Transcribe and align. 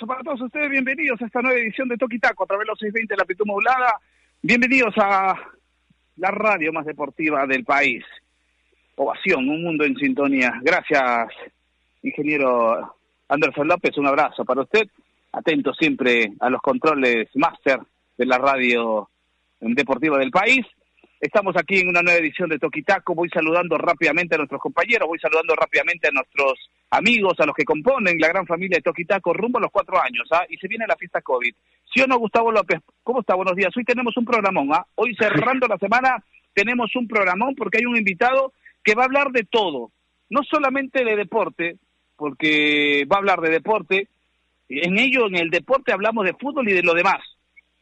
abrazo 0.00 0.06
para 0.06 0.22
todos 0.22 0.40
ustedes. 0.42 0.70
Bienvenidos 0.70 1.20
a 1.20 1.26
esta 1.26 1.42
nueva 1.42 1.58
edición 1.58 1.88
de 1.88 1.96
Toki 1.96 2.18
Taco 2.18 2.44
a 2.44 2.46
través 2.46 2.64
de 2.64 2.70
los 2.70 2.78
620 2.78 3.14
de 3.14 3.18
la 3.18 3.24
Pitu 3.24 3.44
Modulada. 3.44 4.00
Bienvenidos 4.42 4.94
a 4.98 5.36
la 6.16 6.30
radio 6.30 6.72
más 6.72 6.86
deportiva 6.86 7.46
del 7.46 7.64
país. 7.64 8.04
Ovación, 8.96 9.48
un 9.48 9.62
mundo 9.62 9.84
en 9.84 9.96
sintonía. 9.96 10.52
Gracias, 10.62 11.28
ingeniero 12.02 12.94
Anderson 13.28 13.68
López. 13.68 13.96
Un 13.98 14.06
abrazo 14.06 14.44
para 14.44 14.62
usted. 14.62 14.88
Atento 15.32 15.72
siempre 15.74 16.32
a 16.40 16.50
los 16.50 16.60
controles 16.60 17.28
máster 17.34 17.78
de 18.16 18.26
la 18.26 18.38
radio 18.38 19.08
deportiva 19.60 20.18
del 20.18 20.30
país. 20.30 20.66
Estamos 21.20 21.56
aquí 21.56 21.80
en 21.80 21.88
una 21.88 22.02
nueva 22.02 22.20
edición 22.20 22.48
de 22.48 22.58
Toquitaco. 22.58 23.14
Voy 23.14 23.28
saludando 23.28 23.76
rápidamente 23.76 24.34
a 24.34 24.38
nuestros 24.38 24.60
compañeros, 24.60 25.08
voy 25.08 25.18
saludando 25.18 25.54
rápidamente 25.54 26.08
a 26.08 26.12
nuestros 26.12 26.70
amigos, 26.90 27.38
a 27.38 27.46
los 27.46 27.54
que 27.54 27.64
componen 27.64 28.18
la 28.18 28.28
gran 28.28 28.46
familia 28.46 28.78
de 28.78 28.82
Toquitaco 28.82 29.32
rumbo 29.32 29.58
a 29.58 29.62
los 29.62 29.70
cuatro 29.70 30.00
años, 30.02 30.28
¿ah? 30.32 30.44
Y 30.48 30.56
se 30.56 30.68
viene 30.68 30.86
la 30.88 30.96
fiesta 30.96 31.22
COVID. 31.22 31.54
¿Sí 31.92 32.02
o 32.02 32.06
no, 32.06 32.18
Gustavo 32.18 32.50
López? 32.50 32.80
¿Cómo 33.02 33.20
está? 33.20 33.34
Buenos 33.34 33.56
días. 33.56 33.76
Hoy 33.76 33.84
tenemos 33.84 34.16
un 34.16 34.24
programón, 34.24 34.72
¿ah? 34.72 34.86
Hoy 34.96 35.14
cerrando 35.14 35.66
la 35.66 35.78
semana 35.78 36.22
tenemos 36.52 36.94
un 36.96 37.06
programón 37.06 37.54
porque 37.54 37.78
hay 37.78 37.86
un 37.86 37.96
invitado 37.96 38.52
que 38.82 38.94
va 38.94 39.02
a 39.02 39.06
hablar 39.06 39.30
de 39.30 39.44
todo. 39.44 39.92
No 40.28 40.42
solamente 40.44 41.04
de 41.04 41.16
deporte, 41.16 41.76
porque 42.16 43.06
va 43.10 43.16
a 43.16 43.18
hablar 43.18 43.40
de 43.40 43.50
deporte. 43.50 44.08
En 44.68 44.98
ello, 44.98 45.26
en 45.26 45.36
el 45.36 45.50
deporte 45.50 45.92
hablamos 45.92 46.24
de 46.24 46.34
fútbol 46.34 46.68
y 46.68 46.72
de 46.72 46.82
lo 46.82 46.94
demás. 46.94 47.20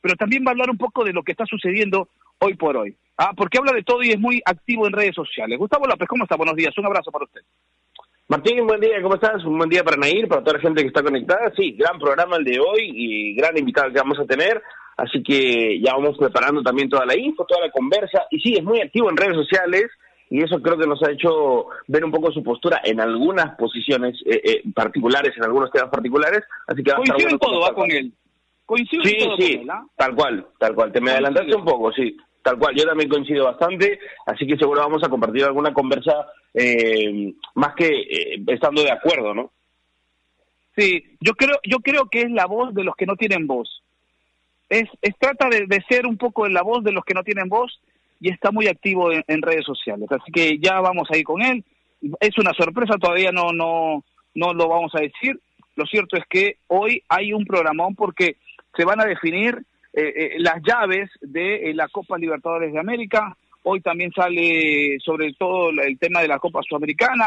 Pero 0.00 0.17
también 0.17 0.45
va 0.47 0.50
a 0.50 0.53
hablar 0.53 0.70
un 0.70 0.78
poco 0.78 1.05
de 1.05 1.12
lo 1.12 1.22
que 1.22 1.33
está 1.33 1.45
sucediendo 1.45 2.09
hoy 2.39 2.55
por 2.55 2.77
hoy. 2.77 2.97
Ah, 3.17 3.33
porque 3.37 3.59
habla 3.59 3.72
de 3.72 3.83
todo 3.83 4.03
y 4.03 4.11
es 4.11 4.19
muy 4.19 4.41
activo 4.45 4.87
en 4.87 4.93
redes 4.93 5.15
sociales. 5.15 5.59
Gustavo 5.59 5.87
López, 5.87 6.09
¿cómo 6.09 6.25
está? 6.25 6.37
Buenos 6.37 6.55
días. 6.55 6.77
Un 6.78 6.87
abrazo 6.87 7.11
para 7.11 7.25
usted. 7.25 7.41
Martín, 8.31 8.67
buen 8.67 8.79
día, 8.79 9.01
¿cómo 9.01 9.15
estás? 9.15 9.43
Un 9.47 9.57
buen 9.57 9.71
día 9.71 9.83
para 9.83 9.97
Nair, 9.97 10.29
para 10.29 10.43
toda 10.43 10.59
la 10.59 10.62
gente 10.62 10.83
que 10.83 10.89
está 10.89 11.03
conectada. 11.03 11.51
Sí, 11.57 11.73
gran 11.73 11.98
programa 11.98 12.37
el 12.37 12.45
de 12.45 12.61
hoy 12.61 12.91
y 12.95 13.34
gran 13.34 13.57
invitado 13.57 13.91
que 13.91 14.01
vamos 14.01 14.19
a 14.19 14.27
tener. 14.27 14.62
Así 14.98 15.23
que 15.23 15.81
ya 15.81 15.95
vamos 15.95 16.19
preparando 16.19 16.62
también 16.62 16.91
toda 16.91 17.06
la 17.06 17.17
info, 17.17 17.47
toda 17.47 17.62
la 17.62 17.71
conversa. 17.71 18.27
Y 18.31 18.39
sí, 18.41 18.53
es 18.53 18.62
muy 18.62 18.83
activo 18.83 19.09
en 19.09 19.17
redes 19.17 19.34
sociales 19.34 19.87
y 20.29 20.43
eso 20.43 20.61
creo 20.61 20.77
que 20.77 20.87
nos 20.87 21.03
ha 21.05 21.11
hecho 21.11 21.69
ver 21.87 22.05
un 22.05 22.11
poco 22.11 22.31
su 22.31 22.43
postura 22.43 22.83
en 22.84 23.01
algunas 23.01 23.56
posiciones 23.56 24.21
eh, 24.27 24.43
eh, 24.45 24.62
particulares, 24.75 25.33
en 25.34 25.45
algunos 25.45 25.71
temas 25.71 25.89
particulares. 25.89 26.43
Así 26.67 26.83
que 26.83 26.91
va 26.91 26.99
Coincido 26.99 27.31
en 27.31 27.39
todo, 27.39 27.61
va 27.62 27.73
con 27.73 27.91
él. 27.91 28.12
Sí, 28.77 28.84
en 28.93 29.25
todo 29.25 29.37
sí, 29.39 29.53
con 29.55 29.62
él, 29.62 29.71
¿ah? 29.71 29.87
tal 29.97 30.15
cual, 30.15 30.47
tal 30.59 30.75
cual. 30.75 30.93
Te 30.93 31.01
me 31.01 31.12
adelantaste 31.12 31.56
un 31.56 31.65
poco, 31.65 31.91
sí. 31.93 32.15
Tal 32.49 32.59
cual, 32.59 32.75
yo 32.75 32.87
también 32.87 33.11
coincido 33.11 33.45
bastante, 33.45 33.99
así 34.25 34.47
que 34.47 34.57
seguro 34.57 34.81
vamos 34.81 35.05
a 35.05 35.11
compartir 35.11 35.45
alguna 35.45 35.75
conversa 35.75 36.28
eh, 36.55 37.34
más 37.55 37.75
que 37.75 37.89
eh, 37.89 38.43
estando 38.47 38.83
de 38.83 38.91
acuerdo, 38.91 39.34
¿no? 39.34 39.50
Sí, 40.75 41.05
yo 41.21 41.34
creo, 41.34 41.59
yo 41.62 41.81
creo 41.81 42.09
que 42.09 42.22
es 42.22 42.31
la 42.31 42.47
voz 42.47 42.72
de 42.72 42.84
los 42.84 42.97
que 42.97 43.05
no 43.05 43.17
tienen 43.17 43.47
voz. 43.47 43.83
Es, 44.71 44.84
es 45.03 45.15
trata 45.19 45.50
de, 45.50 45.67
de 45.67 45.84
ser 45.91 46.06
un 46.06 46.17
poco 46.17 46.49
la 46.49 46.62
voz 46.62 46.83
de 46.84 46.93
los 46.93 47.05
que 47.05 47.12
no 47.12 47.22
tienen 47.22 47.50
voz 47.50 47.83
y 48.19 48.31
está 48.31 48.51
muy 48.51 48.67
activo 48.67 49.12
en, 49.12 49.22
en 49.28 49.43
redes 49.43 49.67
sociales. 49.67 50.11
Así 50.11 50.33
que 50.33 50.56
ya 50.59 50.81
vamos 50.81 51.06
a 51.11 51.19
ir 51.19 51.25
con 51.25 51.43
él. 51.43 51.62
Es 52.19 52.39
una 52.39 52.55
sorpresa, 52.55 52.97
todavía 52.99 53.31
no, 53.31 53.53
no, 53.53 54.03
no 54.34 54.55
lo 54.55 54.69
vamos 54.69 54.95
a 54.95 55.03
decir. 55.03 55.39
Lo 55.77 55.84
cierto 55.84 56.17
es 56.17 56.25
que 56.31 56.56
hoy 56.69 57.03
hay 57.11 57.34
un 57.34 57.45
programón 57.45 57.95
porque 57.95 58.37
se 58.75 58.87
van 58.87 59.03
a 59.03 59.05
definir 59.05 59.67
eh, 60.00 60.12
eh, 60.14 60.34
las 60.38 60.62
llaves 60.62 61.10
de 61.20 61.70
eh, 61.70 61.75
la 61.75 61.88
Copa 61.88 62.16
Libertadores 62.16 62.72
de 62.72 62.78
América. 62.78 63.36
Hoy 63.64 63.81
también 63.81 64.12
sale 64.12 64.97
sobre 65.04 65.32
todo 65.32 65.70
el 65.70 65.98
tema 65.98 66.20
de 66.20 66.28
la 66.28 66.38
Copa 66.38 66.60
Sudamericana. 66.62 67.26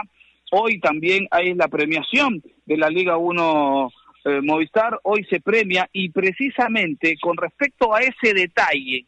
Hoy 0.52 0.80
también 0.80 1.28
hay 1.32 1.54
la 1.54 1.68
premiación 1.68 2.42
de 2.66 2.78
la 2.78 2.90
Liga 2.90 3.18
1 3.18 3.92
eh, 4.24 4.40
Movistar. 4.42 4.98
Hoy 5.04 5.26
se 5.26 5.42
premia 5.42 5.90
y 5.92 6.12
precisamente 6.12 7.18
con 7.22 7.36
respecto 7.36 7.94
a 7.94 8.00
ese 8.04 8.34
detalle 8.34 9.06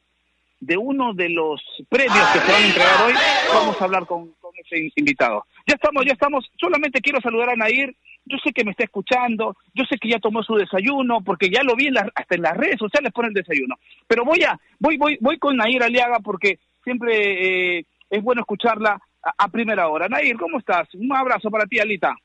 de 0.60 0.76
uno 0.76 1.14
de 1.14 1.30
los 1.30 1.62
premios 1.88 2.28
que 2.34 2.40
se 2.40 2.52
van 2.52 2.64
a 2.64 2.68
entregar 2.68 3.02
hoy, 3.06 3.14
vamos 3.54 3.82
a 3.82 3.86
hablar 3.86 4.06
con, 4.06 4.34
con 4.54 4.60
ese 4.66 4.92
invitado. 4.96 5.46
Ya 5.68 5.76
estamos, 5.76 6.06
ya 6.06 6.14
estamos. 6.14 6.50
Solamente 6.60 7.02
quiero 7.02 7.20
saludar 7.22 7.50
a 7.50 7.56
Nair. 7.56 7.96
Yo 8.26 8.38
sé 8.42 8.54
que 8.54 8.64
me 8.64 8.72
está 8.72 8.86
escuchando, 8.86 9.58
yo 9.74 9.84
sé 9.90 9.98
que 9.98 10.08
ya 10.10 10.20
tomó 10.20 10.44
su 10.44 10.56
desayuno, 10.56 11.22
porque 11.22 11.50
ya 11.50 11.62
lo 11.64 11.76
vi 11.76 11.88
en 11.88 11.96
las- 11.96 12.10
hasta 12.16 12.36
en 12.36 12.42
las 12.44 12.56
redes 12.56 12.78
sociales 12.80 13.12
pone 13.14 13.28
el 13.30 13.34
desayuno. 13.34 13.76
Pero 14.08 14.24
voy 14.24 14.42
a, 14.44 14.58
voy, 14.80 14.96
voy, 14.98 15.18
voy 15.20 15.38
con 15.38 15.58
Nair 15.58 15.84
Aliaga 15.84 16.20
porque 16.20 16.58
siempre 16.86 17.80
eh, 17.80 17.86
es 18.10 18.24
bueno 18.24 18.42
escucharla 18.42 18.98
a, 19.22 19.34
a 19.44 19.48
primera 19.50 19.90
hora. 19.90 20.08
Nair, 20.08 20.38
¿cómo 20.38 20.58
estás? 20.60 20.88
Un 20.96 21.14
abrazo 21.14 21.50
para 21.52 21.66
ti, 21.66 21.80
Alita. 21.80 22.16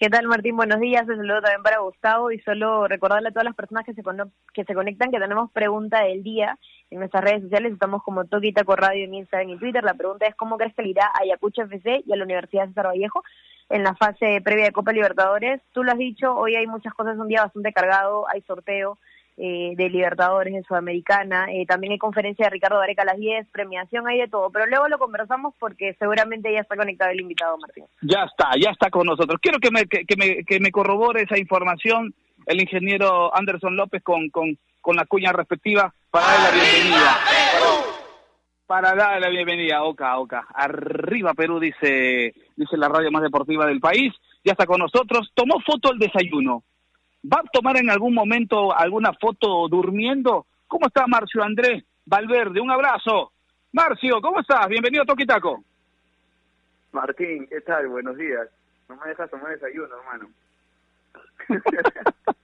¿Qué 0.00 0.08
tal, 0.08 0.26
Martín? 0.28 0.56
Buenos 0.56 0.80
días. 0.80 1.06
Un 1.06 1.18
saludo 1.18 1.42
también 1.42 1.62
para 1.62 1.80
Gustavo 1.80 2.32
y 2.32 2.40
solo 2.40 2.88
recordarle 2.88 3.28
a 3.28 3.32
todas 3.32 3.44
las 3.44 3.54
personas 3.54 3.84
que 3.84 3.92
se, 3.92 4.00
que 4.54 4.64
se 4.64 4.74
conectan 4.74 5.10
que 5.10 5.18
tenemos 5.18 5.52
pregunta 5.52 6.02
del 6.02 6.22
día 6.22 6.58
en 6.88 7.00
nuestras 7.00 7.22
redes 7.22 7.42
sociales. 7.42 7.74
Estamos 7.74 8.02
como 8.02 8.24
Toki 8.24 8.54
Taco 8.54 8.76
Radio 8.76 9.04
en 9.04 9.12
Instagram 9.12 9.50
y 9.50 9.58
Twitter. 9.58 9.84
La 9.84 9.92
pregunta 9.92 10.24
es 10.26 10.34
¿cómo 10.36 10.56
crees 10.56 10.74
que 10.74 10.84
le 10.84 10.88
irá 10.88 11.04
a 11.04 11.22
Ayacucho 11.22 11.64
FC 11.64 12.02
y 12.06 12.14
a 12.14 12.16
la 12.16 12.24
Universidad 12.24 12.68
César 12.68 12.86
Vallejo 12.86 13.22
en 13.70 13.82
la 13.84 13.94
fase 13.94 14.40
previa 14.42 14.66
de 14.66 14.72
Copa 14.72 14.92
Libertadores? 14.92 15.60
Tú 15.72 15.82
lo 15.82 15.92
has 15.92 15.98
dicho, 15.98 16.34
hoy 16.34 16.56
hay 16.56 16.66
muchas 16.66 16.92
cosas, 16.92 17.16
un 17.16 17.28
día 17.28 17.42
bastante 17.42 17.72
cargado, 17.72 18.28
hay 18.28 18.42
sorteo 18.42 18.98
eh, 19.36 19.72
de 19.76 19.88
Libertadores 19.88 20.52
en 20.52 20.64
Sudamericana, 20.64 21.46
eh, 21.50 21.64
también 21.66 21.92
hay 21.92 21.98
conferencia 21.98 22.44
de 22.44 22.50
Ricardo 22.50 22.76
Vareca 22.76 23.02
a 23.02 23.06
las 23.06 23.16
10, 23.16 23.46
premiación, 23.50 24.06
hay 24.06 24.18
de 24.18 24.28
todo, 24.28 24.50
pero 24.50 24.66
luego 24.66 24.88
lo 24.88 24.98
conversamos 24.98 25.54
porque 25.58 25.94
seguramente 25.98 26.52
ya 26.52 26.60
está 26.60 26.76
conectado 26.76 27.10
el 27.10 27.20
invitado, 27.20 27.56
Martín. 27.56 27.84
Ya 28.02 28.24
está, 28.24 28.50
ya 28.62 28.70
está 28.70 28.90
con 28.90 29.06
nosotros. 29.06 29.38
Quiero 29.40 29.58
que 29.58 29.70
me, 29.70 29.86
que, 29.86 30.04
que 30.04 30.16
me, 30.16 30.44
que 30.44 30.60
me 30.60 30.70
corrobore 30.70 31.22
esa 31.22 31.38
información 31.38 32.12
el 32.46 32.60
ingeniero 32.60 33.34
Anderson 33.34 33.76
López 33.76 34.02
con, 34.02 34.28
con, 34.30 34.58
con 34.80 34.96
la 34.96 35.06
cuña 35.06 35.32
respectiva 35.32 35.94
para 36.10 36.26
darle 36.26 36.44
la 36.44 36.64
bienvenida. 36.64 37.16
Para, 37.60 37.99
para 38.70 38.94
darle 38.94 39.18
la 39.18 39.28
bienvenida, 39.30 39.82
Oca, 39.82 40.16
Oca. 40.16 40.46
Arriba 40.54 41.34
Perú, 41.34 41.58
dice, 41.58 42.32
dice 42.54 42.76
la 42.76 42.88
radio 42.88 43.10
más 43.10 43.20
deportiva 43.20 43.66
del 43.66 43.80
país. 43.80 44.14
Ya 44.44 44.52
está 44.52 44.64
con 44.64 44.78
nosotros. 44.78 45.28
Tomó 45.34 45.58
foto 45.66 45.90
el 45.92 45.98
desayuno. 45.98 46.62
¿Va 47.24 47.40
a 47.40 47.50
tomar 47.52 47.78
en 47.78 47.90
algún 47.90 48.14
momento 48.14 48.72
alguna 48.72 49.12
foto 49.14 49.66
durmiendo? 49.66 50.46
¿Cómo 50.68 50.86
está 50.86 51.08
Marcio 51.08 51.42
Andrés 51.42 51.82
Valverde? 52.06 52.60
Un 52.60 52.70
abrazo. 52.70 53.32
Marcio, 53.72 54.20
¿cómo 54.20 54.38
estás? 54.38 54.68
Bienvenido 54.68 55.02
a 55.02 55.06
Toquitaco. 55.06 55.64
Martín, 56.92 57.48
¿qué 57.48 57.60
tal? 57.62 57.88
Buenos 57.88 58.16
días. 58.16 58.46
No 58.88 58.94
me 58.98 59.08
dejas 59.08 59.28
tomar 59.32 59.50
desayuno, 59.50 59.88
hermano. 59.96 60.28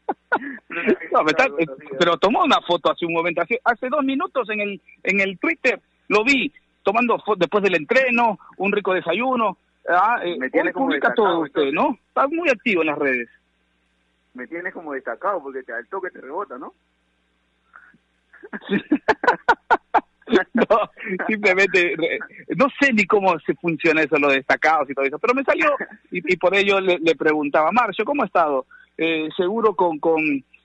No, 1.12 1.25
está- 1.25 1.46
días. 1.56 1.70
pero 1.99 2.17
tomó 2.19 2.43
una 2.43 2.61
foto 2.62 2.90
hace 2.90 3.06
un 3.06 3.14
momento, 3.14 3.40
hace, 3.40 3.61
hace 3.64 3.88
dos 3.88 4.05
minutos 4.05 4.50
en 4.50 4.61
el 4.61 4.81
en 5.05 5.20
el 5.20 5.38
Twitter 5.38 5.81
lo 6.08 6.25
vi 6.25 6.53
tomando 6.82 7.23
después 7.37 7.62
del 7.64 7.76
entreno, 7.76 8.38
un 8.58 8.73
rico 8.73 8.94
desayuno. 8.94 9.58
Ah, 9.88 10.20
eh, 10.25 10.37
Me 10.38 10.50
tiene 10.50 10.69
hoy 10.69 10.73
como 10.73 10.87
publica 10.87 11.12
todo 11.14 11.41
usted, 11.41 11.73
¿no? 11.73 11.99
Está 12.08 12.26
muy 12.29 12.49
activo 12.49 12.82
en 12.82 12.87
las 12.88 12.99
redes. 12.99 13.29
Me 14.35 14.47
tienes 14.47 14.73
como 14.73 14.93
destacado 14.93 15.43
porque 15.43 15.62
te, 15.62 15.73
al 15.73 15.87
toque 15.88 16.11
te 16.11 16.20
rebota, 16.20 16.58
¿no? 16.58 16.75
no, 20.55 20.91
simplemente 21.26 21.97
no 22.56 22.67
sé 22.81 22.93
ni 22.93 23.06
cómo 23.06 23.38
se 23.41 23.55
funciona 23.55 24.03
eso, 24.03 24.17
los 24.19 24.32
destacados 24.32 24.91
y 24.91 24.94
todo 24.94 25.05
eso, 25.05 25.19
pero 25.19 25.35
me 25.35 25.43
salió 25.44 25.75
y, 26.11 26.32
y 26.32 26.37
por 26.37 26.55
ello 26.55 26.81
le, 26.81 26.99
le 26.99 27.17
preguntaba, 27.17 27.73
Marcio, 27.73 28.05
¿cómo 28.05 28.23
ha 28.23 28.26
estado? 28.26 28.67
Eh, 28.99 29.29
seguro 29.37 29.75
con, 29.75 29.99
con, 29.99 30.23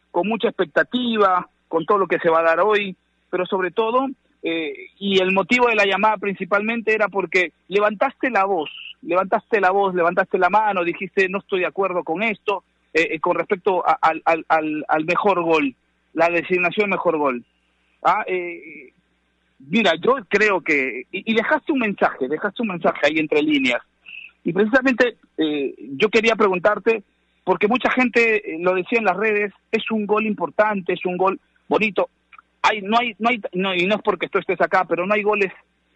con 0.10 0.28
mucha 0.28 0.48
expectativa, 0.48 1.48
con 1.68 1.86
todo 1.86 1.98
lo 1.98 2.08
que 2.08 2.20
se 2.20 2.30
va 2.30 2.40
a 2.40 2.44
dar 2.44 2.62
hoy, 2.62 2.96
pero 3.30 3.46
sobre 3.46 3.72
todo, 3.72 4.08
eh, 4.44 4.74
y 5.00 5.20
el 5.20 5.32
motivo 5.32 5.68
de 5.68 5.76
la 5.76 5.86
llamada 5.86 6.18
principalmente 6.18 6.94
era 6.94 7.08
porque 7.08 7.52
levantaste 7.68 8.30
la 8.30 8.46
voz, 8.46 8.70
levantaste 9.02 9.60
la 9.60 9.72
voz, 9.72 9.94
levantaste 9.94 10.38
la 10.38 10.50
mano, 10.50 10.84
dijiste 10.84 11.30
no 11.30 11.40
estoy 11.40 11.62
de 11.62 11.68
acuerdo 11.68 12.04
con 12.04 12.24
esto, 12.24 12.64
eh, 12.94 13.10
eh, 13.12 13.20
con 13.20 13.36
respecto 13.36 13.84
al, 13.86 14.22
al, 14.26 14.86
al, 14.88 15.06
mejor 15.06 15.44
gol, 15.44 15.76
la 16.14 16.30
designación 16.30 16.90
mejor 16.90 17.18
gol. 17.18 17.44
Ah, 18.04 18.24
eh, 18.28 18.92
mira, 19.60 19.94
yo 19.96 20.16
creo 20.28 20.62
que, 20.62 21.06
y, 21.12 21.32
y 21.32 21.36
dejaste 21.36 21.72
un 21.72 21.80
mensaje, 21.80 22.28
dejaste 22.28 22.64
un 22.64 22.70
mensaje 22.70 23.00
ahí 23.04 23.20
entre 23.20 23.42
líneas, 23.44 23.82
y 24.44 24.54
precisamente 24.54 25.18
eh, 25.38 25.74
yo 25.98 26.10
quería 26.10 26.36
preguntarte 26.36 27.04
porque 27.44 27.68
mucha 27.68 27.92
gente 27.92 28.44
lo 28.60 28.74
decía 28.74 29.00
en 29.00 29.06
las 29.06 29.18
redes, 29.18 29.54
es 29.72 29.90
un 29.92 30.06
gol 30.06 30.26
importante, 30.26 30.94
es 30.94 31.06
un 31.06 31.18
gol 31.18 31.40
bonito. 31.68 32.10
Hay, 32.62 32.82
no 32.82 32.98
hay, 33.00 33.16
no 33.20 33.30
hay, 33.30 33.42
no, 33.54 33.74
y 33.74 33.86
no 33.86 33.96
es 33.96 34.02
porque 34.02 34.28
tú 34.28 34.38
estés 34.38 34.60
acá, 34.62 34.86
pero 34.88 35.06
no 35.06 35.14
hay 35.14 35.24
goles 35.24 35.52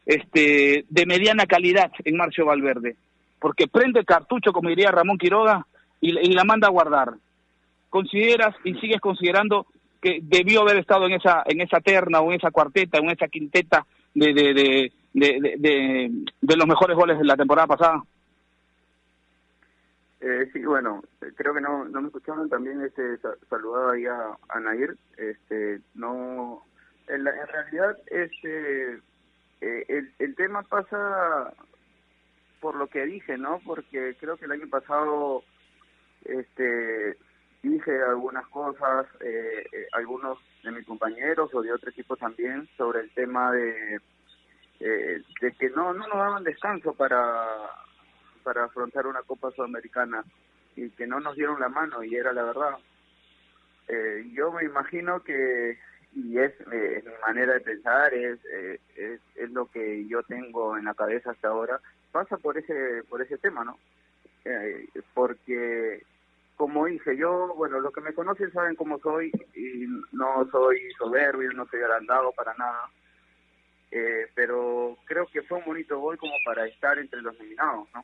este, 0.06 0.86
de 0.90 1.06
mediana 1.06 1.46
calidad 1.46 1.92
en 2.04 2.18
Marcio 2.18 2.46
Valverde, 2.46 2.96
porque 3.40 3.68
prende 3.68 4.00
el 4.00 4.06
cartucho, 4.06 4.52
como 4.52 4.70
diría 4.70 4.92
Ramón 4.92 5.18
Quiroga, 5.18 5.66
y, 6.02 6.12
la 6.34 6.44
manda 6.44 6.68
a 6.68 6.72
guardar. 6.72 7.14
Consideras 7.90 8.56
y 8.64 8.76
sigues 8.76 9.00
considerando 9.00 9.66
que 10.02 10.20
debió 10.22 10.62
haber 10.62 10.78
estado 10.78 11.06
en 11.08 11.14
esa, 11.14 11.44
en 11.46 11.62
esa 11.62 11.80
terna 11.80 12.20
o 12.20 12.32
en 12.32 12.38
esa 12.38 12.52
cuarteta, 12.52 13.00
en 13.00 13.10
esa 13.10 13.28
quinteta 13.28 13.86
de, 14.14 14.34
de, 14.34 14.92
de, 15.14 16.12
de 16.42 16.58
los 16.58 16.68
mejores 16.68 16.96
goles 16.96 17.18
de 17.18 17.26
la 17.26 17.38
temporada 17.38 17.68
pasada. 17.68 18.04
Eh, 20.28 20.50
sí, 20.52 20.66
bueno, 20.66 21.04
creo 21.36 21.54
que 21.54 21.62
no, 21.62 21.86
no 21.86 22.02
me 22.02 22.08
escucharon 22.08 22.50
también 22.50 22.82
este 22.82 23.20
saludado 23.48 23.92
ahí 23.92 24.08
a, 24.08 24.36
a 24.50 24.60
Nair. 24.60 24.98
Este, 25.18 25.82
no, 25.94 26.64
en, 27.08 27.24
la, 27.24 27.30
en 27.30 27.48
realidad 27.48 27.96
este 28.08 28.96
eh, 29.62 29.86
el, 29.88 30.12
el 30.18 30.36
tema 30.36 30.64
pasa 30.64 31.54
por 32.60 32.74
lo 32.76 32.88
que 32.88 33.06
dije, 33.06 33.38
¿no? 33.38 33.60
Porque 33.64 34.18
creo 34.20 34.36
que 34.38 34.46
el 34.46 34.54
año 34.54 34.68
pasado 34.68 35.44
este 36.24 37.20
dije 37.62 38.02
algunas 38.02 38.48
cosas, 38.48 39.06
eh, 39.20 39.64
eh, 39.72 39.88
algunos 39.92 40.40
de 40.64 40.72
mis 40.72 40.88
compañeros 40.88 41.54
o 41.54 41.62
de 41.62 41.72
otro 41.72 41.92
equipo 41.92 42.18
también 42.18 42.68
sobre 42.78 43.02
el 43.02 43.14
tema 43.14 43.52
de 43.52 44.02
eh, 44.80 45.22
de 45.40 45.52
que 45.52 45.70
no 45.70 45.94
no 45.94 46.08
nos 46.08 46.18
daban 46.18 46.44
descanso 46.44 46.96
para 46.96 47.85
para 48.46 48.66
afrontar 48.66 49.08
una 49.08 49.24
Copa 49.24 49.52
Sudamericana 49.52 50.24
y 50.76 50.92
que 50.92 51.08
no 51.08 51.20
nos 51.20 51.36
dieron 51.36 51.60
la 51.60 51.68
mano 51.68 52.04
y 52.04 52.16
era 52.16 52.32
la 52.32 52.44
verdad. 52.44 52.78
Eh, 53.88 54.30
yo 54.34 54.52
me 54.52 54.64
imagino 54.64 55.24
que, 55.24 55.80
y 56.14 56.38
es, 56.38 56.54
eh, 56.72 57.04
mi 57.04 57.12
manera 57.26 57.54
de 57.54 57.62
pensar, 57.62 58.14
es, 58.14 58.40
eh, 58.46 58.80
es, 58.96 59.20
es, 59.36 59.50
lo 59.52 59.66
que 59.66 60.08
yo 60.08 60.22
tengo 60.24 60.78
en 60.78 60.86
la 60.86 60.94
cabeza 60.94 61.32
hasta 61.32 61.48
ahora, 61.48 61.82
pasa 62.12 62.38
por 62.38 62.58
ese, 62.58 63.04
por 63.10 63.22
ese 63.22 63.38
tema, 63.40 63.64
¿no? 63.64 63.80
Eh, 64.46 64.88
porque, 65.16 66.04
como 66.56 66.86
dije, 66.86 67.18
yo, 67.18 67.54
bueno, 67.56 67.80
los 67.80 67.92
que 67.92 68.02
me 68.02 68.14
conocen 68.14 68.52
saben 68.52 68.76
cómo 68.76 69.00
soy 69.00 69.32
y 69.56 69.88
no 70.12 70.48
soy 70.52 70.92
soberbio, 70.98 71.52
no 71.54 71.66
soy 71.68 71.82
agrandado 71.82 72.32
para 72.32 72.54
nada. 72.56 72.90
Pero 74.36 74.98
creo 75.06 75.26
que 75.28 75.42
fue 75.44 75.60
un 75.60 75.64
bonito 75.64 75.98
gol 75.98 76.18
como 76.18 76.34
para 76.44 76.68
estar 76.68 77.00
entre 77.00 77.22
los 77.22 77.40
nominados, 77.40 77.88
¿no? 77.94 78.04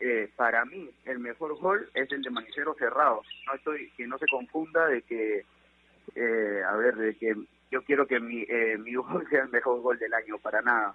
Eh, 0.00 0.30
para 0.36 0.64
mí 0.64 0.90
el 1.04 1.18
mejor 1.18 1.56
gol 1.58 1.88
es 1.94 2.10
el 2.10 2.22
de 2.22 2.30
Manicero 2.30 2.74
cerrado. 2.74 3.22
No 3.46 3.54
estoy 3.54 3.90
que 3.96 4.06
no 4.06 4.18
se 4.18 4.26
confunda 4.26 4.86
de 4.86 5.02
que 5.02 5.44
eh, 6.14 6.62
a 6.66 6.76
ver 6.76 6.96
de 6.96 7.16
que 7.16 7.34
yo 7.70 7.82
quiero 7.82 8.06
que 8.06 8.20
mi 8.20 8.42
eh, 8.42 8.76
mi 8.78 8.94
gol 8.94 9.26
sea 9.28 9.42
el 9.42 9.50
mejor 9.50 9.80
gol 9.80 9.98
del 9.98 10.14
año 10.14 10.38
para 10.38 10.62
nada, 10.62 10.94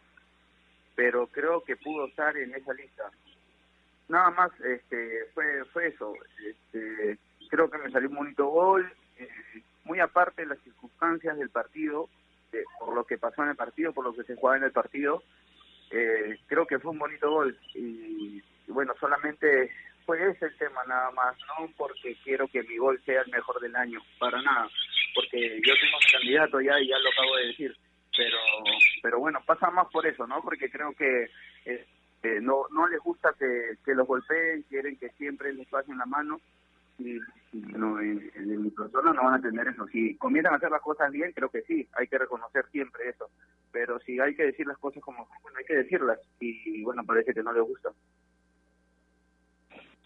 pero 0.95 1.27
creo 1.27 1.63
que 1.63 1.77
pudo 1.77 2.07
estar 2.07 2.35
en 2.37 2.53
esa 2.53 2.73
lista. 2.73 3.09
Nada 4.07 4.31
más 4.31 4.51
este 4.61 5.25
fue 5.33 5.63
fue 5.65 5.87
eso. 5.87 6.13
Este, 6.45 7.17
creo 7.49 7.69
que 7.69 7.77
me 7.77 7.91
salió 7.91 8.09
un 8.09 8.15
bonito 8.15 8.47
gol, 8.47 8.91
eh, 9.17 9.29
muy 9.83 9.99
aparte 9.99 10.43
de 10.43 10.49
las 10.49 10.59
circunstancias 10.59 11.37
del 11.37 11.49
partido, 11.49 12.09
de, 12.51 12.63
por 12.79 12.93
lo 12.93 13.05
que 13.05 13.17
pasó 13.17 13.43
en 13.43 13.49
el 13.49 13.55
partido, 13.55 13.93
por 13.93 14.05
lo 14.05 14.13
que 14.13 14.23
se 14.23 14.35
jugaba 14.35 14.57
en 14.57 14.63
el 14.63 14.71
partido. 14.71 15.23
Eh, 15.91 16.37
creo 16.47 16.67
que 16.67 16.79
fue 16.79 16.91
un 16.91 16.99
bonito 16.99 17.31
gol 17.31 17.57
y 17.73 18.43
bueno, 18.69 18.93
solamente 18.99 19.71
fue 20.05 20.29
ese 20.29 20.45
el 20.45 20.57
tema 20.57 20.83
nada 20.87 21.11
más, 21.11 21.37
no 21.47 21.69
porque 21.77 22.15
quiero 22.23 22.47
que 22.47 22.63
mi 22.63 22.77
gol 22.77 23.01
sea 23.05 23.21
el 23.21 23.31
mejor 23.31 23.59
del 23.59 23.75
año, 23.75 23.99
para 24.19 24.41
nada, 24.41 24.67
porque 25.13 25.61
yo 25.65 25.73
tengo 25.75 25.97
mi 25.99 26.11
candidato 26.11 26.61
ya 26.61 26.79
y 26.79 26.87
ya 26.87 26.97
lo 26.99 27.09
acabo 27.09 27.35
de 27.37 27.47
decir, 27.47 27.77
pero 28.15 28.37
pero 29.03 29.19
bueno, 29.19 29.39
pasa 29.45 29.69
más 29.69 29.87
por 29.91 30.05
eso, 30.07 30.25
¿no? 30.27 30.41
Porque 30.41 30.69
creo 30.69 30.93
que 30.93 31.29
eh, 31.65 31.85
no 32.41 32.65
no 32.71 32.87
les 32.87 32.99
gusta 32.99 33.33
que, 33.37 33.75
que 33.85 33.93
los 33.93 34.07
golpeen, 34.07 34.63
quieren 34.63 34.97
que 34.97 35.09
siempre 35.11 35.53
les 35.53 35.67
pasen 35.67 35.97
la 35.97 36.05
mano 36.05 36.39
y 36.99 37.19
no, 37.53 37.99
en, 37.99 38.31
en 38.35 38.61
mi 38.61 38.69
persona 38.69 39.13
no 39.13 39.23
van 39.23 39.35
a 39.35 39.41
tener 39.41 39.67
eso. 39.67 39.87
Si 39.87 40.15
comienzan 40.17 40.53
a 40.53 40.57
hacer 40.57 40.69
las 40.69 40.81
cosas 40.81 41.11
bien, 41.11 41.31
creo 41.31 41.49
que 41.49 41.61
sí, 41.61 41.87
hay 41.93 42.07
que 42.07 42.17
reconocer 42.17 42.65
siempre 42.71 43.09
eso. 43.09 43.29
Pero 43.71 43.99
si 43.99 44.19
hay 44.19 44.35
que 44.35 44.43
decir 44.43 44.67
las 44.67 44.77
cosas 44.77 45.01
como 45.01 45.27
bueno, 45.41 45.57
hay 45.57 45.65
que 45.65 45.75
decirlas. 45.75 46.19
Y 46.39 46.83
bueno, 46.83 47.03
parece 47.05 47.33
que 47.33 47.43
no 47.43 47.53
les 47.53 47.63
gusta. 47.63 47.89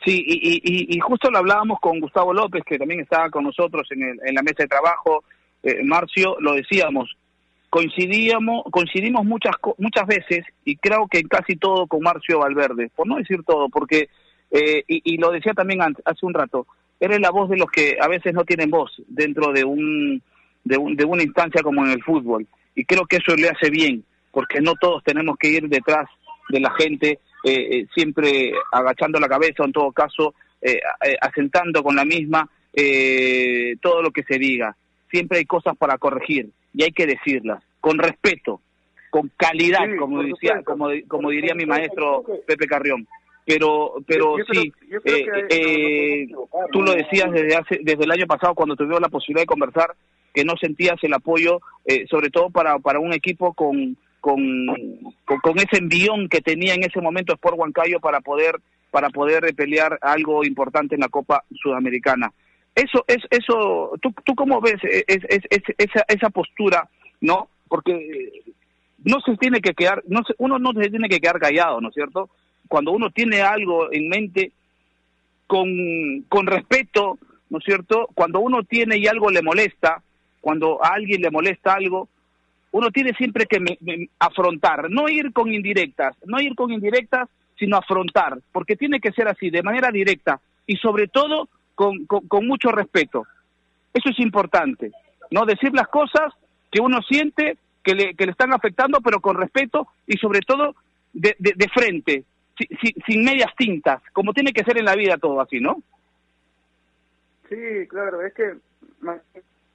Sí, 0.06 0.22
y, 0.26 0.58
y, 0.58 0.98
y, 0.98 1.00
justo 1.00 1.32
lo 1.32 1.38
hablábamos 1.38 1.80
con 1.80 2.02
Gustavo 2.02 2.34
López, 2.34 2.64
que 2.66 2.78
también 2.78 3.00
estaba 3.00 3.30
con 3.30 3.46
nosotros 3.46 3.88
en, 3.92 4.04
el, 4.04 4.20
en 4.26 4.36
la 4.36 4.42
mesa 4.42 4.64
de 4.64 4.68
trabajo. 4.68 5.24
Eh, 5.64 5.82
Marcio, 5.84 6.36
lo 6.42 6.54
decíamos, 6.54 7.16
coincidíamos, 7.70 8.66
coincidimos 8.70 9.26
muchas 9.26 9.56
muchas 9.78 10.06
veces 10.06 10.46
y 10.66 10.76
creo 10.76 11.08
que 11.08 11.24
casi 11.24 11.56
todo 11.56 11.88
con 11.88 12.02
Marcio 12.02 12.40
Valverde, 12.40 12.92
por 12.94 13.08
no 13.08 13.16
decir 13.16 13.44
todo, 13.44 13.70
porque, 13.70 14.10
eh, 14.52 14.84
y, 14.88 15.18
lo 15.18 15.32
decía 15.32 15.54
también 15.54 15.82
hace 15.82 16.26
un 16.26 16.34
rato, 16.34 16.68
eres 17.00 17.22
la 17.22 17.32
voz 17.32 17.50
de 17.50 17.58
los 17.58 17.72
que 17.72 17.98
a 18.00 18.10
veces 18.10 18.34
no 18.34 18.44
tienen 18.44 18.70
voz 18.70 18.92
dentro 19.08 19.54
de, 19.54 19.64
un, 19.64 20.22
de, 20.66 20.78
un, 20.78 20.98
de 20.98 21.06
una 21.06 21.24
instancia 21.24 21.64
como 21.64 21.86
en 21.86 21.92
el 21.92 22.04
fútbol. 22.04 22.46
Y 22.76 22.84
creo 22.84 23.06
que 23.06 23.18
eso 23.18 23.36
le 23.36 23.50
hace 23.50 23.70
bien, 23.70 24.04
porque 24.32 24.60
no 24.60 24.74
todos 24.76 25.02
tenemos 25.04 25.38
que 25.38 25.48
ir 25.48 25.70
detrás 25.70 26.08
de 26.50 26.60
la 26.60 26.72
gente 26.78 27.20
eh, 27.44 27.68
eh, 27.72 27.86
siempre 27.94 28.54
agachando 28.72 29.20
la 29.20 29.28
cabeza, 29.28 29.64
en 29.64 29.72
todo 29.72 29.92
caso, 29.92 30.34
eh, 30.62 30.80
eh, 31.06 31.18
asentando 31.20 31.84
con 31.84 31.96
la 31.96 32.06
misma 32.06 32.50
eh, 32.74 33.76
todo 33.82 34.02
lo 34.02 34.12
que 34.12 34.24
se 34.24 34.40
diga. 34.40 34.76
Siempre 35.12 35.40
hay 35.40 35.46
cosas 35.46 35.76
para 35.78 35.98
corregir 35.98 36.50
y 36.74 36.84
hay 36.84 36.92
que 36.92 37.06
decirlas, 37.06 37.62
con 37.80 38.00
respeto, 38.00 38.62
con 39.10 39.30
calidad, 39.38 39.86
sí, 39.86 39.98
como 39.98 40.24
decía, 40.24 40.62
como, 40.64 40.88
como 41.08 41.30
diría 41.30 41.54
mi 41.54 41.66
maestro 41.66 42.24
Pepe 42.48 42.66
Carrión. 42.66 43.08
Pero, 43.46 43.96
pero 44.08 44.38
yo, 44.38 44.46
yo 44.48 44.62
sí, 44.62 44.72
creo, 44.72 45.02
creo 45.02 45.46
eh, 45.50 46.28
no, 46.30 46.48
no 46.52 46.68
tú 46.72 46.82
lo 46.82 46.94
decías 46.94 47.30
desde 47.30 47.56
hace, 47.58 47.80
desde 47.82 48.06
el 48.06 48.12
año 48.12 48.26
pasado 48.26 48.56
cuando 48.56 48.78
tuvimos 48.78 49.02
la 49.02 49.10
posibilidad 49.10 49.42
de 49.42 49.48
conversar 49.48 49.96
que 50.34 50.46
no 50.46 50.56
sentías 50.56 50.96
el 51.04 51.14
apoyo, 51.14 51.60
eh, 51.86 52.08
sobre 52.08 52.30
todo 52.30 52.50
para, 52.50 52.80
para 52.80 53.00
un 53.00 53.14
equipo 53.14 53.54
con, 53.54 53.98
con, 54.24 54.48
con, 55.26 55.60
ese 55.60 55.80
envión 55.80 56.30
que 56.30 56.40
tenía 56.40 56.76
en 56.76 56.84
ese 56.84 57.02
momento 57.02 57.34
Sport 57.34 57.58
Huancayo 57.58 58.00
para 58.00 58.22
poder 58.22 58.56
para 58.90 59.10
poder 59.10 59.54
pelear 59.54 60.00
algo 60.02 60.46
importante 60.46 60.96
en 60.96 61.02
la 61.02 61.10
Copa 61.10 61.44
Sudamericana. 61.62 62.32
Eso 62.74 63.04
es 63.06 63.18
eso 63.30 63.92
tú 64.02 64.14
tú 64.24 64.34
cómo 64.34 64.62
ves 64.62 64.78
es, 64.82 65.26
es, 65.28 65.42
es, 65.50 65.64
esa 65.78 66.06
esa 66.08 66.30
postura, 66.30 66.88
¿no? 67.20 67.50
Porque 67.68 68.32
no 69.04 69.20
se 69.26 69.36
tiene 69.36 69.60
que 69.60 69.74
quedar 69.74 70.02
no 70.08 70.24
se, 70.24 70.34
uno 70.38 70.58
no 70.58 70.72
se 70.72 70.90
tiene 70.90 71.10
que 71.10 71.20
quedar 71.20 71.38
callado, 71.38 71.82
¿no 71.82 71.90
es 71.90 71.94
cierto? 71.94 72.30
Cuando 72.70 72.94
uno 72.94 73.10
tiene 73.10 73.42
algo 73.42 73.92
en 73.92 74.08
mente 74.08 74.54
con 75.48 75.68
con 76.30 76.48
respeto, 76.48 77.20
¿no 77.50 77.58
es 77.58 77.66
cierto? 77.66 78.08
Cuando 78.16 78.40
uno 78.40 78.64
tiene 78.64 78.96
y 79.00 79.06
algo 79.06 79.30
le 79.30 79.42
molesta, 79.42 80.02
cuando 80.40 80.82
a 80.82 80.94
alguien 80.94 81.22
le 81.22 81.30
molesta 81.30 81.74
algo, 81.74 82.08
uno 82.74 82.90
tiene 82.90 83.14
siempre 83.14 83.46
que 83.46 83.60
me, 83.60 83.78
afrontar, 84.20 84.90
no 84.90 85.08
ir 85.08 85.32
con 85.32 85.54
indirectas, 85.54 86.16
no 86.26 86.42
ir 86.42 86.56
con 86.56 86.72
indirectas, 86.72 87.30
sino 87.58 87.78
afrontar, 87.78 88.40
porque 88.52 88.76
tiene 88.76 89.00
que 89.00 89.12
ser 89.12 89.28
así, 89.28 89.52
de 89.52 89.62
manera 89.62 89.92
directa 89.92 90.42
y 90.66 90.76
sobre 90.78 91.08
todo 91.08 91.50
con, 91.76 92.06
con, 92.08 92.28
con 92.28 92.48
mucho 92.48 92.72
respeto. 92.72 93.28
Eso 93.94 94.10
es 94.10 94.20
importante, 94.20 94.92
¿no? 95.30 95.46
Decir 95.46 95.72
las 95.74 95.88
cosas 95.88 96.34
que 96.72 96.82
uno 96.82 97.00
siente 97.04 97.58
que 97.84 97.94
le, 97.94 98.16
que 98.16 98.26
le 98.26 98.32
están 98.32 98.54
afectando, 98.54 99.02
pero 99.02 99.20
con 99.20 99.38
respeto 99.38 99.88
y 100.08 100.18
sobre 100.18 100.40
todo 100.40 100.76
de, 101.14 101.36
de, 101.38 101.54
de 101.56 101.70
frente, 101.70 102.24
si, 102.58 102.66
si, 102.82 102.96
sin 103.06 103.24
medias 103.24 103.54
tintas, 103.56 104.02
como 104.14 104.34
tiene 104.34 104.52
que 104.52 104.64
ser 104.64 104.80
en 104.80 104.86
la 104.86 104.96
vida 104.96 105.18
todo 105.18 105.40
así, 105.42 105.60
¿no? 105.60 105.84
Sí, 107.50 107.88
claro, 107.88 108.26
es 108.26 108.34
que, 108.34 108.56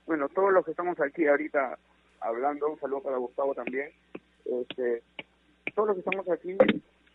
bueno, 0.05 0.29
todos 0.31 0.53
los 0.53 0.65
que 0.65 0.73
estamos 0.73 0.99
aquí 1.01 1.29
ahorita 1.29 1.79
hablando, 2.21 2.71
un 2.71 2.81
saludo 2.81 3.03
para 3.03 3.17
Gustavo 3.19 3.55
también. 3.55 3.91
Este, 4.45 5.03
todos 5.75 5.89
los 5.89 5.97
que 5.97 6.01
estamos 6.01 6.29
aquí 6.31 6.57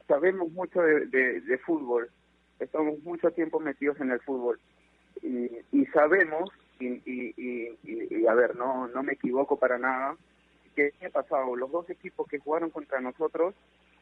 sabemos 0.08 0.52
mucho 0.52 0.82
de, 0.82 1.60
fútbol, 1.66 2.10
estamos 2.60 3.00
mucho 3.04 3.32
tiempo 3.32 3.60
metidos 3.60 4.00
en 4.00 4.12
el 4.12 4.20
fútbol 4.22 4.60
y, 5.22 5.50
y 5.72 5.86
sabemos, 5.88 6.50
y, 6.80 6.88
y, 7.06 7.34
y, 7.38 7.78
y, 7.84 8.28
a 8.28 8.34
ver, 8.34 8.56
no, 8.56 8.88
no 8.88 9.04
me 9.04 9.14
equivoco 9.14 9.58
para 9.58 9.78
nada, 9.78 10.16
que 10.76 10.94
ha 11.06 11.10
pasado, 11.10 11.56
los 11.56 11.72
dos 11.72 11.90
equipos 11.90 12.28
que 12.28 12.40
jugaron 12.40 12.70
contra 12.70 13.00
nosotros, 13.00 13.56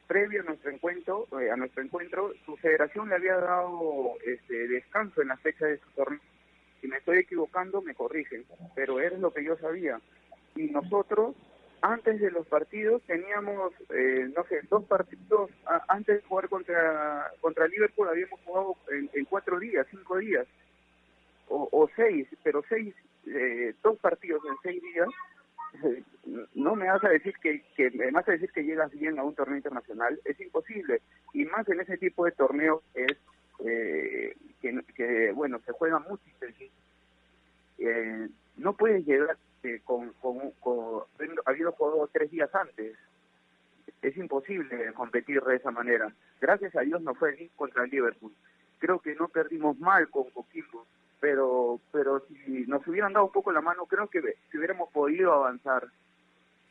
previo 0.08 0.42
a 0.42 0.46
nuestro 0.46 0.72
encuentro, 0.72 1.28
eh, 1.40 1.52
a 1.52 1.56
nuestro 1.56 1.84
encuentro, 1.84 2.34
su 2.46 2.58
federación 2.58 3.10
le 3.10 3.16
había 3.16 3.38
dado 3.38 4.14
este, 4.26 4.68
descanso 4.68 5.22
en 5.22 5.30
la 5.30 5.38
fecha 5.38 5.66
de 5.66 5.78
su 5.78 5.90
torneo. 5.92 6.20
Si 6.80 6.88
me 6.88 6.98
estoy 6.98 7.20
equivocando, 7.20 7.82
me 7.82 7.94
corrigen, 7.94 8.46
pero 8.76 9.00
es 9.00 9.18
lo 9.20 9.32
que 9.32 9.44
yo 9.44 9.56
sabía 9.58 10.00
y 10.56 10.64
nosotros 10.64 11.36
antes 11.82 12.20
de 12.20 12.30
los 12.30 12.46
partidos 12.48 13.02
teníamos, 13.04 13.74
eh, 13.90 14.30
no 14.36 14.44
sé, 14.46 14.62
dos 14.70 14.84
partidos, 14.86 15.50
antes 15.88 16.22
de 16.22 16.28
jugar 16.28 16.48
contra 16.50 17.32
contra 17.42 17.68
Liverpool 17.68 18.08
habíamos 18.08 18.40
jugado 18.42 18.76
en, 19.14 19.26
cuatro 19.26 19.60
días, 19.60 19.88
cinco 19.90 20.18
días, 20.18 20.48
o, 21.48 21.90
seis, 21.96 22.28
pero 22.44 22.64
seis, 22.70 22.94
eh, 23.28 23.74
dos 23.84 23.98
partidos 24.00 24.42
en 24.46 24.56
seis 24.64 24.82
días, 24.82 25.10
no 26.56 26.76
me 26.76 26.88
vas 26.88 27.04
a 27.04 27.10
decir 27.10 27.34
que, 27.42 27.62
que 27.76 27.92
me 27.92 28.12
vas 28.12 28.28
a 28.30 28.34
decir 28.34 28.52
que 28.52 28.64
llegas 28.64 28.92
bien 28.92 29.20
a 29.20 29.24
un 29.24 29.36
torneo 29.36 29.58
internacional, 29.58 30.20
es 30.24 30.40
imposible. 30.40 31.02
Y 31.34 31.46
más 31.46 31.68
en 31.68 31.82
ese 31.82 31.98
tipo 31.98 32.24
de 32.24 32.32
torneos 32.32 32.82
es 32.94 33.18
eh, 33.66 34.36
que, 34.96 35.32
bueno, 35.34 35.60
se 35.66 35.72
juega 35.74 36.00
mucho 36.00 36.24
eh, 37.80 38.30
no 38.58 38.74
puedes 38.74 39.06
llegar 39.06 39.38
con, 39.84 40.14
con, 40.14 40.52
con, 40.60 41.04
habiendo 41.46 41.72
jugado 41.74 42.10
tres 42.12 42.32
días 42.32 42.54
antes. 42.54 42.98
Es 44.02 44.18
imposible 44.18 44.92
competir 44.94 45.42
de 45.44 45.56
esa 45.56 45.72
manera. 45.72 46.12
Gracias 46.40 46.76
a 46.76 46.82
Dios 46.82 47.02
no 47.02 47.14
fue 47.14 47.36
ni 47.36 47.50
contra 47.50 47.84
el 47.84 47.92
Liverpool. 47.92 48.34
Creo 48.80 49.00
que 49.00 49.14
no 49.16 49.28
perdimos 49.28 49.78
mal 49.80 50.10
con 50.10 50.30
Coquimbo, 50.32 50.88
pero 51.20 51.80
pero 51.92 52.26
si 52.28 52.66
nos 52.66 52.86
hubieran 52.88 53.14
dado 53.14 53.26
un 53.26 53.32
poco 53.32 53.52
la 53.52 53.62
mano, 53.62 53.86
creo 53.86 54.08
que 54.08 54.22
si 54.50 54.58
hubiéramos 54.58 54.90
podido 54.92 55.34
avanzar 55.34 55.88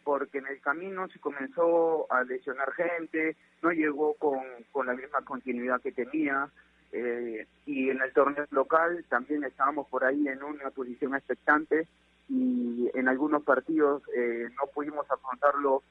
porque 0.03 0.39
en 0.39 0.47
el 0.49 0.61
camino 0.61 1.07
se 1.09 1.21
comenzó 1.21 2.11
a 2.11 2.25
lesionar 2.25 2.73
gente, 2.73 3.37
no 3.63 3.71
llegó 3.71 4.15
con, 4.15 4.41
con 4.73 4.87
la 4.87 4.95
misma 4.95 5.21
continuidad 5.23 5.81
que 5.81 5.93
tenía, 5.93 6.49
eh, 6.93 7.47
y 7.67 7.91
en 7.91 8.03
el 8.03 8.13
torneo 8.13 8.47
local 8.51 9.05
también 9.09 9.45
estábamos 9.45 9.87
por 9.89 10.05
ahí 10.05 10.27
en 10.27 10.43
una 10.43 10.71
posición 10.71 11.15
expectante 11.15 11.87
y 12.31 12.89
en 12.95 13.09
algunos 13.09 13.43
partidos 13.43 14.03
eh, 14.15 14.49
no 14.57 14.69
pudimos 14.73 15.11
afrontarlo 15.11 15.83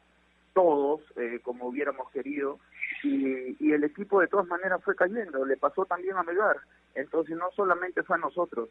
todos 0.53 1.01
eh, 1.17 1.41
como 1.43 1.65
hubiéramos 1.67 2.09
querido 2.11 2.59
y, 3.03 3.71
el 3.71 3.83
equipo 3.83 4.19
de 4.19 4.27
todas 4.27 4.47
maneras 4.47 4.83
fue 4.83 4.95
cayendo, 4.95 5.45
le 5.45 5.55
pasó 5.55 5.85
también 5.85 6.17
a 6.17 6.23
Melgar, 6.23 6.57
entonces 6.95 7.37
no 7.37 7.49
solamente 7.55 8.03
fue 8.03 8.15
a 8.17 8.19
nosotros. 8.19 8.67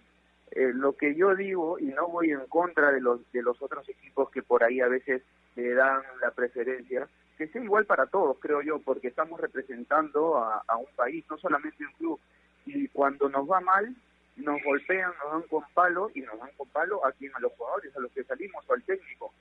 Eh, 0.51 0.73
lo 0.75 0.97
que 0.97 1.15
yo 1.15 1.37
digo, 1.37 1.79
y 1.79 1.85
no 1.87 2.09
voy 2.09 2.33
en 2.33 2.45
contra 2.47 2.91
de 2.91 3.01
los, 3.01 3.21
de 3.33 3.43
los 3.43 3.63
otros 3.63 3.89
equipos 3.89 4.29
que 4.31 4.43
por 4.43 4.65
ahí 4.65 4.81
a 4.81 4.89
veces 4.89 5.23
le 5.55 5.73
dan 5.73 6.03
la 6.21 6.33
preferencia, 6.33 7.09
que 7.39 7.47
sea 7.47 7.63
igual 7.63 7.87
para 7.87 8.07
todos, 8.07 8.39
creo 8.41 8.61
yo, 8.61 8.81
porque 8.81 9.09
estamos 9.09 9.41
representando 9.41 10.37
a 10.37 10.77
un 10.77 10.93
país, 10.97 11.25
no 11.31 11.39
solamente 11.39 11.85
un 11.85 11.93
club. 11.93 12.21
Y 12.67 12.89
cuando 12.89 13.29
nos 13.29 13.49
va 13.49 13.61
mal, 13.61 13.95
nos 14.38 14.62
golpean, 14.62 15.12
nos 15.23 15.33
dan 15.33 15.49
con 15.49 15.64
palo, 15.75 16.11
y 16.14 16.21
nos 16.21 16.38
dan 16.38 16.50
con 16.57 16.68
palo 16.68 17.04
a 17.04 17.12
quien, 17.12 17.35
a 17.35 17.40
los 17.40 17.52
jugadores, 17.52 17.95
a 17.97 18.00
los 18.00 18.12
que 18.12 18.25
salimos, 18.25 18.64
o 18.68 18.73
al 18.73 18.83
técnico. 18.83 19.33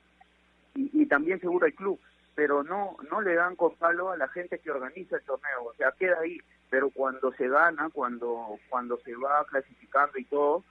Y, 0.75 1.01
y 1.01 1.05
también 1.05 1.39
seguro 1.39 1.65
al 1.65 1.73
club 1.73 1.99
pero 2.37 2.61
no 2.61 2.95
no 3.09 3.19
le 3.19 3.33
dan 3.33 3.55
con 3.55 3.73
palo 3.77 4.11
a 4.11 4.15
la 4.15 4.27
gente 4.27 4.59
que 4.59 4.69
organiza 4.69 5.15
el 5.15 5.23
torneo, 5.23 5.63
o 5.63 5.73
sea, 5.73 5.91
queda 5.93 6.19
ahí, 6.19 6.37
pero 6.69 6.91
cuando 6.91 7.33
se 7.33 7.49
gana, 7.49 7.89
cuando 7.91 8.59
cuando 8.69 8.99
se 8.99 9.15
va 9.15 9.43
clasificando 9.45 10.19
y 10.19 10.25
todo, 10.25 10.63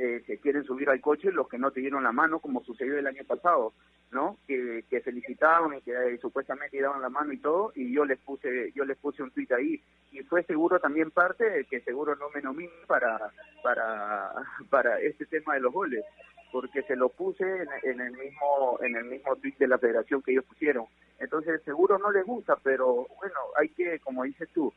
eh, 0.00 0.22
se 0.26 0.38
quieren 0.38 0.62
subir 0.62 0.88
al 0.88 1.00
coche 1.00 1.32
los 1.32 1.48
que 1.48 1.58
no 1.58 1.72
te 1.72 1.80
dieron 1.80 2.04
la 2.04 2.12
mano, 2.12 2.38
como 2.38 2.62
sucedió 2.62 2.96
el 2.96 3.06
año 3.08 3.24
pasado, 3.24 3.72
¿no? 4.12 4.38
Que, 4.46 4.84
que 4.88 5.00
felicitaban 5.00 5.76
y 5.76 5.82
que 5.82 5.90
eh, 5.90 6.18
supuestamente 6.18 6.80
daban 6.80 7.02
la 7.02 7.08
mano 7.08 7.32
y 7.32 7.38
todo, 7.38 7.72
y 7.74 7.92
yo 7.92 8.04
les 8.04 8.18
puse 8.18 8.70
yo 8.76 8.84
les 8.84 8.96
puse 8.96 9.24
un 9.24 9.32
tweet 9.32 9.48
ahí 9.50 9.82
y 10.12 10.20
fue 10.22 10.44
seguro 10.44 10.78
también 10.78 11.10
parte 11.10 11.66
que 11.68 11.80
seguro 11.80 12.14
no 12.14 12.30
me 12.30 12.40
nominé 12.40 12.70
para 12.86 13.18
para 13.62 14.32
para 14.70 15.00
este 15.00 15.26
tema 15.26 15.54
de 15.54 15.60
los 15.60 15.72
goles 15.72 16.04
porque 16.52 16.82
se 16.82 16.94
lo 16.94 17.08
puse 17.08 17.44
en, 17.82 18.00
el 18.00 18.12
mismo 18.12 18.78
en 18.82 18.96
el 18.96 19.04
mismo 19.04 19.34
tweet 19.36 19.56
de 19.58 19.66
la 19.66 19.78
federación 19.78 20.22
que 20.22 20.30
ellos 20.30 20.44
pusieron. 20.44 20.86
Entonces 21.18 21.60
seguro 21.64 21.98
no 21.98 22.10
les 22.12 22.24
gusta, 22.24 22.56
pero 22.62 23.06
bueno, 23.18 23.36
hay 23.56 23.68
que, 23.70 23.98
como 23.98 24.22
dices 24.22 24.48
tú, 24.54 24.72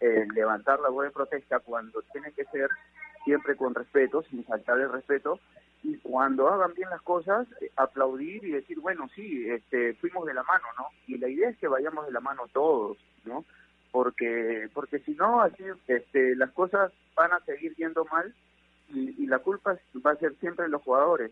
eh, 0.00 0.26
levantar 0.34 0.80
la 0.80 0.88
voz 0.88 1.04
de 1.04 1.12
protesta 1.12 1.60
cuando 1.60 2.02
tiene 2.12 2.32
que 2.32 2.44
ser 2.46 2.68
siempre 3.24 3.56
con 3.56 3.74
respeto, 3.74 4.22
sin 4.22 4.44
faltar 4.44 4.78
el 4.80 4.92
respeto, 4.92 5.40
y 5.82 5.98
cuando 5.98 6.48
hagan 6.48 6.72
bien 6.74 6.88
las 6.88 7.02
cosas, 7.02 7.46
eh, 7.60 7.70
aplaudir 7.76 8.42
y 8.44 8.52
decir, 8.52 8.80
bueno, 8.80 9.08
sí, 9.14 9.48
este, 9.48 9.94
fuimos 9.94 10.24
de 10.26 10.32
la 10.32 10.42
mano, 10.42 10.64
¿no? 10.78 10.86
Y 11.06 11.18
la 11.18 11.28
idea 11.28 11.50
es 11.50 11.58
que 11.58 11.68
vayamos 11.68 12.06
de 12.06 12.12
la 12.12 12.20
mano 12.20 12.48
todos, 12.52 12.96
¿no? 13.24 13.44
Porque, 13.92 14.70
porque 14.72 15.00
si 15.00 15.12
no, 15.12 15.42
así, 15.42 15.62
este, 15.86 16.34
las 16.36 16.50
cosas 16.52 16.90
van 17.14 17.32
a 17.32 17.40
seguir 17.40 17.74
yendo 17.76 18.06
mal 18.06 18.34
y, 18.88 19.26
la 19.26 19.38
culpa 19.38 19.78
va 20.04 20.12
a 20.12 20.16
ser 20.16 20.34
siempre 20.36 20.64
de 20.64 20.70
los 20.70 20.82
jugadores. 20.82 21.30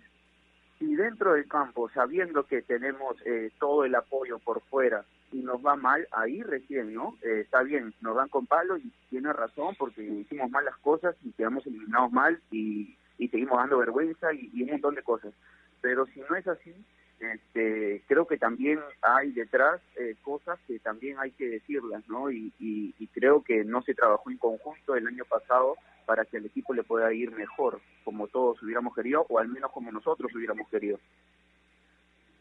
Y 0.83 0.97
dentro 0.97 1.35
del 1.35 1.47
campo, 1.47 1.89
sabiendo 1.91 2.43
que 2.43 2.61
tenemos 2.61 3.17
eh, 3.25 3.53
todo 3.61 3.85
el 3.85 3.95
apoyo 3.95 4.41
por 4.41 4.61
fuera 4.63 5.05
y 5.31 5.37
nos 5.37 5.65
va 5.65 5.77
mal, 5.77 6.09
ahí 6.11 6.43
recién, 6.43 6.93
¿no? 6.93 7.17
Eh, 7.23 7.43
está 7.45 7.63
bien, 7.63 7.95
nos 8.01 8.17
dan 8.17 8.29
con 8.29 8.47
palo 8.47 8.77
y 8.77 8.93
tiene 9.09 9.33
razón 9.33 9.77
porque 9.79 10.03
hicimos 10.03 10.51
mal 10.51 10.65
las 10.65 10.77
cosas 10.79 11.15
y 11.23 11.31
quedamos 11.35 11.65
eliminados 11.69 12.11
mal 12.11 12.43
y, 12.51 12.97
y 13.17 13.29
seguimos 13.29 13.59
dando 13.59 13.79
vergüenza 13.79 14.33
y, 14.33 14.61
un 14.61 14.71
montón 14.71 14.97
de 14.97 15.05
cosas. 15.05 15.33
Pero 15.81 16.05
si 16.07 16.19
no 16.29 16.35
es 16.35 16.49
así, 16.49 16.75
este, 17.21 18.03
creo 18.09 18.27
que 18.27 18.37
también 18.37 18.81
hay 19.03 19.31
detrás 19.31 19.81
eh, 19.95 20.17
cosas 20.23 20.59
que 20.67 20.81
también 20.81 21.17
hay 21.21 21.31
que 21.31 21.49
decirlas, 21.49 22.03
¿no? 22.09 22.29
Y, 22.29 22.53
y, 22.59 23.07
creo 23.15 23.45
que 23.45 23.63
no 23.63 23.83
se 23.83 23.95
trabajó 23.95 24.33
en 24.33 24.39
conjunto 24.39 24.97
el 24.97 25.07
año 25.07 25.25
pasado 25.27 25.77
para 26.07 26.25
que 26.25 26.37
el 26.37 26.47
equipo 26.47 26.75
le 26.75 26.83
pueda 26.83 27.13
ir 27.13 27.31
mejor, 27.31 27.81
como 28.05 28.29
todos 28.29 28.63
hubiéramos 28.63 28.95
querido, 28.95 29.27
o 29.29 29.39
al 29.39 29.49
menos 29.49 29.71
como 29.73 29.91
nosotros 29.91 30.31
hubiéramos 30.35 30.69
querido. 30.69 30.99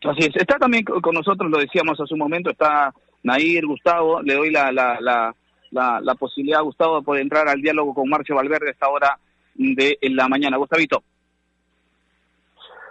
Así 0.03 0.23
es. 0.23 0.35
Está 0.35 0.57
también 0.57 0.83
con 0.83 1.13
nosotros, 1.13 1.49
lo 1.49 1.59
decíamos 1.59 1.99
hace 1.99 2.13
un 2.13 2.19
momento, 2.19 2.49
está 2.49 2.93
Nair, 3.23 3.65
Gustavo, 3.65 4.21
le 4.21 4.33
doy 4.33 4.49
la, 4.49 4.71
la, 4.71 4.99
la, 4.99 5.99
la, 6.01 6.15
posibilidad 6.15 6.59
a 6.59 6.63
Gustavo 6.63 6.99
de 6.99 7.05
poder 7.05 7.21
entrar 7.21 7.47
al 7.47 7.61
diálogo 7.61 7.93
con 7.93 8.09
Marcio 8.09 8.35
Valverde 8.35 8.69
a 8.69 8.71
esta 8.71 8.89
hora 8.89 9.19
de 9.53 9.97
la 10.01 10.27
mañana. 10.27 10.57
Gustavito. 10.57 11.03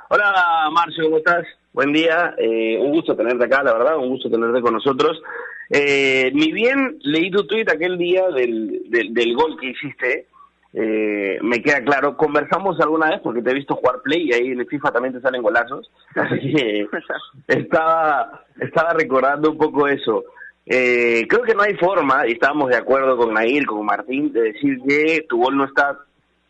Hola 0.09 0.69
Marcio, 0.73 1.05
¿cómo 1.05 1.19
estás? 1.19 1.47
Buen 1.73 1.93
día, 1.93 2.35
eh, 2.37 2.79
un 2.81 2.91
gusto 2.91 3.17
tenerte 3.17 3.45
acá, 3.45 3.63
la 3.63 3.73
verdad, 3.73 3.97
un 3.97 4.09
gusto 4.09 4.29
tenerte 4.29 4.61
con 4.61 4.75
nosotros. 4.75 5.23
Eh, 5.71 6.33
ni 6.35 6.51
bien 6.51 6.99
leí 7.03 7.31
tu 7.31 7.47
tweet 7.47 7.67
aquel 7.69 7.97
día 7.97 8.29
del, 8.29 8.91
del, 8.91 9.15
del 9.15 9.35
gol 9.37 9.57
que 9.61 9.69
hiciste, 9.71 10.27
eh, 10.73 11.39
me 11.43 11.63
queda 11.63 11.83
claro. 11.83 12.17
Conversamos 12.17 12.81
alguna 12.81 13.11
vez 13.11 13.21
porque 13.23 13.43
te 13.43 13.51
he 13.51 13.55
visto 13.55 13.77
jugar 13.77 14.03
play 14.03 14.29
y 14.29 14.33
ahí 14.33 14.49
en 14.49 14.61
el 14.61 14.67
FIFA 14.67 14.93
también 14.93 15.15
te 15.15 15.21
salen 15.21 15.43
golazos. 15.43 15.91
Así 16.15 16.53
que 16.53 16.87
estaba, 17.49 18.45
estaba 18.59 18.93
recordando 18.93 19.51
un 19.51 19.59
poco 19.59 19.89
eso. 19.89 20.25
Eh, 20.67 21.27
creo 21.29 21.43
que 21.43 21.55
no 21.55 21.63
hay 21.63 21.75
forma, 21.75 22.27
y 22.29 22.33
estábamos 22.33 22.69
de 22.71 22.77
acuerdo 22.77 23.17
con 23.17 23.35
Nair, 23.35 23.67
con 23.67 23.85
Martín, 23.85 24.33
de 24.33 24.53
decir 24.53 24.79
que 24.87 25.27
tu 25.29 25.39
gol 25.39 25.57
no 25.57 25.65
está 25.65 25.99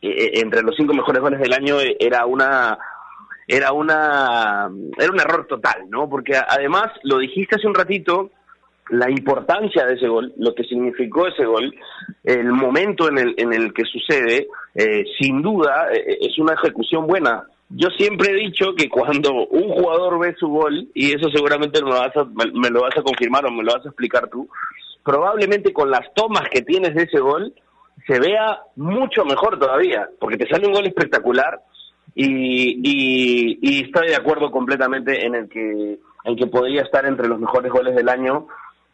eh, 0.02 0.32
entre 0.34 0.62
los 0.62 0.76
cinco 0.76 0.92
mejores 0.92 1.22
goles 1.22 1.40
del 1.40 1.52
año. 1.52 1.76
Era 1.98 2.26
una 2.26 2.78
era 3.48 3.72
una 3.72 4.70
era 4.98 5.10
un 5.10 5.20
error 5.20 5.46
total, 5.46 5.88
¿no? 5.88 6.08
Porque 6.08 6.36
además 6.36 6.86
lo 7.02 7.18
dijiste 7.18 7.56
hace 7.56 7.66
un 7.66 7.74
ratito 7.74 8.30
la 8.90 9.10
importancia 9.10 9.86
de 9.86 9.94
ese 9.94 10.08
gol, 10.08 10.32
lo 10.36 10.54
que 10.54 10.64
significó 10.64 11.26
ese 11.26 11.44
gol, 11.44 11.74
el 12.24 12.52
momento 12.52 13.08
en 13.08 13.18
el, 13.18 13.34
en 13.36 13.52
el 13.52 13.72
que 13.72 13.84
sucede, 13.84 14.48
eh, 14.74 15.04
sin 15.18 15.42
duda 15.42 15.88
eh, 15.92 16.18
es 16.20 16.38
una 16.38 16.54
ejecución 16.54 17.06
buena. 17.06 17.44
Yo 17.68 17.88
siempre 17.96 18.32
he 18.32 18.34
dicho 18.34 18.74
que 18.76 18.88
cuando 18.88 19.46
un 19.46 19.68
jugador 19.68 20.18
ve 20.18 20.34
su 20.38 20.48
gol, 20.48 20.88
y 20.92 21.14
eso 21.14 21.30
seguramente 21.30 21.82
me 21.82 21.90
lo, 21.90 22.00
vas 22.00 22.16
a, 22.16 22.24
me, 22.24 22.70
lo 22.70 22.82
vas 22.82 22.96
a 22.96 23.02
confirmar 23.02 23.46
o 23.46 23.50
me 23.52 23.62
lo 23.62 23.72
vas 23.72 23.86
a 23.86 23.90
explicar 23.90 24.28
tú, 24.28 24.48
probablemente 25.04 25.72
con 25.72 25.90
las 25.90 26.12
tomas 26.14 26.48
que 26.50 26.62
tienes 26.62 26.94
de 26.94 27.04
ese 27.04 27.20
gol, 27.20 27.54
se 28.06 28.18
vea 28.18 28.58
mucho 28.74 29.24
mejor 29.24 29.58
todavía, 29.58 30.08
porque 30.18 30.36
te 30.36 30.48
sale 30.48 30.66
un 30.66 30.72
gol 30.72 30.86
espectacular 30.86 31.60
y, 32.16 32.80
y, 32.82 33.58
y 33.62 33.84
estoy 33.84 34.08
de 34.08 34.16
acuerdo 34.16 34.50
completamente 34.50 35.24
en 35.24 35.36
el 35.36 35.48
que 35.48 35.98
en 36.24 36.36
que 36.36 36.46
podría 36.46 36.82
estar 36.82 37.06
entre 37.06 37.28
los 37.28 37.40
mejores 37.40 37.72
goles 37.72 37.94
del 37.94 38.08
año 38.08 38.46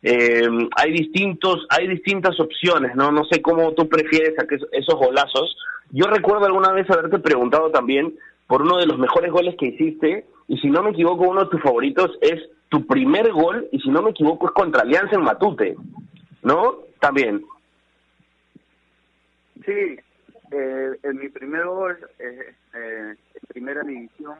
eh, 0.02 0.48
hay 0.76 0.92
distintos, 0.92 1.66
hay 1.70 1.88
distintas 1.88 2.38
opciones, 2.38 2.94
¿no? 2.94 3.10
No 3.10 3.24
sé 3.24 3.42
cómo 3.42 3.72
tú 3.72 3.88
prefieres 3.88 4.34
esos 4.72 4.94
golazos. 4.94 5.56
Yo 5.90 6.06
recuerdo 6.06 6.46
alguna 6.46 6.72
vez 6.72 6.88
haberte 6.90 7.18
preguntado 7.18 7.70
también 7.70 8.14
por 8.46 8.62
uno 8.62 8.78
de 8.78 8.86
los 8.86 8.98
mejores 8.98 9.32
goles 9.32 9.56
que 9.58 9.66
hiciste, 9.66 10.26
y 10.48 10.58
si 10.58 10.70
no 10.70 10.82
me 10.82 10.90
equivoco, 10.90 11.28
uno 11.28 11.44
de 11.44 11.50
tus 11.50 11.62
favoritos 11.62 12.16
es 12.20 12.40
tu 12.68 12.86
primer 12.86 13.32
gol, 13.32 13.68
y 13.72 13.80
si 13.80 13.90
no 13.90 14.02
me 14.02 14.10
equivoco 14.10 14.46
es 14.46 14.52
contra 14.52 14.82
Alianza 14.82 15.16
en 15.16 15.22
Matute, 15.22 15.76
¿no? 16.42 16.78
También. 17.00 17.44
Sí, 19.64 19.98
eh, 20.52 20.96
en 21.02 21.16
mi 21.18 21.28
primer 21.28 21.64
gol, 21.66 21.98
eh, 22.18 22.54
eh, 22.74 23.14
en 23.34 23.40
primera 23.48 23.82
división, 23.82 24.36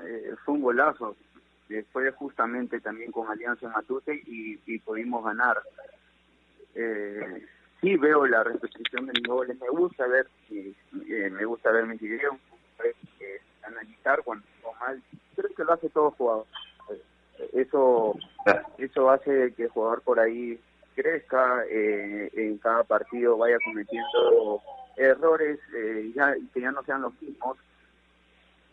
eh, 0.00 0.34
fue 0.44 0.54
un 0.54 0.62
golazo 0.62 1.16
fue 1.92 2.10
justamente 2.12 2.80
también 2.80 3.12
con 3.12 3.28
Alianza 3.28 3.68
Matute 3.68 4.22
y, 4.26 4.78
pudimos 4.80 5.24
ganar. 5.24 5.60
Eh, 6.74 7.46
sí 7.80 7.96
veo 7.96 8.26
la 8.26 8.42
repetición 8.44 9.06
de 9.06 9.12
mis 9.12 9.28
goles, 9.28 9.58
me 9.60 9.68
gusta 9.68 10.06
ver, 10.06 10.26
eh, 10.50 11.30
me 11.30 11.44
gusta 11.44 11.70
ver 11.70 11.86
mis 11.86 12.00
videos, 12.00 12.36
eh, 12.84 13.40
analizar 13.62 14.22
cuando 14.22 14.44
estoy 14.56 14.72
mal, 14.80 15.02
creo 15.36 15.54
que 15.54 15.64
lo 15.64 15.72
hace 15.72 15.88
todo 15.90 16.10
jugador. 16.12 16.46
Eso, 17.52 18.16
eso 18.78 19.10
hace 19.10 19.52
que 19.54 19.64
el 19.64 19.68
jugador 19.70 20.02
por 20.02 20.20
ahí 20.20 20.58
crezca, 20.94 21.64
eh, 21.68 22.30
en 22.34 22.58
cada 22.58 22.84
partido 22.84 23.36
vaya 23.36 23.56
cometiendo 23.64 24.62
errores 24.96 25.58
eh, 25.74 26.12
ya, 26.14 26.34
que 26.52 26.60
ya 26.60 26.70
no 26.70 26.82
sean 26.84 27.02
los 27.02 27.20
mismos. 27.20 27.56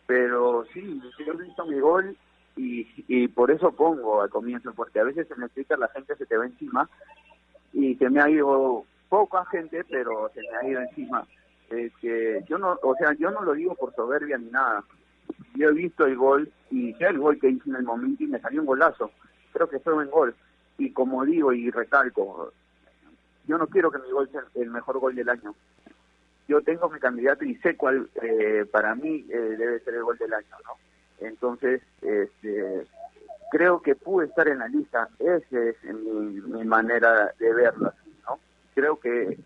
Pero 0.06 0.64
sí, 0.72 1.00
yo 1.24 1.32
he 1.32 1.36
visto 1.36 1.64
mi 1.66 1.78
gol 1.80 2.16
y, 2.56 2.86
y 3.08 3.28
por 3.28 3.50
eso 3.50 3.72
pongo 3.72 4.22
al 4.22 4.30
comienzo, 4.30 4.72
porque 4.74 5.00
a 5.00 5.04
veces 5.04 5.30
en 5.30 5.42
el 5.42 5.50
Twitter 5.50 5.78
la 5.78 5.88
gente 5.88 6.16
se 6.16 6.26
te 6.26 6.36
va 6.36 6.46
encima 6.46 6.88
y 7.72 7.94
se 7.96 8.10
me 8.10 8.20
ha 8.20 8.28
ido 8.28 8.84
poca 9.08 9.44
gente, 9.46 9.84
pero 9.84 10.30
se 10.34 10.40
me 10.42 10.56
ha 10.56 10.68
ido 10.68 10.80
encima. 10.80 11.26
Eh, 11.70 11.90
que 12.00 12.42
yo 12.48 12.58
no, 12.58 12.76
o 12.82 12.94
sea, 12.96 13.12
yo 13.12 13.30
no 13.30 13.42
lo 13.42 13.52
digo 13.52 13.74
por 13.74 13.94
soberbia 13.94 14.38
ni 14.38 14.50
nada. 14.50 14.82
Yo 15.54 15.68
he 15.68 15.72
visto 15.72 16.04
el 16.04 16.16
gol 16.16 16.50
y 16.70 16.92
sé 16.94 17.06
el 17.06 17.18
gol 17.18 17.38
que 17.38 17.48
hice 17.48 17.68
en 17.70 17.76
el 17.76 17.84
momento 17.84 18.24
y 18.24 18.26
me 18.26 18.40
salió 18.40 18.60
un 18.60 18.66
golazo. 18.66 19.10
Creo 19.52 19.68
que 19.68 19.78
fue 19.78 19.94
un 19.94 20.10
gol. 20.10 20.34
Y 20.78 20.90
como 20.92 21.24
digo 21.24 21.52
y 21.52 21.70
recalco, 21.70 22.52
yo 23.46 23.58
no 23.58 23.66
quiero 23.66 23.90
que 23.90 23.98
mi 23.98 24.10
gol 24.10 24.28
sea 24.30 24.42
el 24.54 24.70
mejor 24.70 24.98
gol 24.98 25.14
del 25.14 25.28
año. 25.28 25.54
Yo 26.48 26.60
tengo 26.62 26.88
mi 26.88 26.98
candidato 26.98 27.44
y 27.44 27.54
sé 27.56 27.76
cuál 27.76 28.08
eh, 28.22 28.64
para 28.70 28.94
mí 28.96 29.24
eh, 29.28 29.38
debe 29.38 29.78
ser 29.80 29.94
el 29.94 30.02
gol 30.02 30.18
del 30.18 30.34
año, 30.34 30.56
¿no? 30.64 30.72
Entonces, 31.20 31.82
este, 32.02 32.86
creo 33.50 33.82
que 33.82 33.94
pude 33.94 34.26
estar 34.26 34.48
en 34.48 34.60
la 34.60 34.68
lista. 34.68 35.08
Esa 35.18 35.58
es 35.58 35.82
mi, 35.84 36.40
mi 36.40 36.64
manera 36.64 37.32
de 37.38 37.52
verlo, 37.52 37.92
¿no? 38.26 38.38
Creo 38.74 38.98
que, 38.98 39.38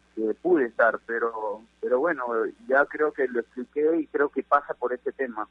pude 0.42 0.66
estar, 0.66 1.00
pero, 1.06 1.62
pero 1.80 1.98
bueno, 1.98 2.26
ya 2.68 2.84
creo 2.86 3.12
que 3.12 3.26
lo 3.26 3.40
expliqué 3.40 3.96
y 3.96 4.06
creo 4.06 4.28
que 4.28 4.42
pasa 4.44 4.74
por 4.74 4.92
este 4.92 5.10
tema. 5.12 5.48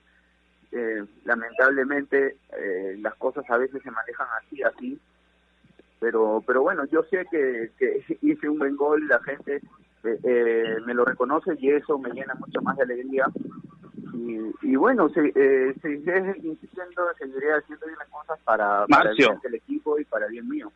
Eh, 0.72 1.04
lamentablemente 1.26 2.38
eh, 2.58 2.96
las 3.00 3.14
cosas 3.16 3.48
a 3.50 3.58
veces 3.58 3.84
se 3.84 3.92
manejan 3.92 4.28
así, 4.40 4.64
así, 4.64 5.00
pero 6.00 6.44
pero 6.48 6.64
bueno, 6.64 6.86
yo 6.86 7.04
sé 7.04 7.28
que, 7.30 7.72
que 7.78 8.04
hice 8.22 8.50
un 8.50 8.58
buen 8.58 8.76
gol, 8.76 9.08
la 9.08 9.20
gente 9.20 9.62
eh, 10.04 10.20
eh, 10.24 10.78
me 10.86 10.94
lo 10.94 11.06
reconoce 11.06 11.56
y 11.60 11.70
eso 11.70 11.98
me 11.98 12.10
llena 12.12 12.34
mucho 12.36 12.62
más 12.62 12.76
de 12.78 12.84
alegría. 12.84 13.26
Y, 14.14 14.38
y 14.62 14.76
bueno, 14.76 15.10
se, 15.10 15.32
eh, 15.36 15.74
seguiré 15.82 16.36
insistiendo, 16.44 17.04
seguiré 17.18 17.54
haciendo 17.54 17.86
bien 17.86 17.98
las 17.98 18.10
cosas 18.10 18.40
para, 18.44 18.86
para 18.88 19.12
el 19.12 19.18
bien 19.18 19.40
del 19.42 19.56
equipo 19.56 20.00
y 20.00 20.06
para 20.06 20.26
el 20.26 20.32
bien 20.32 20.48
mío. 20.48 20.72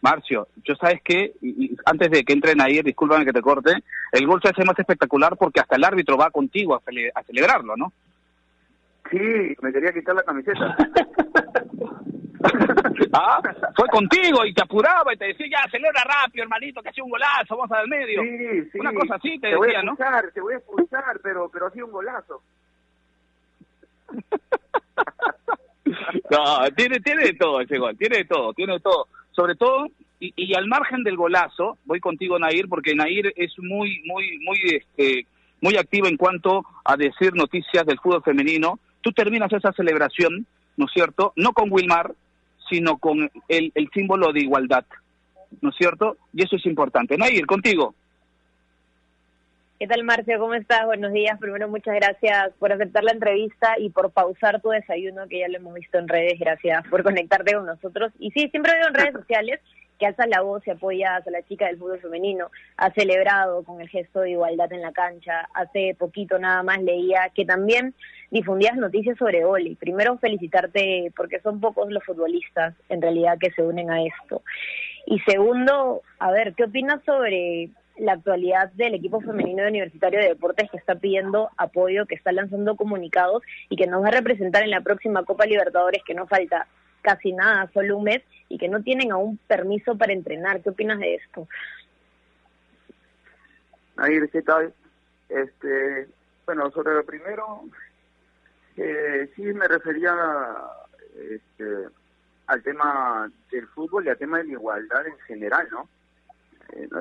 Marcio, 0.00 0.48
yo 0.64 0.74
sabes 0.74 1.00
que, 1.02 1.32
y, 1.40 1.76
antes 1.84 2.10
de 2.10 2.24
que 2.24 2.32
entren 2.32 2.60
ahí, 2.60 2.82
discúlpame 2.82 3.24
que 3.24 3.32
te 3.32 3.40
corte, 3.40 3.72
el 4.10 4.26
gol 4.26 4.40
se 4.42 4.48
hace 4.48 4.64
más 4.64 4.78
espectacular 4.78 5.36
porque 5.36 5.60
hasta 5.60 5.76
el 5.76 5.84
árbitro 5.84 6.16
va 6.16 6.30
contigo 6.30 6.74
a, 6.74 6.82
a 7.14 7.22
celebrarlo, 7.22 7.76
¿no? 7.76 7.92
Sí, 9.10 9.56
me 9.60 9.72
quería 9.72 9.92
quitar 9.92 10.14
la 10.14 10.22
camiseta. 10.22 10.76
¿Ah? 13.12 13.40
Fue 13.76 13.88
contigo 13.88 14.44
y 14.44 14.54
te 14.54 14.62
apuraba 14.62 15.12
y 15.12 15.16
te 15.16 15.26
decía, 15.26 15.46
ya, 15.50 15.70
celebra 15.70 16.02
rápido, 16.04 16.44
hermanito, 16.44 16.82
que 16.82 16.88
hacía 16.88 17.04
un 17.04 17.10
golazo, 17.10 17.56
vamos 17.56 17.72
al 17.72 17.88
medio. 17.88 18.22
Sí, 18.22 18.70
sí. 18.72 18.80
Una 18.80 18.92
cosa 18.92 19.16
así 19.16 19.38
te, 19.38 19.40
te 19.40 19.46
decía, 19.48 19.58
voy 19.58 19.74
a 19.74 19.80
expulsar, 19.80 20.24
¿no? 20.24 20.30
Te 20.32 20.40
voy 20.40 20.54
a 20.54 20.56
expulsar, 20.56 21.20
pero, 21.22 21.50
pero 21.52 21.66
hacía 21.66 21.84
un 21.84 21.92
golazo. 21.92 22.42
no, 26.30 26.70
tiene, 26.76 27.00
tiene 27.00 27.24
de 27.24 27.34
todo 27.34 27.60
ese 27.60 27.78
gol, 27.78 27.96
tiene 27.96 28.18
de 28.18 28.24
todo, 28.24 28.52
tiene 28.54 28.74
de 28.74 28.80
todo. 28.80 29.06
Sobre 29.32 29.54
todo, 29.54 29.86
y, 30.20 30.32
y 30.36 30.54
al 30.54 30.66
margen 30.66 31.02
del 31.02 31.16
golazo, 31.16 31.78
voy 31.84 32.00
contigo, 32.00 32.38
Nair, 32.38 32.68
porque 32.68 32.94
Nair 32.94 33.32
es 33.36 33.52
muy, 33.58 34.02
muy, 34.04 34.38
muy, 34.38 34.58
este, 34.76 35.26
muy 35.60 35.76
activo 35.76 36.06
en 36.06 36.16
cuanto 36.16 36.64
a 36.84 36.96
decir 36.96 37.34
noticias 37.34 37.86
del 37.86 37.98
fútbol 37.98 38.22
femenino. 38.22 38.78
Tú 39.00 39.12
terminas 39.12 39.52
esa 39.52 39.72
celebración, 39.72 40.46
¿no 40.76 40.86
es 40.86 40.92
cierto? 40.92 41.32
No 41.36 41.52
con 41.52 41.72
Wilmar, 41.72 42.14
sino 42.72 42.96
con 42.96 43.30
el, 43.48 43.70
el 43.74 43.90
símbolo 43.92 44.32
de 44.32 44.40
igualdad, 44.40 44.84
¿no 45.60 45.68
es 45.68 45.76
cierto? 45.76 46.16
Y 46.32 46.42
eso 46.42 46.56
es 46.56 46.64
importante. 46.64 47.18
Nair, 47.18 47.44
contigo. 47.44 47.94
¿Qué 49.78 49.86
tal, 49.86 50.04
Marcio? 50.04 50.38
¿Cómo 50.38 50.54
estás? 50.54 50.86
Buenos 50.86 51.12
días. 51.12 51.38
Primero, 51.38 51.68
muchas 51.68 51.94
gracias 51.96 52.52
por 52.58 52.72
aceptar 52.72 53.04
la 53.04 53.12
entrevista 53.12 53.74
y 53.78 53.90
por 53.90 54.10
pausar 54.10 54.62
tu 54.62 54.70
desayuno, 54.70 55.28
que 55.28 55.40
ya 55.40 55.48
lo 55.48 55.56
hemos 55.56 55.74
visto 55.74 55.98
en 55.98 56.08
redes. 56.08 56.38
Gracias 56.38 56.82
por 56.88 57.02
conectarte 57.02 57.52
con 57.52 57.66
nosotros. 57.66 58.10
Y 58.18 58.30
sí, 58.30 58.48
siempre 58.48 58.72
veo 58.78 58.88
en 58.88 58.94
redes 58.94 59.12
sociales 59.20 59.60
que 60.02 60.06
alzas 60.06 60.26
la 60.26 60.40
voz 60.40 60.66
y 60.66 60.70
apoyas 60.72 61.24
a 61.24 61.30
la 61.30 61.42
chica 61.42 61.66
del 61.66 61.78
fútbol 61.78 62.00
femenino. 62.00 62.50
Ha 62.76 62.90
celebrado 62.90 63.62
con 63.62 63.80
el 63.80 63.88
gesto 63.88 64.22
de 64.22 64.32
igualdad 64.32 64.72
en 64.72 64.82
la 64.82 64.90
cancha. 64.90 65.48
Hace 65.54 65.94
poquito 65.96 66.40
nada 66.40 66.64
más 66.64 66.82
leía 66.82 67.30
que 67.32 67.44
también 67.44 67.94
difundías 68.32 68.76
noticias 68.76 69.16
sobre 69.16 69.44
Oli. 69.44 69.76
Primero, 69.76 70.18
felicitarte 70.18 71.12
porque 71.16 71.38
son 71.38 71.60
pocos 71.60 71.88
los 71.92 72.02
futbolistas 72.02 72.74
en 72.88 73.00
realidad 73.00 73.38
que 73.38 73.52
se 73.52 73.62
unen 73.62 73.92
a 73.92 74.02
esto. 74.02 74.42
Y 75.06 75.20
segundo, 75.20 76.02
a 76.18 76.32
ver, 76.32 76.54
¿qué 76.54 76.64
opinas 76.64 77.00
sobre 77.04 77.70
la 77.96 78.14
actualidad 78.14 78.72
del 78.72 78.94
equipo 78.94 79.20
femenino 79.20 79.62
de 79.62 79.68
Universitario 79.68 80.18
de 80.18 80.30
Deportes 80.30 80.68
que 80.68 80.78
está 80.78 80.96
pidiendo 80.96 81.50
apoyo, 81.56 82.06
que 82.06 82.16
está 82.16 82.32
lanzando 82.32 82.74
comunicados 82.74 83.44
y 83.68 83.76
que 83.76 83.86
nos 83.86 84.02
va 84.02 84.08
a 84.08 84.18
representar 84.18 84.64
en 84.64 84.70
la 84.70 84.80
próxima 84.80 85.24
Copa 85.24 85.46
Libertadores, 85.46 86.02
que 86.04 86.14
no 86.14 86.26
falta 86.26 86.66
casi 87.02 87.32
nada, 87.32 87.70
solo 87.74 87.98
un 87.98 88.04
mes, 88.04 88.22
y 88.48 88.58
que 88.58 88.68
no 88.68 88.82
tienen 88.82 89.12
aún 89.12 89.38
permiso 89.46 89.96
para 89.96 90.12
entrenar. 90.12 90.62
¿Qué 90.62 90.70
opinas 90.70 90.98
de 90.98 91.16
esto? 91.16 91.48
Nair, 93.96 94.30
¿qué 94.30 94.42
tal? 94.42 94.72
Este, 95.28 96.08
bueno, 96.46 96.70
sobre 96.70 96.94
lo 96.94 97.04
primero, 97.04 97.64
eh, 98.76 99.30
sí 99.36 99.42
me 99.42 99.68
refería 99.68 100.14
este, 101.14 101.88
al 102.46 102.62
tema 102.62 103.30
del 103.50 103.66
fútbol 103.68 104.06
y 104.06 104.08
al 104.08 104.18
tema 104.18 104.38
de 104.38 104.44
la 104.44 104.52
igualdad 104.52 105.06
en 105.06 105.18
general, 105.20 105.68
¿no? 105.70 105.88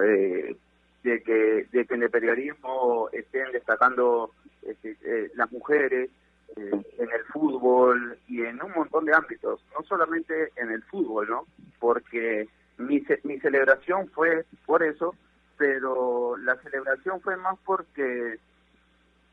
Eh, 0.03 0.55
de 1.03 1.23
que 1.23 1.67
de 1.71 1.85
que 1.85 1.93
en 1.95 2.03
el 2.03 2.09
periodismo 2.09 3.09
estén 3.11 3.51
destacando 3.51 4.31
este, 4.61 4.97
eh, 5.03 5.31
las 5.35 5.51
mujeres 5.51 6.09
eh, 6.57 6.71
en 6.97 7.09
el 7.11 7.23
fútbol 7.31 8.17
y 8.27 8.41
en 8.41 8.61
un 8.61 8.71
montón 8.71 9.05
de 9.05 9.13
ámbitos, 9.13 9.63
no 9.77 9.83
solamente 9.85 10.51
en 10.55 10.71
el 10.71 10.83
fútbol, 10.83 11.29
¿no? 11.29 11.45
Porque 11.79 12.47
mi, 12.77 12.99
ce- 13.01 13.19
mi 13.23 13.39
celebración 13.39 14.09
fue 14.09 14.45
por 14.65 14.83
eso, 14.83 15.15
pero 15.57 16.35
la 16.37 16.55
celebración 16.57 17.21
fue 17.21 17.37
más 17.37 17.57
porque 17.65 18.39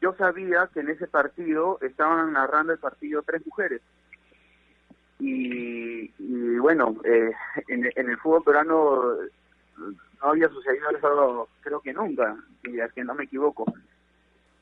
yo 0.00 0.14
sabía 0.14 0.68
que 0.72 0.80
en 0.80 0.90
ese 0.90 1.06
partido 1.08 1.78
estaban 1.80 2.32
narrando 2.32 2.72
el 2.72 2.78
partido 2.78 3.22
tres 3.22 3.44
mujeres. 3.46 3.80
Y, 5.18 6.12
y 6.18 6.58
bueno, 6.58 6.94
eh, 7.04 7.32
en, 7.68 7.90
en 7.96 8.10
el 8.10 8.16
fútbol 8.18 8.44
peruano 8.44 9.14
no 9.76 10.28
había 10.30 10.48
sucedido 10.48 10.90
eso 10.90 11.48
creo 11.60 11.80
que 11.80 11.92
nunca, 11.92 12.36
si 12.62 12.78
es 12.78 12.92
que 12.92 13.02
no 13.04 13.14
me 13.14 13.24
equivoco. 13.24 13.64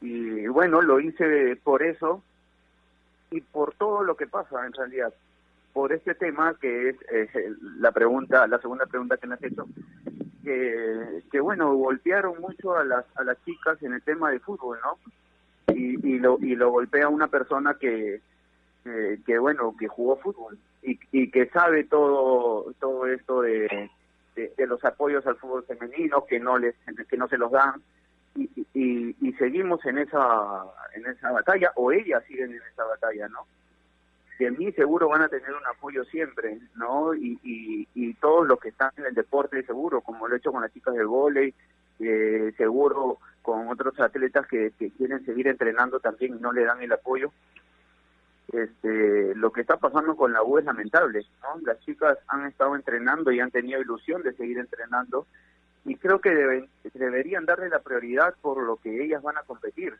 Y 0.00 0.46
bueno, 0.46 0.80
lo 0.82 1.00
hice 1.00 1.56
por 1.62 1.82
eso 1.82 2.22
y 3.30 3.40
por 3.40 3.74
todo 3.74 4.02
lo 4.02 4.16
que 4.16 4.26
pasa 4.26 4.66
en 4.66 4.72
realidad. 4.72 5.12
Por 5.72 5.92
este 5.92 6.14
tema 6.14 6.54
que 6.60 6.90
es 6.90 6.96
eh, 7.12 7.54
la 7.78 7.92
pregunta, 7.92 8.46
la 8.46 8.58
segunda 8.58 8.86
pregunta 8.86 9.16
que 9.16 9.26
me 9.26 9.34
has 9.34 9.42
hecho, 9.42 9.66
que, 10.42 11.22
que 11.30 11.40
bueno, 11.40 11.74
golpearon 11.74 12.40
mucho 12.40 12.76
a 12.76 12.84
las, 12.84 13.04
a 13.16 13.24
las 13.24 13.36
chicas 13.44 13.82
en 13.82 13.92
el 13.92 14.02
tema 14.02 14.30
de 14.30 14.40
fútbol, 14.40 14.78
¿no? 14.82 14.98
Y, 15.74 16.14
y, 16.14 16.18
lo, 16.18 16.38
y 16.40 16.54
lo 16.54 16.70
golpea 16.70 17.08
una 17.08 17.28
persona 17.28 17.74
que, 17.74 18.20
que, 19.26 19.38
bueno, 19.38 19.74
que 19.78 19.88
jugó 19.88 20.16
fútbol 20.16 20.58
y, 20.82 20.98
y 21.10 21.30
que 21.30 21.46
sabe 21.46 21.84
todo, 21.84 22.72
todo 22.78 23.06
esto 23.06 23.42
de, 23.42 23.90
de, 24.36 24.52
de 24.56 24.66
los 24.66 24.84
apoyos 24.84 25.26
al 25.26 25.36
fútbol 25.36 25.64
femenino 25.64 26.24
que 26.24 26.38
no 26.38 26.56
les 26.58 26.74
que 27.08 27.16
no 27.16 27.28
se 27.28 27.36
los 27.36 27.50
dan 27.50 27.82
y, 28.36 29.16
y, 29.20 29.32
seguimos 29.34 29.84
en 29.86 29.98
esa 29.98 30.64
en 30.94 31.06
esa 31.06 31.30
batalla 31.30 31.72
o 31.76 31.92
ellas 31.92 32.22
siguen 32.26 32.52
en 32.52 32.62
esa 32.72 32.84
batalla 32.84 33.28
no 33.28 33.46
de 34.38 34.50
mí 34.50 34.72
seguro 34.72 35.08
van 35.08 35.22
a 35.22 35.28
tener 35.28 35.50
un 35.50 35.66
apoyo 35.66 36.04
siempre 36.04 36.58
no 36.74 37.14
y, 37.14 37.38
y, 37.42 38.14
todos 38.14 38.46
los 38.46 38.58
que 38.60 38.70
están 38.70 38.90
en 38.96 39.06
el 39.06 39.14
deporte 39.14 39.62
seguro 39.64 40.00
como 40.00 40.26
lo 40.26 40.34
he 40.34 40.38
hecho 40.38 40.52
con 40.52 40.62
las 40.62 40.72
chicas 40.72 40.94
del 40.94 41.06
vóley 41.06 41.54
eh, 41.98 42.52
seguro 42.56 43.18
con 43.46 43.68
otros 43.68 43.98
atletas 44.00 44.44
que, 44.48 44.72
que 44.76 44.90
quieren 44.90 45.24
seguir 45.24 45.46
entrenando 45.46 46.00
también 46.00 46.34
y 46.36 46.40
no 46.40 46.52
le 46.52 46.64
dan 46.64 46.82
el 46.82 46.92
apoyo. 46.92 47.30
Este, 48.52 49.34
lo 49.34 49.52
que 49.52 49.60
está 49.60 49.76
pasando 49.76 50.16
con 50.16 50.32
la 50.32 50.42
U 50.42 50.58
es 50.58 50.64
lamentable, 50.64 51.24
¿no? 51.42 51.60
Las 51.64 51.78
chicas 51.80 52.18
han 52.28 52.46
estado 52.46 52.74
entrenando 52.74 53.30
y 53.30 53.40
han 53.40 53.50
tenido 53.50 53.80
ilusión 53.80 54.22
de 54.22 54.34
seguir 54.34 54.58
entrenando 54.58 55.26
y 55.86 55.96
creo 55.96 56.20
que 56.20 56.34
deben, 56.34 56.68
deberían 56.94 57.46
darle 57.46 57.68
la 57.68 57.78
prioridad 57.78 58.34
por 58.42 58.62
lo 58.62 58.76
que 58.76 59.04
ellas 59.04 59.22
van 59.22 59.38
a 59.38 59.42
competir. 59.42 59.94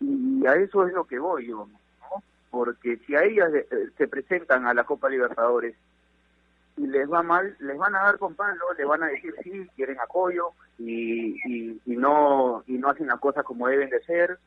Y 0.00 0.46
a 0.46 0.54
eso 0.54 0.86
es 0.86 0.94
lo 0.94 1.04
que 1.04 1.18
voy 1.18 1.48
yo, 1.48 1.66
¿no? 1.66 2.22
Porque 2.50 2.96
si 3.06 3.14
a 3.14 3.22
ellas 3.22 3.52
eh, 3.52 3.90
se 3.98 4.08
presentan 4.08 4.66
a 4.66 4.72
la 4.72 4.84
Copa 4.84 5.10
Libertadores 5.10 5.76
y 6.78 6.86
les 6.86 7.10
va 7.10 7.22
mal, 7.22 7.54
les 7.60 7.76
van 7.76 7.94
a 7.94 8.04
dar 8.04 8.18
con 8.18 8.34
palo, 8.34 8.72
les 8.78 8.86
van 8.86 9.02
a 9.02 9.08
decir 9.08 9.34
sí, 9.42 9.68
quieren 9.76 10.00
apoyo 10.00 10.52
y, 10.78 11.36
y, 11.44 11.80
y 11.84 11.96
no 11.96 12.62
y 12.66 12.78
no 12.78 12.88
hacen 12.88 13.08
las 13.08 13.20
cosas 13.20 13.44
como 13.44 13.66
deben 13.66 13.90
de 13.90 14.00
ser 14.04 14.38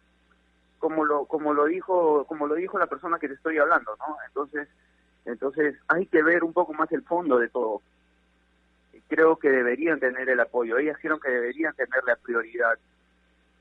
como 0.79 1.03
lo 1.03 1.25
como 1.25 1.53
lo 1.53 1.65
dijo 1.65 2.25
como 2.25 2.47
lo 2.47 2.55
dijo 2.55 2.79
la 2.79 2.87
persona 2.87 3.19
que 3.19 3.27
te 3.27 3.33
estoy 3.33 3.57
hablando 3.57 3.97
no 3.97 4.15
entonces 4.25 4.69
entonces 5.25 5.75
hay 5.89 6.05
que 6.05 6.23
ver 6.23 6.45
un 6.45 6.53
poco 6.53 6.73
más 6.73 6.89
el 6.93 7.03
fondo 7.03 7.37
de 7.37 7.49
todo 7.49 7.81
creo 9.11 9.35
que 9.35 9.49
deberían 9.49 9.99
tener 9.99 10.29
el 10.29 10.39
apoyo, 10.39 10.77
ellas 10.77 10.97
creo 11.01 11.19
que 11.19 11.29
deberían 11.29 11.75
tener 11.75 12.01
la 12.07 12.15
prioridad. 12.15 12.79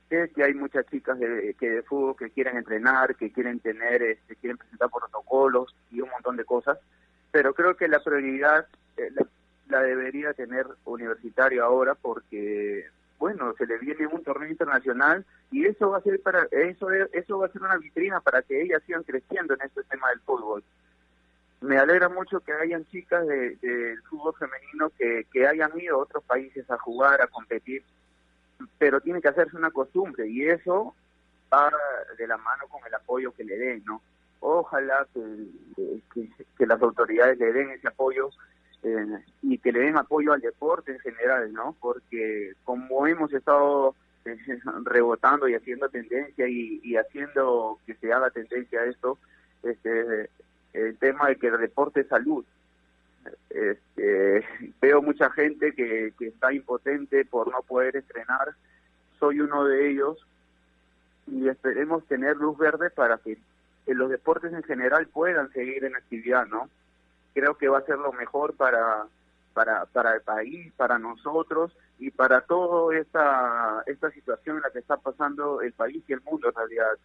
Sé 0.07 0.31
que 0.33 0.45
hay 0.45 0.53
muchas 0.53 0.85
chicas 0.85 1.19
de, 1.19 1.53
que 1.59 1.69
de 1.69 1.83
fútbol 1.83 2.15
que 2.15 2.29
quieren 2.29 2.55
entrenar, 2.55 3.17
que 3.17 3.33
quieren 3.33 3.59
tener, 3.59 4.01
este, 4.01 4.37
quieren 4.37 4.57
presentar 4.57 4.89
protocolos 4.89 5.75
y 5.91 5.99
un 5.99 6.09
montón 6.09 6.37
de 6.37 6.45
cosas, 6.45 6.77
pero 7.31 7.53
creo 7.53 7.75
que 7.75 7.89
la 7.89 8.01
prioridad 8.01 8.65
eh, 8.95 9.11
la, 9.67 9.81
debería 9.81 10.31
tener 10.33 10.67
universitario 10.85 11.65
ahora 11.65 11.95
porque 11.95 12.85
bueno, 13.19 13.53
se 13.57 13.65
le 13.65 13.77
viene 13.77 14.07
un 14.07 14.23
torneo 14.23 14.49
internacional 14.49 15.25
y 15.51 15.65
eso 15.65 15.89
va 15.89 15.97
a 15.97 16.01
ser 16.01 16.21
para 16.21 16.47
eso 16.51 16.89
eso 16.91 17.39
va 17.39 17.47
a 17.47 17.51
ser 17.51 17.61
una 17.61 17.77
vitrina 17.77 18.21
para 18.21 18.41
que 18.41 18.61
ellas 18.61 18.81
sigan 18.85 19.03
creciendo 19.03 19.53
en 19.55 19.61
este 19.63 19.83
tema 19.83 20.09
del 20.11 20.21
fútbol. 20.21 20.63
Me 21.61 21.77
alegra 21.77 22.09
mucho 22.09 22.39
que 22.39 22.53
hayan 22.53 22.85
chicas 22.87 23.25
del 23.27 23.59
de, 23.59 23.95
fútbol 24.09 24.33
femenino 24.35 24.89
que, 24.97 25.25
que 25.31 25.47
hayan 25.47 25.71
ido 25.79 25.95
a 25.95 26.03
otros 26.03 26.23
países 26.23 26.69
a 26.69 26.77
jugar, 26.77 27.21
a 27.21 27.27
competir, 27.27 27.83
pero 28.77 28.99
tiene 28.99 29.21
que 29.21 29.27
hacerse 29.27 29.57
una 29.57 29.71
costumbre 29.71 30.27
y 30.27 30.47
eso 30.47 30.95
va 31.53 31.71
de 32.17 32.27
la 32.27 32.37
mano 32.37 32.67
con 32.67 32.81
el 32.85 32.93
apoyo 32.93 33.31
que 33.33 33.43
le 33.43 33.57
den, 33.57 33.83
¿no? 33.85 34.01
Ojalá 34.39 35.05
que, 35.13 36.65
las 36.65 36.81
autoridades 36.81 37.37
le 37.37 37.53
den 37.53 37.69
ese 37.71 37.87
apoyo 37.87 38.29
eh, 38.83 39.19
y 39.43 39.57
que 39.59 39.71
le 39.71 39.81
den 39.81 39.97
apoyo 39.97 40.33
al 40.33 40.41
deporte 40.41 40.93
en 40.93 40.99
general, 40.99 41.53
¿no? 41.53 41.75
Porque 41.79 42.53
como 42.63 43.05
hemos 43.05 43.31
estado 43.33 43.95
eh, 44.25 44.37
rebotando 44.83 45.47
y 45.47 45.55
haciendo 45.55 45.89
tendencia 45.89 46.47
y, 46.47 46.95
haciendo 46.95 47.77
que 47.85 47.93
se 47.95 48.11
haga 48.11 48.29
tendencia 48.31 48.81
a 48.81 48.85
esto, 48.85 49.19
este, 49.63 50.29
el 50.73 50.97
tema 50.97 51.27
de 51.27 51.35
que 51.35 51.47
el 51.47 51.59
deporte 51.59 52.01
es 52.01 52.07
salud. 52.07 52.45
Este, 53.49 54.45
veo 54.81 55.01
mucha 55.01 55.29
gente 55.31 55.73
que, 55.73 56.13
que 56.17 56.27
está 56.27 56.51
impotente 56.53 57.23
por 57.25 57.51
no 57.51 57.61
poder 57.61 57.95
estrenar, 57.95 58.55
soy 59.19 59.39
uno 59.39 59.65
de 59.65 59.91
ellos 59.91 60.17
y 61.27 61.47
esperemos 61.47 62.05
tener 62.07 62.35
luz 62.37 62.57
verde 62.57 62.89
para 62.89 63.17
que 63.19 63.37
los 63.87 64.09
deportes 64.09 64.51
en 64.53 64.63
general 64.63 65.07
puedan 65.07 65.51
seguir 65.53 65.85
en 65.85 65.95
actividad, 65.95 66.45
¿no? 66.47 66.69
Creo 67.33 67.55
que 67.55 67.69
va 67.69 67.79
a 67.79 67.85
ser 67.85 67.97
lo 67.97 68.11
mejor 68.13 68.55
para 68.55 69.05
para 69.53 69.85
para 69.85 70.15
el 70.15 70.21
país, 70.21 70.71
para 70.77 70.97
nosotros 70.97 71.75
y 71.99 72.09
para 72.09 72.41
toda 72.41 72.97
esta 72.97 73.83
esta 73.85 74.11
situación 74.11 74.57
en 74.57 74.63
la 74.63 74.71
que 74.71 74.79
está 74.79 74.97
pasando 74.97 75.61
el 75.61 75.73
país 75.73 76.03
y 76.07 76.13
el 76.13 76.21
mundo 76.21 76.49
en 76.49 76.55
realidad. 76.55 76.97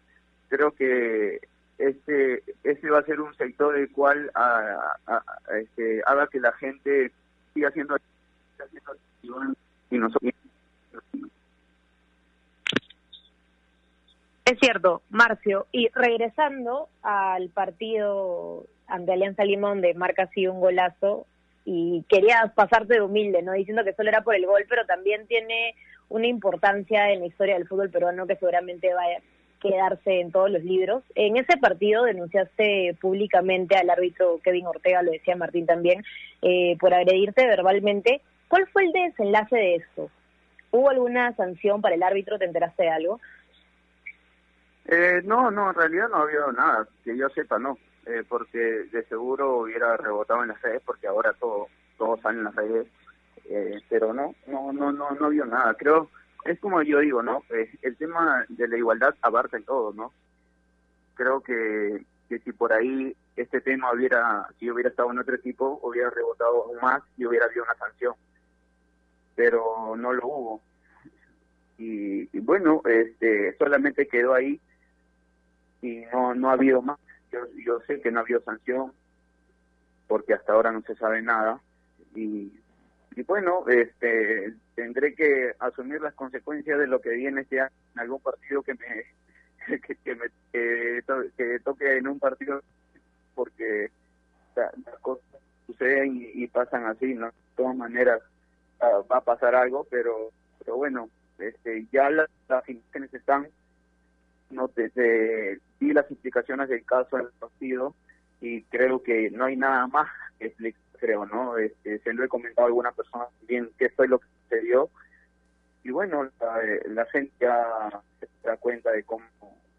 Creo 0.49 0.71
que 0.71 1.41
este 1.77 2.43
este 2.63 2.89
va 2.89 2.99
a 2.99 3.05
ser 3.05 3.19
un 3.21 3.35
sector 3.35 3.77
el 3.77 3.91
cual 3.91 4.31
a, 4.33 4.95
este, 5.59 6.01
haga 6.05 6.27
que 6.27 6.39
la 6.39 6.51
gente 6.53 7.11
siga 7.53 7.69
haciendo, 7.69 7.97
y 9.89 9.97
nosotros 9.97 10.33
Es 14.45 14.57
cierto, 14.59 15.01
Marcio. 15.09 15.67
Y 15.73 15.89
regresando 15.89 16.87
al 17.01 17.49
partido 17.49 18.65
ante 18.87 19.11
Alianza 19.11 19.43
Limón 19.43 19.81
de 19.81 19.93
marca 19.93 20.23
así 20.23 20.47
un 20.47 20.61
golazo, 20.61 21.25
y 21.69 22.05
querías 22.07 22.53
pasarte 22.53 22.93
de 22.93 23.01
humilde, 23.01 23.41
¿no? 23.41 23.51
Diciendo 23.51 23.83
que 23.83 23.91
solo 23.93 24.07
era 24.07 24.21
por 24.21 24.35
el 24.35 24.45
gol, 24.45 24.63
pero 24.69 24.85
también 24.85 25.27
tiene 25.27 25.75
una 26.07 26.27
importancia 26.27 27.11
en 27.11 27.19
la 27.19 27.25
historia 27.25 27.55
del 27.55 27.67
fútbol 27.67 27.89
peruano 27.89 28.25
que 28.25 28.37
seguramente 28.37 28.93
va 28.93 29.03
quedarse 29.61 30.19
en 30.19 30.31
todos 30.31 30.51
los 30.51 30.63
libros. 30.63 31.03
En 31.15 31.37
ese 31.37 31.57
partido 31.57 32.03
denunciaste 32.03 32.95
públicamente 33.01 33.75
al 33.75 33.89
árbitro 33.89 34.39
Kevin 34.43 34.67
Ortega, 34.67 35.01
lo 35.01 35.11
decía 35.11 35.35
Martín 35.35 35.65
también, 35.65 36.03
eh, 36.41 36.77
por 36.79 36.93
agredirte 36.93 37.45
verbalmente. 37.45 38.21
¿Cuál 38.47 38.67
fue 38.67 38.85
el 38.85 38.91
desenlace 38.91 39.55
de 39.55 39.75
esto? 39.75 40.09
¿Hubo 40.71 40.89
alguna 40.89 41.35
sanción 41.35 41.81
para 41.81 41.95
el 41.95 42.03
árbitro? 42.03 42.37
¿Te 42.37 42.45
enteraste 42.45 42.83
de 42.83 42.89
algo? 42.89 43.19
Eh, 44.87 45.21
no, 45.25 45.51
no, 45.51 45.69
en 45.69 45.75
realidad 45.75 46.07
no 46.09 46.17
ha 46.17 46.21
habido 46.21 46.51
nada, 46.53 46.87
que 47.03 47.17
yo 47.17 47.27
sepa, 47.29 47.59
no, 47.59 47.77
eh, 48.05 48.23
porque 48.27 48.57
de 48.57 49.03
seguro 49.09 49.57
hubiera 49.57 49.97
rebotado 49.97 50.43
en 50.43 50.49
las 50.49 50.61
redes, 50.61 50.81
porque 50.85 51.07
ahora 51.07 51.33
todo, 51.33 51.67
todo 51.97 52.17
sale 52.21 52.37
en 52.37 52.43
las 52.45 52.55
redes, 52.55 52.87
eh, 53.49 53.81
pero 53.89 54.13
no, 54.13 54.33
no, 54.47 54.71
no, 54.71 54.93
no, 54.93 55.11
no 55.11 55.29
vio 55.29 55.45
nada. 55.45 55.73
Creo, 55.73 56.09
es 56.47 56.59
como 56.59 56.81
yo 56.81 56.99
digo, 56.99 57.21
¿no? 57.21 57.43
Eh, 57.49 57.69
el 57.81 57.95
tema 57.97 58.45
de 58.49 58.67
la 58.67 58.77
igualdad 58.77 59.15
abarca 59.21 59.57
en 59.57 59.63
todo, 59.63 59.93
¿no? 59.93 60.13
Creo 61.15 61.41
que, 61.41 62.05
que 62.29 62.39
si 62.39 62.51
por 62.51 62.73
ahí 62.73 63.15
este 63.35 63.61
tema 63.61 63.91
hubiera, 63.93 64.47
si 64.59 64.69
hubiera 64.69 64.89
estado 64.89 65.11
en 65.11 65.19
otro 65.19 65.35
equipo, 65.35 65.79
hubiera 65.83 66.09
rebotado 66.09 66.65
aún 66.65 66.77
más 66.81 67.03
y 67.17 67.25
hubiera 67.25 67.45
habido 67.45 67.63
una 67.63 67.75
sanción, 67.75 68.13
pero 69.35 69.95
no 69.97 70.13
lo 70.13 70.27
hubo. 70.27 70.61
Y, 71.77 72.35
y 72.35 72.39
bueno, 72.39 72.81
este, 72.85 73.55
solamente 73.57 74.07
quedó 74.07 74.33
ahí 74.33 74.59
y 75.81 76.03
no, 76.11 76.33
no 76.33 76.49
ha 76.49 76.53
habido 76.53 76.81
más. 76.81 76.99
Yo, 77.31 77.39
yo 77.65 77.79
sé 77.81 78.01
que 78.01 78.11
no 78.11 78.19
ha 78.19 78.23
habido 78.23 78.41
sanción 78.41 78.91
porque 80.07 80.33
hasta 80.33 80.53
ahora 80.53 80.71
no 80.71 80.81
se 80.81 80.95
sabe 80.95 81.21
nada 81.21 81.59
y, 82.15 82.51
y 83.17 83.23
bueno, 83.23 83.67
este 83.67 84.53
tendré 84.75 85.15
que 85.15 85.55
asumir 85.57 85.99
las 86.01 86.13
consecuencias 86.13 86.77
de 86.77 86.85
lo 86.85 87.01
que 87.01 87.09
viene 87.09 87.41
este 87.41 87.61
año 87.61 87.71
en 87.95 88.01
algún 88.01 88.21
partido 88.21 88.61
que 88.61 88.75
me 88.75 89.05
que, 90.03 90.15
me 90.15 90.27
que, 90.51 91.59
toque 91.63 91.97
en 91.97 92.07
un 92.07 92.19
partido 92.19 92.61
porque 93.33 93.89
las 94.55 94.99
cosas 95.01 95.25
suceden 95.65 96.29
y, 96.31 96.45
pasan 96.45 96.85
así, 96.85 97.15
¿no? 97.15 97.25
De 97.25 97.33
todas 97.55 97.75
maneras 97.75 98.21
ah, 98.81 99.01
va 99.11 99.17
a 99.17 99.23
pasar 99.23 99.55
algo, 99.55 99.87
pero 99.89 100.29
pero 100.59 100.77
bueno, 100.77 101.09
este 101.39 101.87
ya 101.91 102.11
las, 102.11 102.29
las 102.47 102.69
imágenes 102.69 103.11
están 103.15 103.47
no 104.51 104.67
te, 104.67 104.89
di 105.79 105.91
las 105.91 106.09
explicaciones 106.11 106.69
del 106.69 106.85
caso 106.85 107.17
del 107.17 107.29
partido 107.39 107.95
y 108.41 108.61
creo 108.65 109.01
que 109.01 109.31
no 109.31 109.45
hay 109.45 109.57
nada 109.57 109.87
más 109.87 110.07
que 110.37 110.45
explicar, 110.45 110.81
creo, 110.97 111.25
¿no? 111.25 111.57
Este, 111.57 111.99
se 111.99 112.13
lo 112.13 112.23
he 112.23 112.27
comentado 112.27 112.65
a 112.65 112.69
alguna 112.69 112.91
persona 112.91 113.25
también 113.39 113.71
qué 113.77 113.89
fue 113.89 114.07
lo 114.07 114.19
que 114.19 114.27
sucedió 114.43 114.89
y 115.87 115.91
bueno, 115.91 116.29
la, 116.89 117.05
gente 117.05 117.31
ya 117.39 117.63
se 118.19 118.27
da 118.43 118.57
cuenta 118.57 118.91
de 118.91 119.03
cómo, 119.03 119.23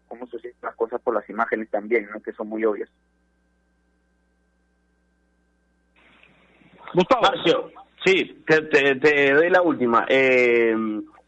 cómo 0.07 0.25
suceden 0.25 0.55
las 0.63 0.75
cosas 0.75 0.99
por 1.01 1.13
las 1.13 1.29
imágenes 1.29 1.69
también, 1.69 2.09
¿no? 2.11 2.19
Que 2.19 2.33
son 2.33 2.49
muy 2.49 2.65
obvias. 2.65 2.89
Gustavo. 6.95 7.21
Marcio, 7.21 7.71
sí, 8.03 8.43
te, 8.47 8.63
te, 8.95 9.33
doy 9.35 9.51
la 9.51 9.61
última. 9.61 10.07
Eh, 10.09 10.75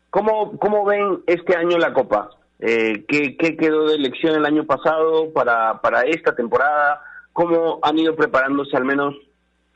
¿cómo, 0.10 0.58
¿Cómo 0.58 0.84
ven 0.84 1.22
este 1.28 1.56
año 1.56 1.78
la 1.78 1.94
Copa? 1.94 2.32
Eh, 2.60 3.06
¿qué, 3.08 3.38
quedó 3.38 3.88
de 3.88 3.98
elección 3.98 4.36
el 4.36 4.48
año 4.48 4.66
pasado 4.66 5.32
para, 5.32 5.80
para 5.82 6.02
esta 6.02 6.36
temporada? 6.36 7.04
¿Cómo 7.34 7.80
han 7.84 8.00
ido 8.00 8.16
preparándose 8.16 8.76
al 8.76 8.86
menos 8.86 9.16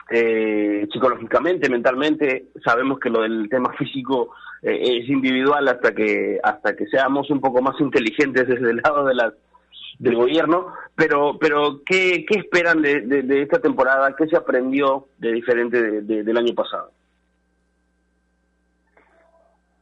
eh, 0.09 0.87
psicológicamente, 0.91 1.69
mentalmente? 1.69 2.47
Sabemos 2.63 2.99
que 2.99 3.09
lo 3.09 3.21
del 3.21 3.49
tema 3.49 3.73
físico 3.73 4.33
eh, 4.61 4.99
es 4.99 5.09
individual 5.09 5.67
hasta 5.67 5.93
que 5.93 6.39
hasta 6.43 6.75
que 6.75 6.87
seamos 6.87 7.29
un 7.29 7.41
poco 7.41 7.61
más 7.61 7.79
inteligentes 7.79 8.47
desde 8.47 8.71
el 8.71 8.77
lado 8.77 9.05
de 9.05 9.15
las 9.15 9.33
del 9.99 10.15
gobierno, 10.15 10.73
pero 10.95 11.37
pero 11.39 11.81
¿qué, 11.85 12.25
qué 12.27 12.39
esperan 12.39 12.81
de, 12.81 13.01
de, 13.01 13.41
esta 13.41 13.59
temporada? 13.61 14.13
¿Qué 14.15 14.27
se 14.27 14.35
aprendió 14.35 15.07
de 15.17 15.31
diferente 15.31 16.01
del 16.01 16.37
año 16.37 16.53
pasado? 16.53 16.91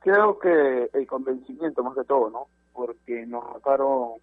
Creo 0.01 0.37
que 0.37 0.89
el 0.93 1.07
convencimiento 1.07 1.83
más 1.83 1.95
de 1.95 2.03
todo, 2.03 2.29
¿no? 2.29 2.47
porque 2.73 3.25
nos 3.25 3.43
sacaron 3.53 4.13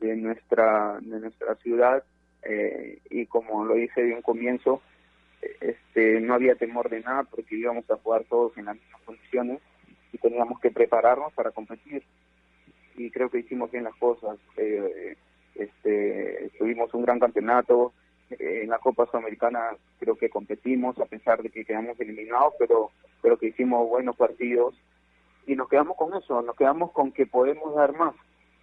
de 0.00 0.16
nuestra 0.16 0.98
de 1.00 1.20
nuestra 1.20 1.54
ciudad 1.56 2.02
eh, 2.42 3.00
y 3.10 3.26
como 3.26 3.64
lo 3.64 3.76
hice 3.76 4.02
de 4.02 4.14
un 4.14 4.22
comienzo 4.22 4.80
este 5.60 6.20
no 6.20 6.34
había 6.34 6.54
temor 6.54 6.88
de 6.88 7.00
nada 7.00 7.24
porque 7.24 7.56
íbamos 7.56 7.90
a 7.90 7.96
jugar 7.96 8.24
todos 8.24 8.56
en 8.58 8.66
las 8.66 8.76
mismas 8.76 9.02
condiciones 9.02 9.60
y 10.12 10.18
teníamos 10.18 10.60
que 10.60 10.70
prepararnos 10.70 11.32
para 11.32 11.50
competir. 11.50 12.02
Y 12.96 13.10
creo 13.10 13.30
que 13.30 13.38
hicimos 13.38 13.70
bien 13.70 13.84
las 13.84 13.94
cosas. 13.96 14.38
Eh, 14.56 15.16
este 15.54 16.50
tuvimos 16.58 16.92
un 16.94 17.02
gran 17.02 17.18
campeonato. 17.18 17.92
En 18.30 18.68
la 18.68 18.78
Copa 18.78 19.06
Sudamericana 19.06 19.76
creo 19.98 20.14
que 20.16 20.30
competimos 20.30 20.98
a 21.00 21.06
pesar 21.06 21.42
de 21.42 21.50
que 21.50 21.64
quedamos 21.64 21.98
eliminados 21.98 22.54
pero 22.58 22.92
pero 23.22 23.38
que 23.38 23.48
hicimos 23.48 23.88
buenos 23.88 24.16
partidos. 24.16 24.74
Y 25.46 25.56
nos 25.56 25.68
quedamos 25.68 25.96
con 25.96 26.14
eso, 26.14 26.42
nos 26.42 26.54
quedamos 26.54 26.92
con 26.92 27.12
que 27.12 27.26
podemos 27.26 27.74
dar 27.74 27.92
más 27.96 28.14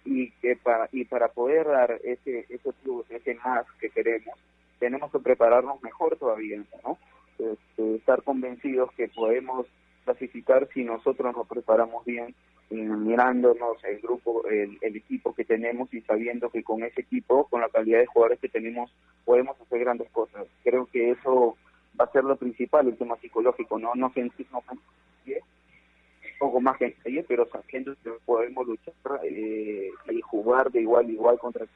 y 0.04 0.30
que 0.40 0.56
para 0.56 0.88
y 0.90 1.04
para 1.04 1.28
poder 1.28 1.66
dar 1.66 2.00
ese 2.02 2.46
ese 2.48 2.72
plus, 2.82 3.10
ese 3.10 3.34
más 3.34 3.66
que 3.80 3.90
queremos, 3.90 4.38
tenemos 4.78 5.10
que 5.10 5.18
prepararnos 5.18 5.82
mejor 5.82 6.16
todavía, 6.16 6.62
¿no? 6.84 6.98
Este, 7.38 7.96
estar 7.96 8.22
convencidos 8.22 8.90
que 8.92 9.08
podemos 9.08 9.66
clasificar 10.04 10.68
si 10.72 10.84
nosotros 10.84 11.36
nos 11.36 11.46
preparamos 11.46 12.04
bien, 12.04 12.34
mirándonos 12.70 13.82
el 13.84 14.00
grupo, 14.00 14.46
el, 14.48 14.78
el 14.80 14.96
equipo 14.96 15.34
que 15.34 15.44
tenemos 15.44 15.92
y 15.92 16.00
sabiendo 16.02 16.50
que 16.50 16.62
con 16.62 16.82
ese 16.82 17.02
equipo, 17.02 17.44
con 17.48 17.60
la 17.60 17.68
calidad 17.68 18.00
de 18.00 18.06
jugadores 18.06 18.40
que 18.40 18.48
tenemos, 18.48 18.92
podemos 19.24 19.60
hacer 19.60 19.80
grandes 19.80 20.10
cosas. 20.10 20.46
Creo 20.64 20.86
que 20.86 21.10
eso 21.10 21.56
va 21.98 22.04
a 22.06 22.12
ser 22.12 22.24
lo 22.24 22.36
principal, 22.36 22.88
el 22.88 22.96
tema 22.96 23.16
psicológico, 23.16 23.78
no 23.78 23.94
no 23.94 24.12
sentirnos 24.12 24.64
un 24.70 26.38
poco 26.38 26.60
más 26.60 26.76
que 26.78 26.96
ayer, 27.04 27.24
pero 27.26 27.48
sabiendo 27.48 27.94
que 28.02 28.10
podemos 28.24 28.66
luchar 28.66 28.94
eh, 29.24 29.90
y 30.10 30.20
jugar 30.20 30.70
de 30.70 30.82
igual 30.82 31.06
a 31.06 31.10
igual 31.10 31.38
contra 31.38 31.66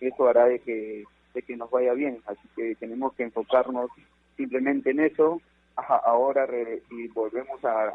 eso 0.00 0.28
hará 0.28 0.46
de 0.46 0.58
que 0.58 1.04
de 1.34 1.42
que 1.42 1.56
nos 1.56 1.70
vaya 1.70 1.92
bien, 1.94 2.18
así 2.26 2.48
que 2.56 2.74
tenemos 2.76 3.14
que 3.14 3.24
enfocarnos 3.24 3.90
simplemente 4.36 4.90
en 4.90 5.00
eso. 5.00 5.40
ahora 5.76 6.46
y 6.90 7.08
volvemos 7.08 7.64
a, 7.64 7.94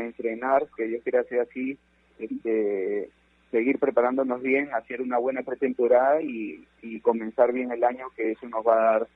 entrenar, 0.00 0.66
que 0.76 0.86
Dios 0.86 1.02
quiera 1.02 1.22
ser 1.24 1.40
así, 1.40 1.78
este, 2.18 3.10
seguir 3.50 3.78
preparándonos 3.78 4.42
bien, 4.42 4.74
hacer 4.74 5.00
una 5.00 5.18
buena 5.18 5.42
pretemporada 5.42 6.20
y, 6.20 6.66
y 6.82 7.00
comenzar 7.00 7.52
bien 7.52 7.70
el 7.70 7.84
año, 7.84 8.10
que 8.16 8.32
eso 8.32 8.48
nos 8.48 8.66
va 8.66 8.74
a 8.74 8.92
dar 8.92 9.08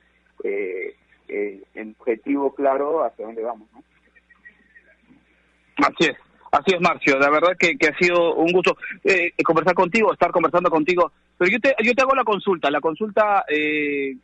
eh, 0.43 0.95
eh, 1.27 1.61
el 1.73 1.95
objetivo 1.99 2.53
claro 2.53 3.03
hacia 3.03 3.25
dónde 3.25 3.43
vamos. 3.43 3.67
¿no? 3.73 3.83
Así 5.77 6.09
es, 6.09 6.17
así 6.51 6.75
es, 6.75 6.81
Marcio. 6.81 7.17
La 7.17 7.29
verdad 7.29 7.55
que, 7.57 7.77
que 7.77 7.87
ha 7.87 7.97
sido 7.97 8.35
un 8.35 8.51
gusto 8.51 8.75
eh, 9.03 9.31
conversar 9.43 9.73
contigo, 9.73 10.13
estar 10.13 10.31
conversando 10.31 10.69
contigo. 10.69 11.11
Pero 11.43 11.51
yo 11.51 11.59
te, 11.59 11.75
yo 11.83 11.93
te 11.93 12.01
hago 12.01 12.15
la 12.15 12.23
consulta. 12.23 12.71
La 12.71 12.79
consulta, 12.79 13.43
eh, 13.49 14.15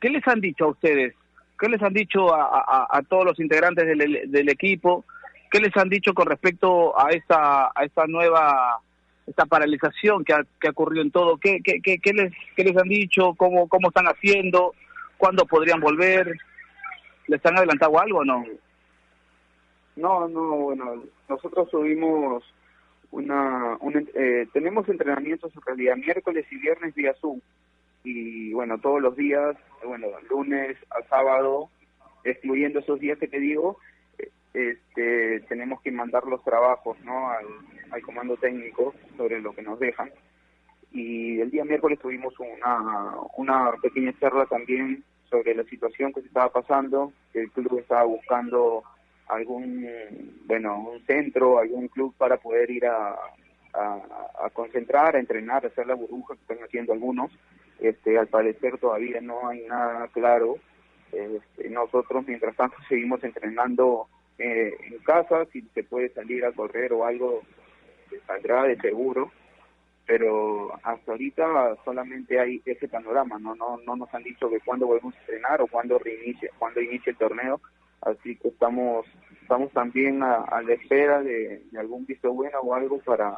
¿qué 0.00 0.10
les 0.10 0.26
han 0.26 0.40
dicho 0.40 0.64
a 0.64 0.70
ustedes? 0.70 1.14
¿Qué 1.56 1.68
les 1.68 1.80
han 1.80 1.92
dicho 1.92 2.34
a, 2.34 3.02
todos 3.08 3.24
los 3.24 3.38
integrantes 3.38 3.86
del, 3.86 4.48
equipo? 4.48 5.04
¿Qué 5.48 5.60
les 5.60 5.76
han 5.76 5.88
dicho 5.88 6.12
con 6.12 6.26
respecto 6.26 6.98
a 6.98 7.10
esta, 7.10 7.66
a 7.72 7.84
esta 7.84 8.08
nueva 8.08 8.80
esta 9.28 9.46
paralización 9.46 10.24
que 10.24 10.32
ha, 10.32 10.44
que 10.60 10.66
ha 10.66 10.72
ocurrido 10.72 11.02
en 11.02 11.12
todo? 11.12 11.36
¿Qué, 11.36 11.60
qué, 11.62 11.80
qué, 11.80 11.98
qué 11.98 12.12
les, 12.14 12.32
qué 12.56 12.64
les 12.64 12.76
han 12.76 12.88
dicho? 12.88 13.34
¿Cómo, 13.34 13.68
¿Cómo 13.68 13.88
están 13.88 14.06
haciendo? 14.06 14.74
¿Cuándo 15.18 15.46
podrían 15.46 15.78
volver? 15.78 16.36
¿Les 17.28 17.46
han 17.46 17.58
adelantado 17.58 18.00
algo 18.00 18.18
o 18.18 18.24
no? 18.24 18.44
No, 19.94 20.26
no, 20.26 20.56
bueno, 20.56 21.04
nosotros 21.28 21.68
subimos 21.70 22.42
una, 23.10 23.76
un, 23.80 24.08
eh, 24.14 24.46
tenemos 24.52 24.88
entrenamientos 24.88 25.54
en 25.54 25.62
realidad 25.62 25.96
miércoles 25.96 26.46
y 26.50 26.56
viernes 26.56 26.94
vía 26.94 27.14
Zoom 27.20 27.40
y 28.04 28.52
bueno, 28.52 28.78
todos 28.78 29.00
los 29.00 29.16
días, 29.16 29.56
bueno, 29.84 30.08
lunes 30.28 30.76
a 30.90 31.06
sábado, 31.08 31.68
excluyendo 32.24 32.78
esos 32.78 32.98
días 32.98 33.18
que 33.18 33.28
te 33.28 33.40
digo, 33.40 33.78
este, 34.54 35.40
tenemos 35.48 35.80
que 35.82 35.92
mandar 35.92 36.24
los 36.24 36.42
trabajos, 36.42 36.98
¿no? 37.00 37.30
Al, 37.30 37.46
al 37.90 38.02
comando 38.02 38.36
técnico 38.36 38.94
sobre 39.16 39.40
lo 39.40 39.54
que 39.54 39.62
nos 39.62 39.78
dejan. 39.78 40.10
Y 40.92 41.40
el 41.40 41.50
día 41.50 41.64
miércoles 41.64 41.98
tuvimos 42.00 42.34
una, 42.40 43.14
una 43.36 43.72
pequeña 43.80 44.12
charla 44.18 44.46
también 44.46 45.04
sobre 45.28 45.54
la 45.54 45.62
situación 45.64 46.12
que 46.12 46.22
se 46.22 46.26
estaba 46.26 46.50
pasando, 46.50 47.12
que 47.32 47.42
el 47.42 47.50
club 47.52 47.78
estaba 47.78 48.04
buscando 48.04 48.82
algún, 49.30 49.86
bueno, 50.46 50.80
un 50.92 51.04
centro, 51.06 51.58
algún 51.58 51.88
club 51.88 52.14
para 52.16 52.36
poder 52.36 52.70
ir 52.70 52.86
a, 52.86 53.16
a, 53.72 54.50
concentrar, 54.52 55.16
a 55.16 55.20
entrenar, 55.20 55.64
a 55.64 55.68
hacer 55.68 55.86
la 55.86 55.94
burbuja 55.94 56.34
que 56.34 56.40
están 56.40 56.64
haciendo 56.64 56.92
algunos. 56.92 57.30
Este, 57.78 58.18
al 58.18 58.26
parecer 58.26 58.78
todavía 58.78 59.20
no 59.20 59.48
hay 59.48 59.62
nada 59.66 60.08
claro. 60.08 60.56
Este, 61.12 61.70
nosotros, 61.70 62.24
mientras 62.26 62.56
tanto, 62.56 62.76
seguimos 62.88 63.22
entrenando 63.24 64.08
eh, 64.38 64.74
en 64.90 64.98
casa, 64.98 65.46
si 65.52 65.62
se 65.74 65.84
puede 65.84 66.10
salir 66.10 66.44
a 66.44 66.52
correr 66.52 66.92
o 66.92 67.04
algo, 67.04 67.42
saldrá 68.26 68.64
de 68.64 68.76
seguro. 68.76 69.30
Pero 70.06 70.74
hasta 70.82 71.12
ahorita 71.12 71.76
solamente 71.84 72.40
hay 72.40 72.60
ese 72.64 72.88
panorama, 72.88 73.38
no 73.38 73.54
no 73.54 73.76
no 73.86 73.94
nos 73.94 74.12
han 74.12 74.24
dicho 74.24 74.48
de 74.48 74.58
cuándo 74.58 74.88
volvemos 74.88 75.14
a 75.14 75.20
entrenar 75.20 75.62
o 75.62 75.68
cuándo 75.68 76.00
reinicie, 76.00 76.50
cuándo 76.58 76.80
inicie 76.80 77.12
el 77.12 77.16
torneo 77.16 77.60
así 78.02 78.36
que 78.36 78.48
estamos 78.48 79.06
estamos 79.42 79.72
también 79.72 80.22
a, 80.22 80.62
la 80.62 80.72
espera 80.72 81.22
de, 81.22 81.62
algún 81.76 82.06
visto 82.06 82.32
bueno 82.32 82.58
o 82.60 82.74
algo 82.74 82.98
para 83.00 83.36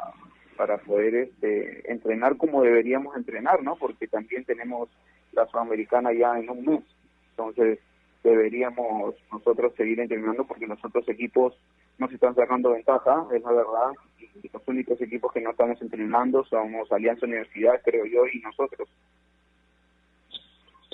para 0.57 0.77
poder 0.79 1.15
este, 1.15 1.91
entrenar 1.91 2.37
como 2.37 2.63
deberíamos 2.63 3.17
entrenar, 3.17 3.63
¿no? 3.63 3.77
Porque 3.77 4.07
también 4.07 4.45
tenemos 4.45 4.91
la 5.33 5.47
Sudamericana 5.47 6.13
ya 6.13 6.39
en 6.39 6.51
un 6.51 6.65
mes, 6.65 6.85
entonces 7.31 7.79
deberíamos 8.23 9.15
nosotros 9.33 9.73
seguir 9.77 9.99
entrenando 10.01 10.45
porque 10.45 10.67
los 10.67 10.85
otros 10.85 11.09
equipos 11.09 11.55
nos 11.99 12.13
están 12.13 12.35
sacando 12.35 12.73
ventaja, 12.73 13.27
es 13.33 13.43
la 13.43 13.53
verdad, 13.53 13.93
y 14.43 14.49
los 14.53 14.63
únicos 14.67 15.01
equipos 15.01 15.33
que 15.33 15.41
no 15.41 15.51
estamos 15.51 15.81
entrenando 15.81 16.45
somos 16.45 16.91
Alianza 16.93 17.27
Universidad, 17.27 17.81
creo 17.85 18.05
yo, 18.07 18.27
y 18.27 18.41
nosotros. 18.41 18.89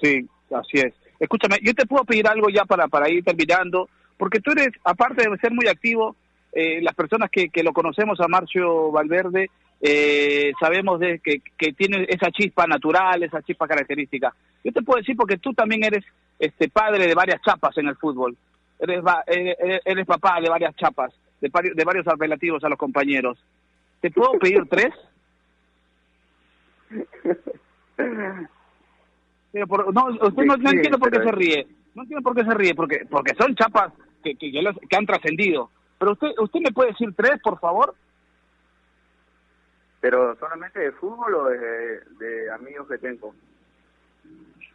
Sí, 0.01 0.29
así 0.51 0.79
es. 0.79 0.95
Escúchame, 1.19 1.59
yo 1.63 1.75
te 1.75 1.87
puedo 1.87 2.05
pedir 2.05 2.29
algo 2.29 2.49
ya 2.49 2.65
para, 2.65 2.89
para 2.89 3.09
ir 3.11 3.25
terminando, 3.25 3.89
porque 4.17 4.41
tú 4.41 4.53
eres, 4.53 4.69
aparte 4.85 5.29
de 5.29 5.37
ser 5.39 5.53
muy 5.53 5.67
activo, 5.67 6.17
eh, 6.53 6.81
las 6.81 6.95
personas 6.95 7.31
que, 7.31 7.49
que 7.51 7.63
lo 7.63 7.73
conocemos 7.73 8.21
a 8.21 8.29
Marcio 8.29 8.91
Valverde, 8.91 9.51
eh, 9.81 10.53
sabemos 10.59 10.99
de 11.01 11.21
que, 11.21 11.41
que 11.57 11.73
tiene 11.73 12.07
esa 12.09 12.31
chispa 12.31 12.67
natural, 12.67 13.23
esa 13.23 13.43
chispa 13.43 13.69
característica. 13.69 14.35
Yo 14.65 14.73
te 14.73 14.83
puedo 14.83 14.99
decir 14.99 15.17
porque 15.17 15.39
tú 15.39 15.53
también 15.53 15.85
eres 15.85 16.05
este 16.39 16.69
padre 16.69 17.07
de 17.07 17.15
varias 17.15 17.41
chapas 17.43 17.77
en 17.79 17.89
el 17.89 17.97
fútbol. 17.97 18.37
Eres, 18.79 19.03
eres, 19.27 19.81
eres 19.85 20.07
papá 20.07 20.41
de 20.41 20.49
varias 20.49 20.75
chapas, 20.77 21.13
de, 21.41 21.51
de 21.75 21.85
varios 21.85 22.07
apelativos 22.07 22.63
a 22.65 22.69
los 22.69 22.79
compañeros. 22.79 23.39
¿Te 24.01 24.11
puedo 24.11 24.33
pedir 24.39 24.65
tres? 24.69 24.95
no, 29.53 30.07
usted 30.27 30.45
no, 30.45 30.55
entiende 30.55 30.99
por 30.99 31.11
qué 31.11 31.23
se 31.23 31.33
ríe. 31.33 31.67
No 31.95 32.03
entiende 32.03 32.23
por 32.23 32.35
qué 32.35 32.45
se 32.45 32.55
ríe, 32.55 32.75
porque 32.75 33.07
porque 33.11 33.35
son 33.35 33.55
chapas 33.55 33.93
que, 34.23 34.35
que, 34.35 34.53
que 34.53 34.97
han 34.97 35.07
trascendido. 35.07 35.71
Pero 35.99 36.13
usted 36.13 36.29
usted 36.39 36.61
me 36.61 36.73
puede 36.73 36.91
decir 36.91 37.13
tres, 37.17 37.41
por 37.43 37.59
favor. 37.59 37.95
Pero 40.01 40.37
solamente 40.37 40.79
de 40.79 40.93
fútbol 40.93 41.35
o 41.35 41.45
de, 41.49 42.51
amigos 42.53 42.87
que 42.89 42.99
tengo. 42.99 43.35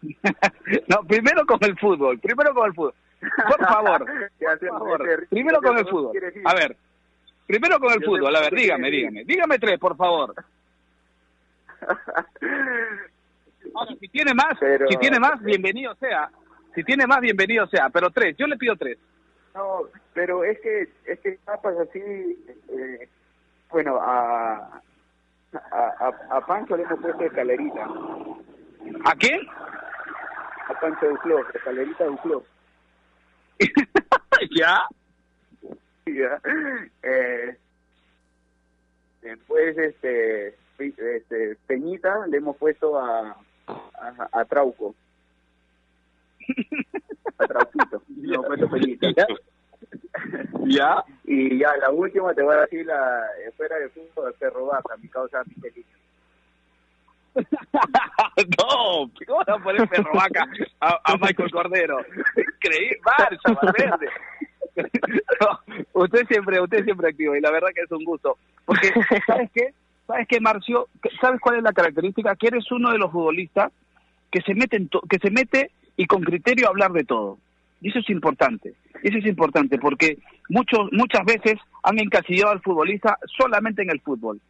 no, 0.88 1.04
primero 1.08 1.46
con 1.46 1.60
el 1.64 1.80
fútbol, 1.80 2.20
primero 2.20 2.54
con 2.54 2.68
el 2.68 2.74
fútbol. 2.74 2.94
Por 3.22 3.66
favor, 3.66 4.06
por 4.40 4.60
favor. 4.60 5.28
primero 5.30 5.62
con 5.62 5.78
el 5.78 5.88
fútbol. 5.88 6.18
A 6.44 6.54
ver, 6.56 6.76
primero 7.48 7.80
con 7.80 7.94
el 7.94 8.04
fútbol, 8.04 8.36
a 8.36 8.42
ver, 8.42 8.54
dígame, 8.54 8.92
dígame. 8.92 9.24
Dígame 9.24 9.60
tres, 9.60 9.80
por 9.80 9.96
favor. 9.96 10.36
Ahora, 13.76 13.96
si 14.00 14.08
tiene 14.08 14.34
más, 14.34 14.58
si 14.90 14.98
tiene 14.98 15.20
más, 15.20 15.42
bienvenido 15.42 15.96
sea. 15.96 16.30
Si 16.76 16.84
tiene 16.84 17.08
más, 17.08 17.20
bienvenido 17.22 17.68
sea. 17.68 17.90
Pero 17.90 18.10
tres, 18.12 18.36
yo 18.38 18.48
le 18.48 18.58
pido 18.58 18.76
tres. 18.76 18.98
No, 19.56 19.82
pero 20.14 20.44
es 20.44 20.60
que, 20.62 20.90
es 21.06 21.20
que 21.20 21.38
papas 21.46 21.76
así, 21.78 22.00
eh, 22.00 23.08
bueno, 23.70 24.00
a, 24.02 24.82
a, 25.54 26.12
a, 26.30 26.46
Pancho 26.46 26.76
le 26.76 26.84
hemos 26.84 27.00
puesto 27.00 27.24
escalerita. 27.24 27.88
¿A 29.06 29.16
quién? 29.16 29.42
A 30.68 30.80
Pancho 30.80 31.08
Duclos, 31.08 31.46
escalerita 31.54 32.06
Duclos. 32.06 32.44
¿Ya? 34.58 34.88
Ya. 36.06 36.42
Eh, 37.04 37.58
después, 39.22 39.78
este, 39.78 40.56
este, 40.80 41.58
Peñita 41.68 42.26
le 42.28 42.38
hemos 42.38 42.58
puesto 42.58 43.00
a 43.00 43.38
a, 44.32 44.46
Trauco. 44.46 44.96
A 47.38 47.48
Trauquito. 47.48 48.02
No, 48.24 48.42
¿Ya? 48.56 49.28
¿Ya? 50.66 51.04
Y 51.26 51.60
ya, 51.60 51.76
la 51.78 51.92
última 51.92 52.34
te 52.34 52.42
voy 52.42 52.56
a 52.56 52.62
decir 52.62 52.86
la 52.86 53.28
fuera 53.58 53.78
de 53.78 53.90
fútbol 53.90 54.32
de 54.32 54.38
Perro 54.38 54.68
Baja, 54.68 54.96
mi 55.02 55.10
causa 55.10 55.44
Michelin. 55.46 55.86
no, 58.60 59.10
¿cómo 59.26 59.44
van 59.46 59.60
a 59.60 59.64
poner 59.64 59.90
perro 59.90 60.12
vaca 60.14 60.46
a, 60.80 61.00
a 61.04 61.18
Michael 61.18 61.52
Cordero? 61.52 61.98
Increíble, 62.38 63.00
marcha, 63.04 63.98
usted 65.94 66.28
siempre, 66.28 66.62
usted 66.62 66.84
siempre 66.84 67.10
activo 67.10 67.36
y 67.36 67.42
la 67.42 67.52
verdad 67.52 67.70
que 67.74 67.82
es 67.82 67.92
un 67.92 68.04
gusto. 68.04 68.38
Porque, 68.66 68.92
¿sabes 69.26 69.50
qué? 69.54 69.74
¿Sabes 70.08 70.28
qué, 70.28 70.40
Marcio? 70.40 70.88
¿Sabes 71.20 71.40
cuál 71.40 71.58
es 71.58 71.64
la 71.64 71.74
característica? 71.74 72.36
Que 72.36 72.48
eres 72.48 72.72
uno 72.72 72.92
de 72.92 72.98
los 72.98 73.12
futbolistas 73.12 73.72
que 74.34 74.42
se 74.42 74.56
mete, 74.56 74.88
que 75.08 75.20
se 75.20 75.30
mete 75.30 75.70
y 75.96 76.08
con 76.08 76.24
criterio 76.24 76.66
a 76.66 76.70
hablar 76.72 76.92
de 76.92 77.04
todo. 77.04 77.38
Y 77.82 77.90
eso 77.90 78.00
es 78.00 78.10
importante. 78.10 78.74
Eso 79.04 79.20
es 79.20 79.26
importante 79.28 79.78
porque 79.78 80.18
muchos, 80.50 80.92
muchas 80.92 81.24
veces 81.24 81.60
han 81.84 82.00
encasillado 82.00 82.52
al 82.52 82.62
futbolista 82.62 83.20
solamente 83.38 83.84
en 83.84 83.92
el 83.92 84.02
fútbol. 84.02 84.42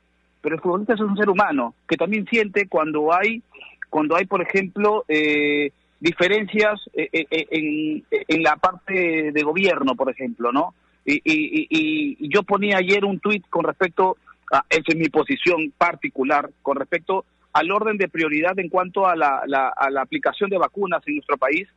Pero 0.42 0.56
el 0.56 0.62
futbolista 0.62 0.94
es 0.94 1.02
un 1.02 1.18
ser 1.18 1.30
humano 1.30 1.76
que 1.86 1.98
también 1.98 2.26
siente 2.28 2.68
cuando 2.68 3.14
hay, 3.14 3.44
cuando 3.90 4.16
hay, 4.16 4.26
por 4.26 4.42
ejemplo, 4.42 5.04
eh, 5.10 5.72
diferencias 6.00 6.80
eh, 6.94 7.10
eh, 7.12 7.26
en, 7.30 8.06
en, 8.10 8.44
la 8.44 8.56
parte 8.56 9.34
de 9.34 9.44
gobierno, 9.44 9.96
por 9.96 10.10
ejemplo, 10.10 10.54
¿no? 10.54 10.74
Y, 11.06 11.16
y, 11.26 11.68
y, 11.70 12.30
yo 12.30 12.44
ponía 12.44 12.78
ayer 12.78 13.04
un 13.04 13.20
tuit 13.20 13.46
con 13.50 13.66
respecto 13.66 14.16
Ah, 14.56 14.64
esa 14.70 14.84
es 14.90 14.96
mi 14.96 15.10
posición 15.10 15.74
particular 15.76 16.48
con 16.62 16.76
respecto 16.78 17.26
al 17.54 17.72
orden 17.72 17.98
de 17.98 18.10
prioridad 18.10 18.58
en 18.60 18.70
cuanto 18.70 19.08
a 19.08 19.16
la, 19.16 19.38
a 19.76 19.90
la 19.90 20.02
aplicación 20.02 20.50
de 20.50 20.58
vacunas 20.58 21.02
en 21.06 21.16
nuestro 21.16 21.38
país. 21.38 21.68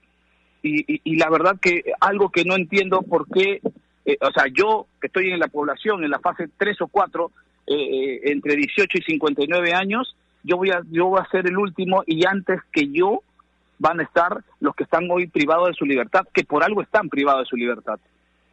y, 0.63 1.01
y, 1.05 1.17
la 1.17 1.31
verdad 1.31 1.59
que 1.61 1.85
algo 2.01 2.31
que 2.31 2.45
no 2.45 2.57
entiendo 2.57 3.03
por 3.03 3.29
qué, 3.29 3.61
eh, 4.07 4.17
o 4.21 4.31
sea, 4.31 4.45
yo 4.53 4.87
que 5.01 5.09
estoy 5.09 5.31
en 5.31 5.41
la 5.41 5.49
población 5.49 6.03
en 6.03 6.11
la 6.11 6.21
fase 6.21 6.49
3 6.57 6.81
o 6.81 6.87
4, 6.87 7.31
eh, 7.67 7.75
eh, 7.75 8.21
entre 8.31 8.55
18 8.55 8.99
y 8.99 9.03
59 9.03 9.75
años, 9.75 10.17
yo 10.45 10.57
voy, 10.57 10.71
a, 10.71 10.81
yo 10.91 11.07
voy 11.07 11.21
a 11.21 11.29
ser 11.29 11.47
el 11.47 11.59
último 11.59 12.05
y 12.07 12.25
antes 12.25 12.61
que 12.73 12.89
yo 12.89 13.21
van 13.79 13.99
a 13.99 14.05
estar 14.05 14.45
los 14.61 14.75
que 14.77 14.85
están 14.85 15.11
hoy 15.11 15.27
privados 15.27 15.69
de 15.69 15.75
su 15.75 15.85
libertad, 15.85 16.25
que 16.33 16.45
por 16.45 16.63
algo 16.63 16.83
están 16.83 17.09
privados 17.09 17.43
de 17.43 17.51
su 17.51 17.57
libertad. 17.57 17.99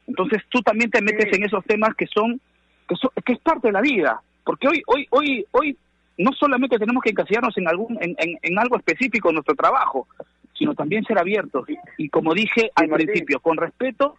Entonces 0.08 0.42
tú 0.50 0.62
también 0.62 0.90
te 0.90 1.02
metes 1.02 1.32
en 1.32 1.44
esos 1.44 1.64
temas 1.66 1.96
que 1.96 2.08
son, 2.08 2.42
que 2.90 2.96
son, 2.96 3.12
que 3.24 3.34
es 3.34 3.40
parte 3.40 3.68
de 3.68 3.74
la 3.74 3.82
vida, 3.82 4.22
porque 4.44 4.68
hoy, 4.68 4.84
hoy, 4.88 5.08
hoy, 5.12 5.46
hoy 5.52 5.78
no 6.18 6.32
solamente 6.34 6.78
tenemos 6.78 7.04
que 7.04 7.12
encasillarnos 7.12 7.58
en 7.58 7.68
algún, 7.68 7.98
en, 8.02 8.16
en, 8.18 8.60
algo 8.60 8.78
específico 8.78 9.30
en 9.30 9.36
nuestro 9.36 9.56
trabajo, 9.56 10.08
sino 10.58 10.76
también 10.76 11.04
ser 11.04 11.18
abiertos. 11.18 11.66
Y, 11.98 12.10
como 12.10 12.34
dije 12.34 12.72
al 12.76 12.90
principio, 12.90 13.40
con 13.40 13.58
respeto 13.58 14.16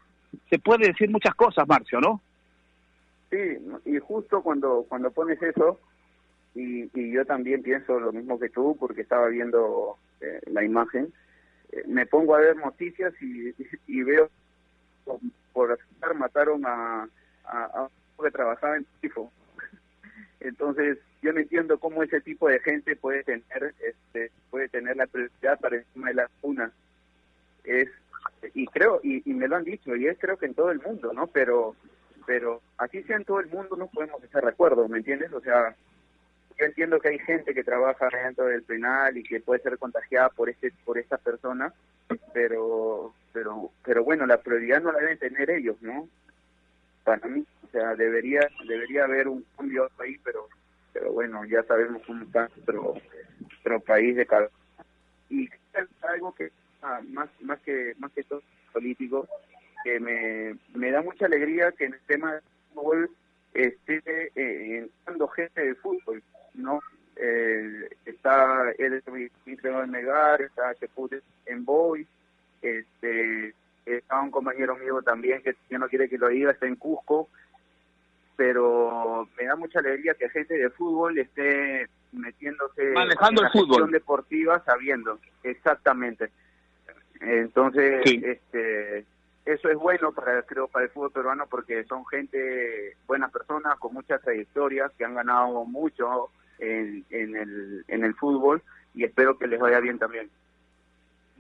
se 0.51 0.59
puede 0.59 0.89
decir 0.89 1.11
muchas 1.11 1.35
cosas, 1.35 1.67
Marcio, 1.69 2.01
¿no? 2.01 2.21
Sí, 3.31 3.39
y 3.85 3.99
justo 3.99 4.43
cuando, 4.43 4.85
cuando 4.89 5.11
pones 5.11 5.41
eso, 5.43 5.81
y, 6.55 6.91
y 6.99 7.13
yo 7.13 7.25
también 7.25 7.63
pienso 7.63 7.99
lo 7.99 8.13
mismo 8.13 8.39
que 8.39 8.49
tú, 8.49 8.77
porque 8.79 9.03
estaba 9.03 9.29
viendo 9.29 9.97
eh, 10.21 10.41
la 10.47 10.65
imagen, 10.65 11.13
eh, 11.73 11.83
me 11.87 12.07
pongo 12.07 12.35
a 12.35 12.41
ver 12.41 12.57
noticias 12.57 13.13
y, 13.21 13.55
y 13.87 14.03
veo 14.03 14.29
por 15.53 15.73
estar 15.73 16.15
mataron 16.15 16.65
a, 16.67 17.09
a, 17.45 17.89
un 18.17 18.25
que 18.25 18.31
trabajaba 18.31 18.77
en 18.77 18.87
Tifo. 19.01 19.31
Entonces, 20.45 20.99
yo 21.23 21.33
no 21.33 21.41
entiendo 21.41 21.79
cómo 21.79 22.03
ese 22.03 22.21
tipo 22.21 22.49
de 22.49 22.61
gente 22.61 22.97
puede 22.97 23.25
tener 23.25 23.75
este 23.81 24.31
puede 24.51 24.69
tener 24.69 24.97
la 24.97 25.07
prioridad 25.07 25.59
para 25.59 25.77
encima 25.77 26.09
de 26.09 26.15
las 26.15 26.31
unas. 26.43 26.71
Es 27.65 27.89
y 28.53 28.67
creo 28.67 29.01
y, 29.03 29.23
me 29.33 29.49
lo 29.49 29.57
han 29.57 29.65
dicho 29.65 29.97
y 29.97 30.07
es 30.07 30.19
creo 30.19 30.37
que 30.37 30.47
en 30.47 30.55
todo 30.55 30.71
el 30.71 30.83
mundo, 30.83 31.13
¿no? 31.15 31.27
Pero 31.29 31.75
pero 32.27 32.61
así 32.77 33.03
sea 33.05 33.17
en 33.17 33.25
todo 33.25 33.41
el 33.41 33.47
mundo 33.47 33.75
no 33.77 33.87
podemos 33.87 34.23
estar 34.23 34.43
de 34.43 34.51
acuerdo, 34.51 34.87
¿me 34.87 34.99
entiendes? 34.99 35.33
O 35.33 35.41
sea, 35.41 35.75
yo 36.59 36.67
entiendo 36.67 37.01
que 37.01 37.09
hay 37.09 37.19
gente 37.21 37.55
que 37.55 37.65
trabaja 37.65 38.09
dentro 38.11 38.45
del 38.45 38.63
penal 38.63 39.17
y 39.17 39.23
que 39.23 39.41
puede 39.41 39.63
ser 39.63 39.79
contagiada 39.79 40.29
por 40.29 40.51
este 40.51 40.73
por 40.85 40.99
esta 40.99 41.17
persona, 41.17 41.73
pero 42.35 43.15
pero 43.33 43.71
pero 43.83 44.05
bueno, 44.05 44.27
la 44.27 44.43
prioridad 44.43 44.83
no 44.83 44.93
la 44.93 45.01
deben 45.01 45.19
tener 45.19 45.51
ellos, 45.51 45.81
¿no? 45.81 46.07
Para 47.05 47.27
mí, 47.29 47.45
o 47.63 47.69
sea, 47.71 47.95
debería 47.95 48.49
debería 48.67 49.05
haber 49.05 49.29
un 49.29 49.45
cambio 49.57 49.89
ahí, 49.99 50.19
pero 50.25 50.49
pero 50.93 51.13
bueno, 51.13 51.45
ya 51.45 51.63
sabemos 51.65 52.03
cómo 52.07 52.25
está 52.25 52.49
nuestro, 52.49 52.95
nuestro 53.41 53.81
país 53.81 54.17
de 54.17 54.27
cada 54.27 54.49
y 55.29 55.45
es 55.45 55.89
algo 56.03 56.35
que 56.35 56.51
ah, 56.83 57.01
más 57.09 57.29
más 57.41 57.61
que 57.61 57.95
más 57.99 58.13
que 58.13 58.23
todo 58.25 58.43
político 58.73 59.27
que 59.85 60.01
me, 60.01 60.57
me 60.75 60.91
da 60.91 61.03
mucha 61.03 61.27
alegría 61.27 61.73
que 61.73 61.85
en 61.85 61.95
el 61.95 62.01
tema 62.07 62.33
del 62.33 62.43
fútbol 62.73 63.11
esté 63.55 64.03
eh, 64.35 64.79
entrando 64.79 65.29
gente 65.29 65.65
de 65.65 65.75
fútbol, 65.77 66.23
¿no? 66.55 66.81
Eh, 67.17 67.89
está 68.05 68.73
el 68.77 69.03
en 69.07 69.91
Megar, 69.91 70.43
está 70.43 70.75
Chepute 70.75 71.23
en 71.47 71.65
Boy, 71.65 72.07
este, 72.61 73.55
está 73.87 74.21
un 74.21 74.31
compañero 74.31 74.77
mío 74.77 75.03
también 75.03 75.43
que, 75.43 75.55
que 75.69 75.79
no 75.79 75.89
quiere 75.89 76.09
que 76.09 76.19
lo 76.19 76.29
diga, 76.29 76.51
está 76.53 76.67
en 76.67 76.77
Cusco, 76.77 77.29
pero 78.37 79.29
me 79.37 79.45
da 79.45 79.57
mucha 79.57 79.79
alegría 79.79 80.15
que 80.15 80.29
gente 80.29 80.55
de 80.55 80.71
fútbol 80.71 81.19
esté 81.19 81.89
metiéndose 82.13 82.93
manejando 82.93 83.43
en 83.43 83.45
la 83.45 83.49
el 83.49 83.53
fútbol. 83.53 83.91
deportiva 83.91 84.63
sabiendo 84.65 85.19
exactamente. 85.43 86.31
Entonces 87.21 88.03
este 88.05 89.05
eso 89.45 89.69
es 89.69 89.77
bueno 89.77 90.13
para 90.13 90.43
creo 90.43 90.69
para 90.69 90.87
el 90.87 90.91
fútbol 90.91 91.13
peruano 91.13 91.47
porque 91.47 91.85
son 91.85 92.05
gente 92.07 92.97
buenas 93.07 93.31
personas 93.31 93.79
con 93.79 93.93
muchas 93.95 94.21
trayectorias 94.23 94.91
que 94.97 95.05
han 95.05 95.15
ganado 95.15 95.65
mucho 95.65 96.31
en, 96.59 97.05
en 97.11 97.37
el 97.37 97.85
en 97.89 98.05
el 98.05 98.15
fútbol 98.15 98.63
y 98.95 99.05
espero 99.05 99.39
que 99.39 99.47
les 99.47 99.61
vaya 99.61 99.81
bien 99.81 99.99
también 99.99 100.31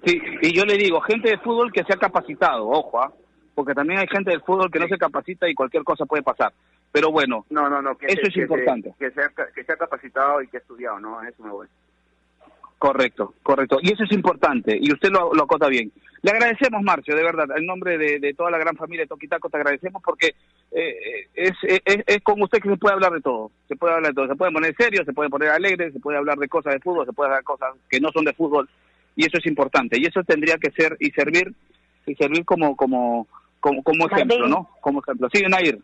sí 0.04 0.20
y 0.42 0.52
yo 0.56 0.64
le 0.64 0.76
digo 0.76 1.00
gente 1.00 1.30
de 1.30 1.38
fútbol 1.38 1.72
que 1.72 1.84
se 1.84 1.92
ha 1.92 1.96
capacitado 1.96 2.68
ojo 2.68 3.00
¿ah? 3.00 3.12
porque 3.54 3.74
también 3.74 4.00
hay 4.00 4.06
gente 4.08 4.30
del 4.30 4.42
fútbol 4.42 4.70
que 4.70 4.78
no 4.78 4.88
se 4.88 4.98
capacita 4.98 5.48
y 5.48 5.54
cualquier 5.54 5.84
cosa 5.84 6.06
puede 6.06 6.22
pasar 6.22 6.52
pero 6.94 7.10
bueno, 7.10 7.44
no, 7.50 7.68
no, 7.68 7.82
no, 7.82 7.96
que 7.96 8.06
eso 8.06 8.20
es 8.22 8.36
importante. 8.36 8.94
que, 8.96 9.10
sea, 9.10 9.28
que 9.52 9.64
sea 9.64 9.76
capacitado 9.76 10.40
y 10.40 10.46
que 10.46 10.58
ha 10.58 10.60
estudiado, 10.60 11.00
¿no? 11.00 11.20
Eso 11.24 11.42
me 11.42 11.50
voy. 11.50 11.66
Correcto, 12.78 13.34
correcto. 13.42 13.78
Y 13.82 13.92
eso 13.92 14.04
es 14.04 14.12
importante, 14.12 14.78
y 14.80 14.92
usted 14.92 15.10
lo, 15.10 15.34
lo 15.34 15.42
acota 15.42 15.66
bien. 15.66 15.90
Le 16.22 16.30
agradecemos, 16.30 16.84
Marcio, 16.84 17.16
de 17.16 17.24
verdad, 17.24 17.48
en 17.56 17.66
nombre 17.66 17.98
de, 17.98 18.34
toda 18.34 18.52
la 18.52 18.58
gran 18.58 18.76
familia 18.76 19.02
de 19.02 19.08
Toquitaco, 19.08 19.50
te 19.50 19.56
agradecemos 19.56 20.00
porque 20.04 20.36
eh, 20.70 21.26
es, 21.34 21.50
es, 21.64 21.80
es, 22.06 22.22
con 22.22 22.40
usted 22.40 22.60
que 22.60 22.70
se 22.70 22.76
puede 22.76 22.94
hablar 22.94 23.10
de 23.10 23.20
todo. 23.20 23.50
Se 23.66 23.74
puede 23.74 23.94
hablar 23.94 24.12
de 24.12 24.14
todo. 24.14 24.28
Se 24.28 24.36
puede 24.36 24.52
poner 24.52 24.76
serio, 24.76 25.04
se 25.04 25.12
puede 25.12 25.30
poner 25.30 25.48
alegre, 25.48 25.90
se 25.90 25.98
puede 25.98 26.18
hablar 26.18 26.38
de 26.38 26.46
cosas 26.46 26.74
de 26.74 26.80
fútbol, 26.80 27.06
se 27.06 27.12
puede 27.12 27.26
hablar 27.26 27.40
de 27.40 27.44
cosas 27.44 27.74
que 27.90 27.98
no 27.98 28.10
son 28.12 28.24
de 28.24 28.34
fútbol, 28.34 28.68
y 29.16 29.26
eso 29.26 29.38
es 29.38 29.46
importante. 29.46 29.98
Y 29.98 30.06
eso 30.06 30.22
tendría 30.24 30.58
que 30.58 30.70
ser 30.70 30.96
y 31.00 31.10
servir 31.10 31.52
y 32.06 32.14
servir 32.14 32.44
como 32.44 32.76
como 32.76 33.26
como, 33.60 33.82
como 33.82 34.06
ejemplo, 34.06 34.46
¿no? 34.46 34.68
Como 34.80 35.00
ejemplo. 35.00 35.28
Sí, 35.32 35.42
Nair. 35.48 35.78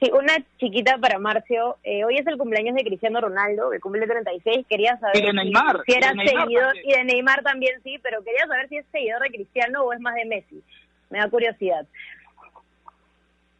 Sí, 0.00 0.10
una 0.12 0.34
chiquita 0.58 0.96
para 0.98 1.18
Marcio. 1.18 1.76
Eh, 1.84 2.04
hoy 2.04 2.16
es 2.16 2.26
el 2.26 2.38
cumpleaños 2.38 2.74
de 2.74 2.84
Cristiano 2.84 3.20
Ronaldo, 3.20 3.70
que 3.70 3.80
cumple 3.80 4.06
36. 4.06 4.66
Quería 4.66 4.98
saber 4.98 5.22
de 5.22 5.32
Neymar, 5.32 5.82
si, 5.86 5.92
era 5.92 6.12
seguidor, 6.12 6.74
y 6.82 6.92
de 6.92 7.04
Neymar 7.04 7.42
también 7.42 7.80
sí, 7.82 7.98
pero 8.02 8.22
quería 8.22 8.46
saber 8.46 8.68
si 8.68 8.78
es 8.78 8.86
seguidor 8.92 9.22
de 9.22 9.28
Cristiano 9.28 9.82
o 9.82 9.92
es 9.92 10.00
más 10.00 10.14
de 10.14 10.24
Messi. 10.24 10.62
Me 11.10 11.18
da 11.18 11.28
curiosidad. 11.28 11.86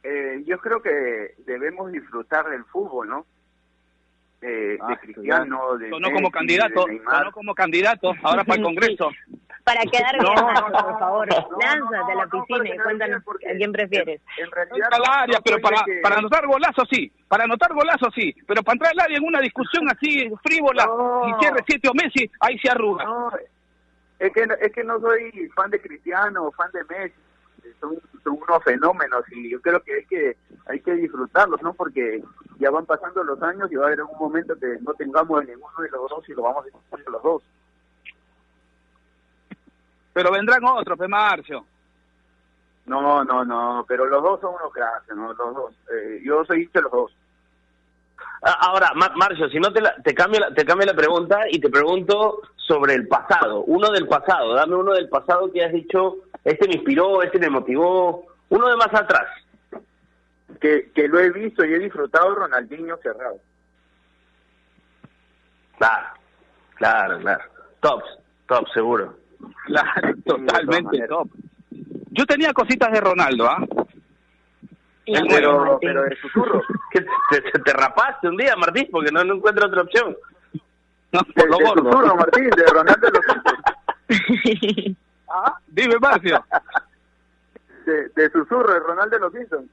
Eh, 0.03 0.43
yo 0.47 0.59
creo 0.59 0.81
que 0.81 1.35
debemos 1.47 1.93
disfrutar 1.93 2.49
del 2.49 2.65
fútbol, 2.65 3.09
¿no? 3.09 3.27
Eh, 4.43 4.47
de 4.47 4.79
ah, 4.83 4.99
Cristiano, 5.01 5.79
de 5.79 5.89
Sonó 5.89 6.11
como 6.11 6.31
candidato, 6.31 6.83
sonó 6.83 7.33
como 7.33 7.55
candidato, 7.55 8.13
ahora 8.23 8.45
para 8.45 8.59
el 8.59 8.65
Congreso. 8.65 9.11
para 9.65 9.81
quedar 9.91 10.13
bien, 10.19 10.35
por 10.35 10.99
favor, 10.99 11.29
lánzate 11.29 12.13
a 12.13 12.15
la 12.15 12.27
piscina 12.27 12.75
y 12.75 12.79
cuéntanos 12.79 13.23
a 13.23 13.57
quién 13.57 13.73
prefieres. 13.73 14.21
En, 14.37 14.51
realidad, 14.51 14.89
al 14.93 15.23
área, 15.23 15.41
pero 15.41 15.59
para, 15.59 15.83
para 16.03 16.19
anotar 16.19 16.47
golazo 16.47 16.85
sí, 16.91 17.11
para 17.27 17.45
anotar 17.45 17.73
golazo 17.73 18.11
sí, 18.15 18.35
pero 18.47 18.63
para 18.63 18.75
entrar 18.75 18.93
al 18.93 19.01
área 19.01 19.17
en 19.17 19.25
una 19.25 19.41
discusión 19.41 19.89
así 19.89 20.31
frívola, 20.45 20.87
y 21.29 21.41
cierre 21.43 21.65
siete 21.67 21.89
o 21.89 21.95
Messi, 21.95 22.31
ahí 22.41 22.59
se 22.59 22.71
arruga. 22.71 23.07
es, 24.19 24.33
que, 24.35 24.47
es 24.61 24.73
que 24.73 24.85
no 24.85 25.01
soy 25.01 25.49
fan 25.57 25.71
de 25.71 25.81
Cristiano 25.81 26.45
o 26.45 26.53
fan 26.53 26.71
de 26.73 26.85
Messi, 26.85 27.17
son, 27.81 27.99
son 28.27 28.41
unos 28.43 28.65
fenómenos 28.65 29.25
y 29.31 29.51
yo 29.51 29.61
creo 29.61 29.81
que 29.81 29.95
hay 29.95 30.05
que 30.07 30.37
hay 30.67 30.81
que 30.81 30.93
disfrutarlos, 30.95 31.63
¿no? 31.63 31.73
Porque 31.75 32.23
ya 32.59 32.71
van 32.71 32.85
pasando 32.85 33.23
los 33.23 33.41
años 33.43 33.71
y 33.71 33.77
va 33.77 33.85
a 33.85 33.87
haber 33.87 34.03
un 34.03 34.19
momento 34.19 34.59
que 34.59 34.79
no 34.81 34.93
tengamos 34.95 35.47
ninguno 35.47 35.81
de 35.81 35.91
los 35.91 36.11
dos 36.11 36.29
y 36.29 36.33
lo 36.33 36.43
vamos 36.43 36.63
a 36.63 36.65
disfrutar 36.65 37.13
los 37.13 37.23
dos. 37.23 37.43
Pero 40.13 40.33
vendrán 40.33 40.65
otros, 40.65 40.99
Pe 40.99 41.07
Marcio. 41.07 41.65
No, 42.87 43.25
no, 43.25 43.45
no, 43.45 43.85
pero 43.87 44.07
los 44.07 44.23
dos 44.23 44.41
son 44.41 44.55
unos 44.55 44.73
cracks, 44.73 45.15
¿no? 45.15 45.33
Los 45.33 45.55
dos. 45.55 45.75
Eh, 45.93 46.21
yo 46.25 46.45
soy 46.45 46.63
hincha 46.63 46.79
de 46.81 46.83
los 46.83 46.93
dos. 46.93 47.17
Ah, 48.43 48.59
ahora, 48.61 48.93
Marcio, 48.95 49.49
si 49.49 49.59
no 49.59 49.73
te, 49.73 49.83
te, 50.05 50.15
cambio 50.15 50.41
la, 50.41 50.55
te 50.55 50.65
cambio 50.65 50.87
la 50.87 50.95
pregunta 50.95 51.41
y 51.51 51.61
te 51.61 51.69
pregunto 51.69 52.43
sobre 52.57 52.95
el 52.95 53.07
pasado, 53.07 53.63
uno 53.65 53.91
del 53.91 54.09
pasado, 54.09 54.55
dame 54.55 54.75
uno 54.75 54.93
del 54.93 55.09
pasado 55.09 55.51
que 55.53 55.65
has 55.65 55.73
dicho, 55.73 56.17
este 56.47 56.69
me 56.69 56.75
inspiró, 56.75 57.23
este 57.23 57.41
me 57.41 57.51
motivó, 57.51 58.25
uno 58.51 58.69
de 58.69 58.77
más 58.77 58.95
atrás. 58.95 59.27
Que, 60.61 60.93
que 60.95 61.09
lo 61.09 61.19
he 61.19 61.31
visto 61.31 61.65
y 61.65 61.75
he 61.75 61.79
disfrutado 61.81 62.37
Ronaldinho 62.37 62.97
cerrado. 62.99 63.41
Claro, 65.77 66.07
claro, 66.77 67.19
claro. 67.19 67.45
Tops, 67.81 68.19
top, 68.47 68.69
seguro. 68.73 69.17
Claro, 69.65 70.15
totalmente 70.25 71.09
top. 71.09 71.29
Yo 72.13 72.25
tenía 72.25 72.53
cositas 72.53 72.93
de 72.93 73.01
Ronaldo, 73.01 73.51
¿ah? 73.51 73.59
Pero, 75.05 75.79
pero 75.83 76.05
de 76.05 76.17
susurro. 76.17 76.63
¿Qué, 76.93 77.05
te, 77.31 77.41
te, 77.59 77.73
rapaste 77.73 78.29
un 78.29 78.37
día, 78.37 78.55
Martín, 78.55 78.89
porque 78.93 79.11
no, 79.11 79.25
no 79.25 79.35
encuentro 79.35 79.67
otra 79.67 79.83
opción. 79.83 80.17
No, 81.11 81.21
por 81.35 81.51
lo 82.07 82.15
Martín, 82.15 82.51
de 82.51 82.67
Ronaldo 82.67 83.09
los 83.11 83.25
¿Ah? 85.45 85.59
Dime, 85.69 85.99
Marcio. 85.99 86.45
De, 88.17 88.31
susurro, 88.31 88.75
de 88.75 88.81
Ronaldo 88.81 89.31
Simpsons. 89.31 89.71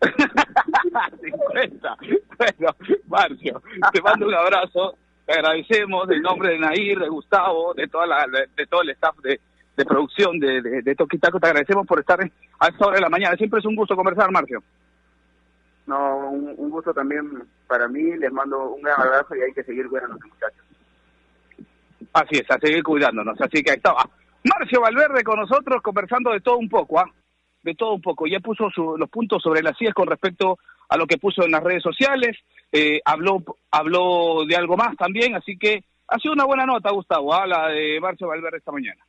50. 1.22 1.96
Bueno, 2.36 2.76
Marcio, 3.06 3.62
te 3.92 4.02
mando 4.02 4.26
un 4.26 4.34
abrazo 4.34 4.98
te 5.28 5.34
agradecemos 5.34 6.10
en 6.10 6.22
nombre 6.22 6.52
de 6.52 6.58
Nair, 6.58 6.98
de 6.98 7.08
Gustavo, 7.10 7.74
de 7.74 7.86
toda 7.86 8.06
la, 8.06 8.26
de, 8.56 8.66
todo 8.66 8.80
el 8.80 8.88
staff 8.90 9.14
de, 9.18 9.38
de 9.76 9.84
producción 9.84 10.40
de, 10.40 10.62
de, 10.62 10.80
de, 10.80 10.94
Toquitaco. 10.94 11.38
Te 11.38 11.48
agradecemos 11.48 11.86
por 11.86 12.00
estar 12.00 12.18
a 12.18 12.68
esta 12.68 12.86
hora 12.86 12.94
de 12.94 13.02
la 13.02 13.10
mañana. 13.10 13.36
Siempre 13.36 13.60
es 13.60 13.66
un 13.66 13.76
gusto 13.76 13.94
conversar, 13.94 14.30
Marcio. 14.30 14.62
No, 15.86 16.30
un, 16.30 16.70
gusto 16.70 16.94
también 16.94 17.42
para 17.66 17.88
mí. 17.88 18.16
Les 18.16 18.32
mando 18.32 18.70
un 18.70 18.80
gran 18.80 19.02
abrazo 19.02 19.36
y 19.36 19.42
hay 19.42 19.52
que 19.52 19.64
seguir 19.64 19.86
cuidándonos, 19.90 20.24
muchachos. 20.24 20.64
Así 22.14 22.38
es, 22.38 22.50
a 22.50 22.58
seguir 22.58 22.82
cuidándonos. 22.82 23.38
Así 23.38 23.62
que 23.62 23.72
ahí 23.72 23.76
estaba. 23.76 24.08
Marcio 24.44 24.80
Valverde 24.80 25.22
con 25.24 25.38
nosotros 25.38 25.82
conversando 25.82 26.32
de 26.32 26.40
todo 26.40 26.58
un 26.58 26.68
poco, 26.68 27.00
¿ah? 27.00 27.10
De 27.62 27.74
todo 27.74 27.94
un 27.94 28.02
poco. 28.02 28.26
Ya 28.26 28.40
puso 28.40 28.68
los 28.96 29.10
puntos 29.10 29.42
sobre 29.42 29.62
las 29.62 29.76
sillas 29.76 29.94
con 29.94 30.06
respecto 30.06 30.58
a 30.88 30.96
lo 30.96 31.06
que 31.06 31.18
puso 31.18 31.44
en 31.44 31.50
las 31.50 31.62
redes 31.62 31.82
sociales, 31.82 32.36
eh, 32.72 33.00
habló, 33.04 33.42
habló 33.70 34.44
de 34.46 34.56
algo 34.56 34.76
más 34.76 34.96
también, 34.96 35.34
así 35.34 35.58
que 35.58 35.84
ha 36.06 36.18
sido 36.18 36.32
una 36.32 36.46
buena 36.46 36.64
nota, 36.64 36.90
Gustavo, 36.90 37.34
¿ah? 37.34 37.46
la 37.46 37.68
de 37.68 38.00
Marcio 38.00 38.28
Valverde 38.28 38.58
esta 38.58 38.72
mañana. 38.72 39.02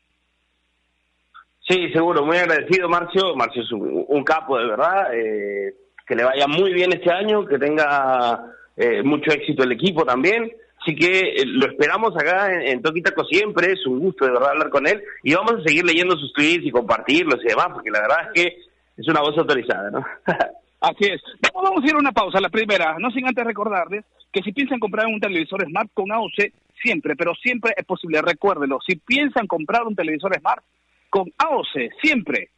Sí, 1.69 1.91
seguro, 1.93 2.25
muy 2.25 2.36
agradecido, 2.38 2.89
Marcio. 2.89 3.36
Marcio 3.36 3.61
es 3.61 3.71
un, 3.71 4.23
capo, 4.23 4.57
de 4.57 4.65
verdad. 4.65 5.13
Eh, 5.13 5.73
que 6.07 6.15
le 6.15 6.23
vaya 6.23 6.47
muy 6.47 6.73
bien 6.73 6.91
este 6.91 7.11
año, 7.11 7.45
que 7.45 7.59
tenga 7.59 8.43
eh, 8.75 9.03
mucho 9.03 9.32
éxito 9.32 9.63
el 9.63 9.73
equipo 9.73 10.03
también. 10.03 10.51
Así 10.82 10.95
que 10.95 11.19
eh, 11.19 11.45
lo 11.45 11.67
esperamos 11.67 12.15
acá 12.15 12.53
en, 12.53 12.61
en 12.61 12.82
Toquitaco 12.82 13.23
siempre, 13.25 13.73
es 13.73 13.86
un 13.86 13.99
gusto 13.99 14.25
de 14.25 14.32
verdad 14.32 14.51
hablar 14.51 14.69
con 14.69 14.88
él 14.88 15.03
y 15.23 15.34
vamos 15.34 15.53
a 15.53 15.63
seguir 15.63 15.86
leyendo 15.86 16.15
sus 16.17 16.32
tweets 16.34 16.65
y 16.65 16.71
compartirlos 16.71 17.43
y 17.43 17.47
demás, 17.47 17.67
porque 17.73 17.91
la 17.91 18.01
verdad 18.01 18.27
es 18.27 18.34
que 18.34 18.57
es 18.97 19.07
una 19.07 19.21
voz 19.21 19.38
autorizada, 19.38 19.91
¿no? 19.91 20.05
Así 20.82 21.05
es. 21.05 21.21
Vamos 21.53 21.84
a 21.84 21.88
ir 21.88 21.93
a 21.93 21.97
una 21.97 22.11
pausa, 22.11 22.39
la 22.39 22.49
primera, 22.49 22.95
no 22.99 23.11
sin 23.11 23.27
antes 23.27 23.45
recordarles 23.45 24.05
que 24.32 24.41
si 24.41 24.53
piensan 24.53 24.80
comprar 24.80 25.07
un 25.07 25.19
televisor 25.19 25.65
Smart 25.65 25.89
con 25.93 26.11
AOC, 26.11 26.53
siempre, 26.82 27.15
pero 27.15 27.34
siempre 27.36 27.73
es 27.75 27.86
posible, 27.86 28.21
recuérdenlo, 28.21 28.80
si 28.86 28.95
piensan 28.95 29.47
comprar 29.47 29.84
un 29.84 29.95
televisor 29.95 30.34
Smart 30.39 30.63
con 31.09 31.32
AOC, 31.38 31.91
siempre, 32.01 32.49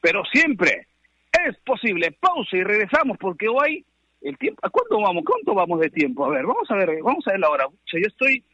pero 0.00 0.22
siempre 0.30 0.88
es 1.46 1.56
posible. 1.64 2.12
Pausa 2.20 2.56
y 2.56 2.64
regresamos 2.64 3.16
porque 3.18 3.48
hoy 3.48 3.84
el 4.22 4.36
tiempo, 4.38 4.60
¿a 4.64 4.70
cuánto 4.70 5.00
vamos? 5.00 5.24
¿Cuánto 5.24 5.54
vamos 5.54 5.80
de 5.80 5.90
tiempo? 5.90 6.24
A 6.26 6.30
ver, 6.30 6.46
vamos 6.46 6.70
a 6.70 6.76
ver, 6.76 7.02
vamos 7.02 7.26
a 7.26 7.32
ver 7.32 7.40
la 7.40 7.50
hora. 7.50 7.66
Yo 7.92 8.06
estoy, 8.06 8.44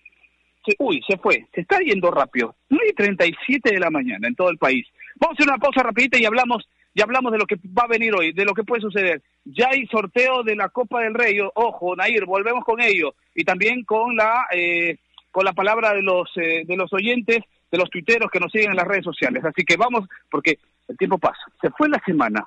uy, 0.79 1.03
se 1.09 1.17
fue, 1.19 1.47
se 1.55 1.63
está 1.63 1.79
yendo 1.81 2.11
rápido. 2.11 2.55
9 2.69 2.87
y 2.91 2.95
37 2.95 3.75
de 3.75 3.81
la 3.81 3.91
mañana 3.91 4.29
en 4.29 4.35
todo 4.35 4.51
el 4.51 4.59
país. 4.59 4.87
Vamos 5.17 5.37
a 5.39 5.43
hacer 5.43 5.53
una 5.53 5.59
pausa 5.59 5.83
rapidita 5.83 6.19
y 6.19 6.25
hablamos, 6.25 6.69
y 6.95 7.03
hablamos 7.03 7.33
de 7.33 7.39
lo 7.39 7.47
que 7.47 7.57
va 7.57 7.85
a 7.85 7.89
venir 7.89 8.15
hoy, 8.15 8.33
de 8.33 8.45
lo 8.45 8.55
que 8.55 8.65
puede 8.65 8.83
suceder. 8.83 9.23
Ya 9.45 9.69
hay 9.71 9.87
sorteo 9.87 10.43
de 10.43 10.57
la 10.57 10.69
Copa 10.69 11.03
del 11.03 11.15
Rey. 11.15 11.39
Ojo, 11.55 11.97
Nair, 11.97 12.25
volvemos 12.27 12.65
con 12.65 12.81
ello. 12.81 13.15
Y 13.35 13.45
también 13.45 13.85
con 13.85 14.17
la, 14.17 14.47
eh, 14.53 14.99
con 15.31 15.45
la 15.45 15.53
palabra 15.53 15.95
de 15.95 16.03
los, 16.03 16.31
eh, 16.37 16.65
de 16.67 16.77
los 16.77 16.93
oyentes, 16.93 17.39
de 17.71 17.79
los 17.79 17.91
tuiteros 17.91 18.31
que 18.31 18.41
nos 18.41 18.53
siguen 18.53 18.71
en 18.71 18.77
las 18.77 18.87
redes 18.87 19.05
sociales. 19.05 19.45
Así 19.45 19.65
que 19.65 19.77
vamos, 19.77 20.09
porque 20.31 20.59
el 20.89 20.97
tiempo 20.97 21.19
pasa. 21.19 21.41
Se 21.61 21.71
fue 21.71 21.89
la 21.89 22.01
semana 22.07 22.47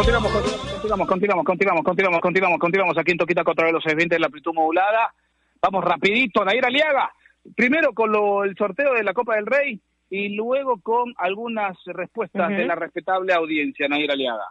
Continuamos, 0.00 0.32
continuamos, 0.32 1.08
continuamos, 1.08 1.44
continuamos, 1.44 1.84
continuamos, 1.84 2.20
continuamos, 2.22 2.58
continuamos 2.58 2.98
aquí 2.98 3.10
en 3.12 3.18
Toquita 3.18 3.44
contra 3.44 3.70
los 3.70 3.84
20 3.84 4.14
de 4.14 4.18
la 4.18 4.28
amplitud 4.28 4.54
modulada. 4.54 5.12
Vamos 5.60 5.84
rapidito, 5.84 6.42
Nair 6.42 6.64
Aliaga. 6.64 7.12
Primero 7.54 7.92
con 7.92 8.10
lo, 8.10 8.44
el 8.44 8.56
sorteo 8.56 8.94
de 8.94 9.04
la 9.04 9.12
Copa 9.12 9.34
del 9.34 9.44
Rey 9.44 9.78
y 10.08 10.30
luego 10.30 10.80
con 10.80 11.12
algunas 11.18 11.76
respuestas 11.84 12.48
de 12.48 12.64
la 12.64 12.76
respetable 12.76 13.34
audiencia, 13.34 13.88
Nair 13.88 14.10
Aliaga. 14.10 14.46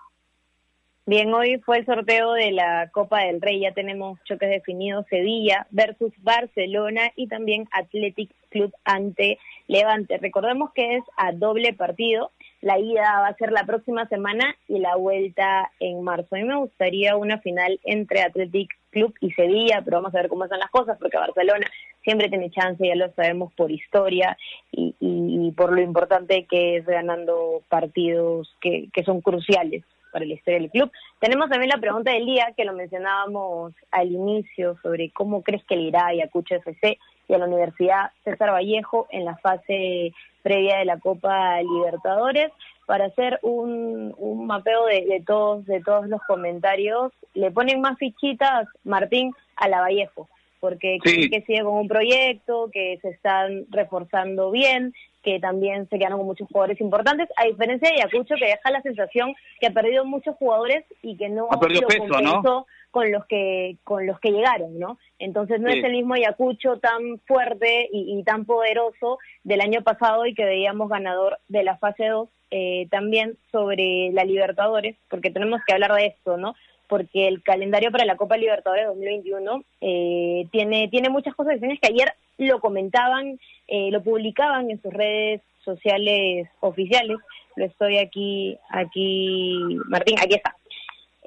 Bien, 1.08 1.34
hoy 1.34 1.60
fue 1.66 1.80
el 1.80 1.86
sorteo 1.88 2.34
de 2.34 2.52
la 2.52 2.88
Copa 2.92 3.22
del 3.22 3.42
Rey, 3.42 3.62
ya 3.62 3.72
tenemos 3.72 4.20
choques 4.26 4.52
definidos, 4.52 5.08
Sevilla 5.10 5.66
versus 5.72 6.14
Barcelona 6.20 7.12
y 7.16 7.28
también 7.28 7.68
Athletic 7.72 8.30
Club 8.50 8.72
ante 8.84 9.40
Levante. 9.66 10.20
Recordemos 10.20 10.72
que 10.76 10.98
es 10.98 11.04
a 11.18 11.32
doble 11.32 11.74
partido, 11.74 12.30
la 12.62 12.78
ida 12.78 13.22
va 13.22 13.28
a 13.28 13.36
ser 13.36 13.52
la 13.52 13.64
próxima 13.64 14.08
semana 14.08 14.56
y 14.68 14.80
la 14.80 14.96
vuelta 14.96 15.72
en 15.80 16.04
marzo. 16.04 16.36
A 16.36 16.40
mí 16.40 16.44
me 16.44 16.58
gustaría 16.58 17.16
una 17.16 17.40
final 17.40 17.80
entre 17.84 18.22
Athletic 18.22 18.72
Club 18.92 19.14
y 19.22 19.32
Sevilla, 19.32 19.82
pero 19.84 19.98
vamos 19.98 20.14
a 20.14 20.20
ver 20.20 20.30
cómo 20.30 20.44
están 20.44 20.60
las 20.60 20.72
cosas, 20.72 20.98
porque 21.00 21.18
Barcelona 21.18 21.68
siempre 22.04 22.30
tiene 22.30 22.50
chance, 22.50 22.86
ya 22.86 22.96
lo 22.96 23.12
sabemos 23.14 23.54
por 23.54 23.72
historia 23.72 24.38
y, 24.72 25.52
por 25.56 25.74
lo 25.74 25.82
importante 25.82 26.46
que 26.50 26.78
es 26.78 26.86
ganando 26.86 27.64
partidos 27.70 28.56
que, 28.62 28.88
que 28.94 29.04
son 29.04 29.20
cruciales 29.20 29.84
para 30.12 30.26
la 30.26 30.34
historia 30.34 30.60
del 30.60 30.72
club. 30.72 30.92
Tenemos 31.20 31.50
también 31.50 31.70
la 31.70 31.80
pregunta 31.82 32.12
del 32.12 32.26
día, 32.26 32.54
que 32.56 32.66
lo 32.66 32.74
mencionábamos 32.74 33.74
al 33.92 34.12
inicio, 34.12 34.78
sobre 34.82 35.12
cómo 35.12 35.42
crees 35.44 35.64
que 35.66 35.76
le 35.76 35.84
irá 35.84 36.02
a 36.02 36.08
Ayacucho 36.08 36.56
FC 36.56 36.98
y 37.28 37.34
a 37.34 37.38
la 37.38 37.46
Universidad 37.46 38.12
César 38.24 38.52
Vallejo 38.52 39.08
en 39.12 39.26
la 39.26 39.38
fase 39.38 40.14
previa 40.42 40.78
de 40.78 40.86
la 40.86 41.00
Copa 41.00 41.62
Libertadores 41.62 42.52
para 42.86 43.06
hacer 43.06 43.40
un, 43.44 44.16
un 44.18 44.48
mapeo 44.48 44.86
de, 44.88 45.22
todos 45.26 45.64
de 45.68 45.80
todos 45.82 46.08
los 46.08 46.22
comentarios. 46.24 47.12
Le 47.36 47.52
ponen 47.52 47.82
más 47.82 48.00
fichitas, 48.00 48.68
Martín, 48.84 49.32
a 49.58 49.70
la 49.70 49.82
Vallejo, 49.82 50.28
porque 50.60 50.98
creen 51.00 51.30
que 51.30 51.44
sigue 51.44 51.62
con 51.64 51.76
un 51.76 51.88
proyecto, 51.88 52.70
que 52.74 52.98
se 53.04 53.10
están 53.10 53.66
reforzando 53.70 54.50
bien, 54.50 54.94
que 55.30 55.40
también 55.40 55.88
se 55.90 55.98
quedaron 56.00 56.18
con 56.18 56.28
muchos 56.28 56.48
jugadores 56.48 56.82
importantes, 56.82 57.30
a 57.36 57.46
diferencia 57.46 57.90
de 57.90 58.02
Ayacucho, 58.02 58.36
que 58.36 58.48
deja 58.48 58.72
la 58.72 58.82
sensación 58.82 59.36
que 59.60 59.68
ha 59.68 59.72
perdido 59.72 60.04
muchos 60.06 60.36
jugadores 60.38 60.84
y 61.04 61.18
que 61.18 61.30
no 61.30 61.48
ha, 61.52 61.60
perdido 61.60 61.88
peso, 61.88 62.66
con 62.90 63.12
los 63.12 63.26
que 63.28 63.78
con 63.84 64.08
los 64.08 64.20
que 64.20 64.32
llegaron, 64.32 64.80
¿no? 64.80 64.98
Entonces 65.20 65.60
no 65.60 65.70
es 65.70 65.84
el 65.84 65.92
mismo 65.92 66.16
Ayacucho 66.16 66.80
tan 66.80 67.20
fuerte 67.28 67.88
y, 67.92 68.24
tan 68.24 68.46
poderoso 68.46 69.20
del 69.44 69.62
año 69.62 69.84
pasado 69.84 70.26
y 70.26 70.34
que 70.34 70.46
veíamos 70.46 70.90
ganador 70.90 71.38
de 71.48 71.64
la 71.64 71.78
fase 71.78 72.08
2 72.08 72.28
eh, 72.50 72.88
también 72.90 73.38
sobre 73.52 74.10
la 74.12 74.24
Libertadores, 74.24 74.96
porque 75.10 75.30
tenemos 75.30 75.62
que 75.68 75.74
hablar 75.74 75.94
de 75.94 76.08
esto, 76.08 76.38
¿no? 76.38 76.56
Porque 76.90 77.28
el 77.28 77.44
calendario 77.44 77.92
para 77.92 78.04
la 78.04 78.18
Copa 78.18 78.36
Libertadores 78.36 78.88
2021 78.88 79.64
eh, 79.80 80.48
tiene, 80.52 80.90
tiene 80.90 81.10
muchas 81.10 81.36
cosas 81.36 81.54
extrañas 81.54 81.80
que 81.80 81.88
ayer 81.88 82.14
lo 82.40 82.60
comentaban, 82.60 83.40
eh, 83.68 83.92
lo 83.92 84.02
publicaban 84.02 84.72
en 84.72 84.82
sus 84.82 84.92
redes 84.92 85.42
sociales 85.64 86.50
oficiales. 86.60 87.18
Lo 87.56 87.66
estoy 87.66 87.98
aquí, 88.00 88.58
aquí, 88.70 89.78
Martín, 89.86 90.18
aquí 90.20 90.36
está. 90.36 90.56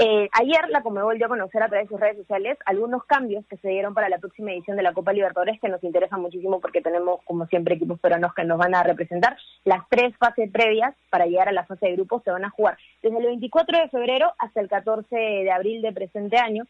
Eh, 0.04 0.28
ayer 0.32 0.68
la 0.70 0.82
Comebol 0.82 1.16
dio 1.16 1.26
a 1.26 1.28
conocer 1.28 1.62
a 1.62 1.68
través 1.68 1.86
de 1.86 1.94
sus 1.94 2.00
redes 2.00 2.16
sociales 2.16 2.58
algunos 2.66 3.04
cambios 3.04 3.46
que 3.46 3.56
se 3.58 3.68
dieron 3.68 3.94
para 3.94 4.08
la 4.08 4.18
próxima 4.18 4.50
edición 4.50 4.76
de 4.76 4.82
la 4.82 4.92
Copa 4.92 5.12
Libertadores 5.12 5.60
que 5.60 5.68
nos 5.68 5.84
interesan 5.84 6.20
muchísimo 6.20 6.60
porque 6.60 6.80
tenemos, 6.80 7.20
como 7.22 7.46
siempre, 7.46 7.76
equipos 7.76 8.00
peruanos 8.00 8.34
que 8.34 8.42
nos 8.42 8.58
van 8.58 8.74
a 8.74 8.82
representar. 8.82 9.36
Las 9.64 9.88
tres 9.88 10.12
fases 10.16 10.50
previas 10.50 10.92
para 11.08 11.26
llegar 11.26 11.48
a 11.48 11.52
la 11.52 11.66
fase 11.66 11.86
de 11.86 11.92
grupos 11.92 12.24
se 12.24 12.32
van 12.32 12.44
a 12.44 12.50
jugar 12.50 12.76
desde 13.00 13.16
el 13.16 13.26
24 13.26 13.78
de 13.78 13.88
febrero 13.90 14.32
hasta 14.38 14.60
el 14.60 14.68
14 14.68 15.14
de 15.14 15.52
abril 15.52 15.82
de 15.82 15.92
presente 15.92 16.36
año. 16.36 16.64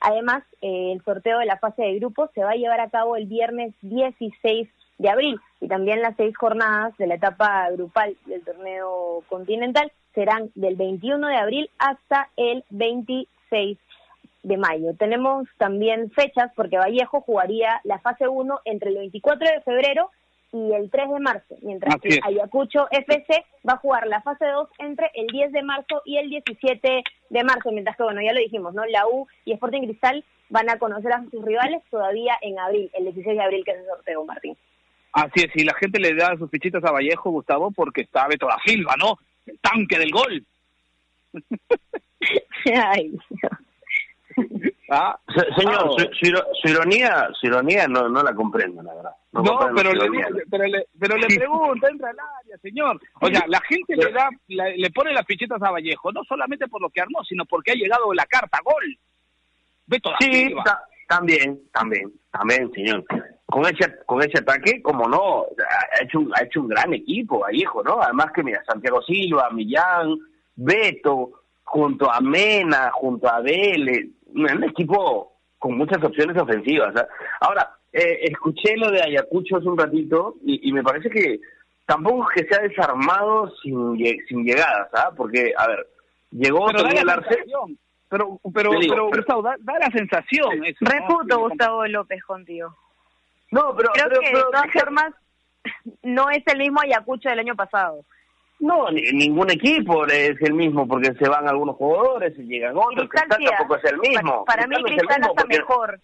Además, 0.00 0.42
eh, 0.62 0.92
el 0.92 1.04
sorteo 1.04 1.40
de 1.40 1.44
la 1.44 1.58
fase 1.58 1.82
de 1.82 1.98
grupos 1.98 2.30
se 2.34 2.42
va 2.42 2.52
a 2.52 2.56
llevar 2.56 2.80
a 2.80 2.88
cabo 2.88 3.16
el 3.16 3.26
viernes 3.26 3.74
16 3.82 4.66
de 4.98 5.08
abril 5.08 5.40
y 5.60 5.68
también 5.68 6.02
las 6.02 6.16
seis 6.16 6.36
jornadas 6.36 6.96
de 6.98 7.06
la 7.06 7.14
etapa 7.14 7.70
grupal 7.70 8.16
del 8.26 8.44
torneo 8.44 9.22
continental 9.28 9.90
serán 10.14 10.50
del 10.54 10.76
21 10.76 11.28
de 11.28 11.36
abril 11.36 11.70
hasta 11.78 12.28
el 12.36 12.64
26 12.70 13.78
de 14.42 14.56
mayo. 14.56 14.94
Tenemos 14.98 15.48
también 15.58 16.10
fechas 16.10 16.50
porque 16.54 16.78
Vallejo 16.78 17.20
jugaría 17.20 17.80
la 17.84 17.98
fase 17.98 18.28
1 18.28 18.60
entre 18.64 18.90
el 18.90 18.96
24 18.96 19.48
de 19.48 19.60
febrero 19.60 20.10
y 20.52 20.72
el 20.72 20.90
3 20.90 21.10
de 21.10 21.20
marzo, 21.20 21.56
mientras 21.60 21.96
que 22.00 22.20
Ayacucho 22.22 22.88
FC 22.90 23.44
va 23.68 23.74
a 23.74 23.78
jugar 23.78 24.06
la 24.06 24.22
fase 24.22 24.46
2 24.46 24.68
entre 24.78 25.10
el 25.14 25.26
10 25.26 25.52
de 25.52 25.62
marzo 25.62 26.02
y 26.06 26.16
el 26.16 26.30
17 26.30 27.04
de 27.28 27.44
marzo, 27.44 27.70
mientras 27.70 27.96
que, 27.96 28.02
bueno, 28.02 28.22
ya 28.22 28.32
lo 28.32 28.40
dijimos, 28.40 28.72
¿no? 28.74 28.86
La 28.86 29.06
U 29.06 29.26
y 29.44 29.52
Sporting 29.52 29.82
Cristal 29.82 30.24
van 30.48 30.70
a 30.70 30.78
conocer 30.78 31.12
a 31.12 31.22
sus 31.30 31.44
rivales 31.44 31.82
todavía 31.90 32.34
en 32.40 32.58
abril, 32.58 32.90
el 32.94 33.04
16 33.04 33.36
de 33.36 33.42
abril 33.42 33.64
que 33.64 33.72
es 33.72 33.78
el 33.78 33.86
sorteo, 33.86 34.24
Martín. 34.24 34.56
Así 35.12 35.40
es, 35.40 35.50
y 35.54 35.64
la 35.64 35.74
gente 35.74 35.98
le 35.98 36.14
da 36.14 36.36
sus 36.36 36.50
fichitas 36.50 36.84
a 36.84 36.92
Vallejo, 36.92 37.30
Gustavo, 37.30 37.70
porque 37.70 38.02
está 38.02 38.28
Beto 38.28 38.46
da 38.46 38.58
Silva, 38.64 38.94
¿no? 38.98 39.18
El 39.46 39.58
tanque 39.58 39.98
del 39.98 40.10
gol. 40.10 40.44
Ay, 42.64 43.18
ah, 44.90 45.18
señor, 45.56 45.90
su, 46.20 46.68
ironía, 46.68 47.28
su 47.40 47.46
ironía 47.46 47.86
no, 47.88 48.08
no 48.08 48.22
la 48.22 48.34
comprendo, 48.34 48.82
la 48.82 48.94
verdad. 48.94 49.12
No, 49.32 49.42
pero, 49.74 49.92
le, 49.92 50.44
pero, 50.50 50.66
le, 50.66 50.86
pero 50.98 51.16
le 51.16 51.26
pregunta, 51.26 51.88
entra 51.88 52.10
al 52.10 52.16
área, 52.40 52.58
señor. 52.58 53.00
O 53.20 53.28
sea, 53.28 53.44
la 53.46 53.60
gente 53.62 53.96
le 53.96 54.10
da, 54.12 54.28
le 54.48 54.90
pone 54.90 55.12
las 55.12 55.26
fichitas 55.26 55.62
a 55.62 55.70
Vallejo, 55.70 56.12
no 56.12 56.24
solamente 56.24 56.68
por 56.68 56.80
lo 56.80 56.90
que 56.90 57.00
armó, 57.00 57.24
sino 57.24 57.44
porque 57.44 57.72
ha 57.72 57.74
llegado 57.74 58.12
la 58.12 58.26
carta 58.26 58.58
gol. 58.64 58.98
Beto 59.86 60.10
da 60.10 60.16
sí, 60.20 60.54
también, 61.06 61.60
también, 61.72 62.12
también, 62.30 62.70
señor 62.72 63.04
con 63.50 63.64
ese 63.64 64.04
con 64.04 64.20
ese 64.20 64.38
ataque, 64.38 64.82
como 64.82 65.08
no, 65.08 65.42
ha 65.42 66.04
hecho 66.04 66.20
un, 66.20 66.30
ha 66.36 66.44
hecho 66.44 66.60
un 66.60 66.68
gran 66.68 66.92
equipo, 66.92 67.40
Vallejo, 67.40 67.82
¿no? 67.82 68.00
Además 68.02 68.26
que 68.34 68.42
mira, 68.42 68.62
Santiago 68.66 69.00
Silva, 69.02 69.48
Millán, 69.50 70.18
Beto, 70.54 71.30
junto 71.64 72.12
a 72.12 72.20
Mena, 72.20 72.90
junto 72.92 73.26
a 73.26 73.40
Vélez, 73.40 74.08
un 74.34 74.64
equipo 74.64 75.32
con 75.58 75.78
muchas 75.78 76.02
opciones 76.04 76.36
ofensivas. 76.36 76.94
Ahora, 77.40 77.70
eh, 77.90 78.18
escuché 78.24 78.76
lo 78.76 78.90
de 78.90 79.02
Ayacucho 79.02 79.56
hace 79.56 79.66
un 79.66 79.78
ratito 79.78 80.34
y, 80.44 80.70
me 80.70 80.82
parece 80.82 81.08
que 81.08 81.40
tampoco 81.86 82.28
es 82.30 82.42
que 82.42 82.48
se 82.48 82.60
ha 82.60 82.62
desarmado 82.62 83.50
sin, 83.62 83.96
sin 84.28 84.44
llegadas, 84.44 84.88
¿ah? 84.92 85.10
Porque, 85.16 85.54
a 85.56 85.66
ver, 85.68 85.86
llegó 86.32 86.66
pero 86.66 86.82
da 86.82 87.02
la 87.02 87.14
sensación, 87.14 87.78
pero, 88.10 88.38
pero, 88.52 88.70
pero, 88.78 89.08
Gustavo, 89.08 89.42
da, 89.42 89.56
la 89.78 89.90
sensación. 89.90 90.62
Refuto 90.80 91.38
Gustavo 91.38 91.86
López 91.86 92.22
contigo. 92.24 92.74
No, 93.50 93.74
pero... 93.76 93.90
Creo 93.92 94.08
pero, 94.08 94.20
que 94.20 94.36
de 94.36 94.42
todas 94.42 94.72
formas 94.72 95.14
no 96.02 96.30
es 96.30 96.42
el 96.46 96.58
mismo 96.58 96.80
Ayacucho 96.80 97.28
del 97.28 97.40
año 97.40 97.54
pasado. 97.54 98.04
No, 98.60 98.90
ningún 98.90 99.50
equipo 99.50 100.04
es 100.06 100.40
el 100.40 100.52
mismo 100.52 100.86
porque 100.88 101.14
se 101.14 101.28
van 101.28 101.48
algunos 101.48 101.76
jugadores 101.76 102.36
y 102.38 102.42
llegan 102.42 102.76
otros. 102.76 103.08
Cristal, 103.08 103.28
tampoco 103.28 103.76
es 103.76 103.84
el 103.84 103.98
mismo. 103.98 104.44
Para, 104.44 104.66
mí 104.66 104.76
Cristal 104.82 105.22
hasta 105.22 105.44
mejor. 105.46 106.00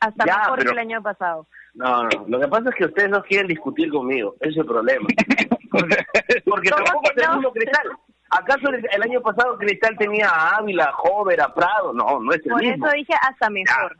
Hasta 0.00 0.24
mejor 0.24 0.64
que 0.64 0.72
el 0.72 0.78
año 0.78 1.02
pasado. 1.02 1.46
No, 1.74 2.04
no, 2.04 2.24
lo 2.28 2.40
que 2.40 2.48
pasa 2.48 2.70
es 2.70 2.74
que 2.76 2.84
ustedes 2.86 3.10
no 3.10 3.22
quieren 3.22 3.46
discutir 3.46 3.90
conmigo, 3.90 4.34
ese 4.40 4.50
es 4.50 4.56
el 4.58 4.66
problema. 4.66 5.06
porque, 5.70 6.70
tampoco 6.70 7.10
es 7.14 7.22
el 7.22 7.34
mismo 7.34 7.52
Cristal. 7.52 7.90
¿Acaso 8.30 8.70
el, 8.70 9.02
año 9.02 9.20
pasado 9.20 9.58
Cristal 9.58 9.94
tenía 9.98 10.30
a 10.30 10.56
Ávila, 10.56 10.84
a 10.84 10.92
Jover, 10.92 11.40
a 11.42 11.52
Prado? 11.52 11.92
No, 11.92 12.18
no 12.20 12.32
es 12.32 12.38
el 12.38 12.52
Por 12.52 12.62
mismo. 12.62 12.78
Por 12.78 12.88
eso 12.88 12.96
dije 12.96 13.14
hasta 13.20 13.50
mejor. 13.50 13.96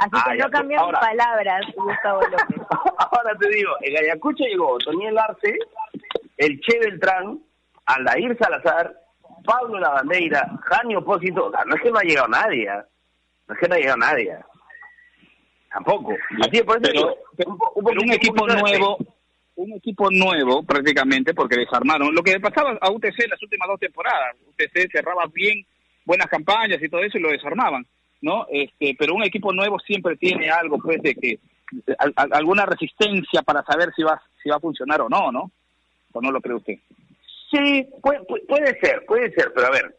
Así 0.00 0.12
ah, 0.12 0.24
que 0.32 0.38
no 0.38 0.50
cambian 0.50 0.90
palabras, 0.92 1.60
Gustavo 1.76 2.22
López. 2.30 2.56
ahora 2.96 3.34
te 3.38 3.50
digo, 3.50 3.70
en 3.82 3.98
Ayacucho 3.98 4.44
llegó 4.44 4.78
Toniel 4.78 5.18
Arce, 5.18 5.58
el 6.38 6.58
Che 6.60 6.78
Beltrán, 6.78 7.38
Aldair 7.84 8.34
Salazar, 8.38 8.94
Pablo 9.44 9.78
Lavandeira, 9.78 10.50
Jani 10.62 10.96
Opósito. 10.96 11.48
O 11.48 11.50
sea, 11.50 11.66
no 11.66 11.74
es 11.74 11.82
que 11.82 11.90
no 11.90 11.98
ha 11.98 12.02
llegado 12.02 12.28
nadie. 12.28 12.64
¿eh? 12.64 12.82
No 13.46 13.54
es 13.54 13.60
que 13.60 13.68
no 13.68 13.74
ha 13.74 13.78
llegado 13.78 13.98
nadie. 13.98 14.36
Tampoco. 15.70 16.14
Así 16.40 16.62
por 16.62 16.78
eso 16.82 17.16
pero, 17.36 17.52
un, 17.74 18.12
equipo 18.12 18.46
nuevo, 18.46 18.96
un 19.56 19.72
equipo 19.72 20.10
nuevo 20.10 20.62
prácticamente 20.62 21.34
porque 21.34 21.58
desarmaron. 21.58 22.14
Lo 22.14 22.22
que 22.22 22.40
pasaba 22.40 22.78
a 22.80 22.90
UTC 22.90 23.24
en 23.24 23.30
las 23.30 23.42
últimas 23.42 23.68
dos 23.68 23.80
temporadas. 23.80 24.34
UTC 24.48 24.90
cerraba 24.90 25.26
bien 25.26 25.62
buenas 26.06 26.26
campañas 26.28 26.82
y 26.82 26.88
todo 26.88 27.02
eso 27.02 27.18
y 27.18 27.20
lo 27.20 27.28
desarmaban. 27.28 27.84
¿No? 28.22 28.46
Este, 28.50 28.94
pero 28.98 29.14
un 29.14 29.24
equipo 29.24 29.52
nuevo 29.52 29.78
siempre 29.78 30.16
tiene 30.16 30.50
algo, 30.50 30.78
pues, 30.78 31.00
de 31.02 31.14
que 31.14 31.38
alguna 32.16 32.66
resistencia 32.66 33.42
para 33.42 33.62
saber 33.62 33.92
si 33.94 34.02
va 34.02 34.20
si 34.42 34.48
va 34.48 34.56
a 34.56 34.60
funcionar 34.60 35.00
o 35.02 35.08
no, 35.08 35.30
¿no? 35.30 35.50
¿O 36.12 36.20
no 36.20 36.32
lo 36.32 36.40
cree 36.40 36.56
usted? 36.56 36.78
Sí, 37.50 37.86
puede, 38.02 38.20
puede 38.24 38.78
ser, 38.80 39.04
puede 39.06 39.32
ser, 39.32 39.52
pero 39.54 39.68
a 39.68 39.70
ver, 39.70 39.96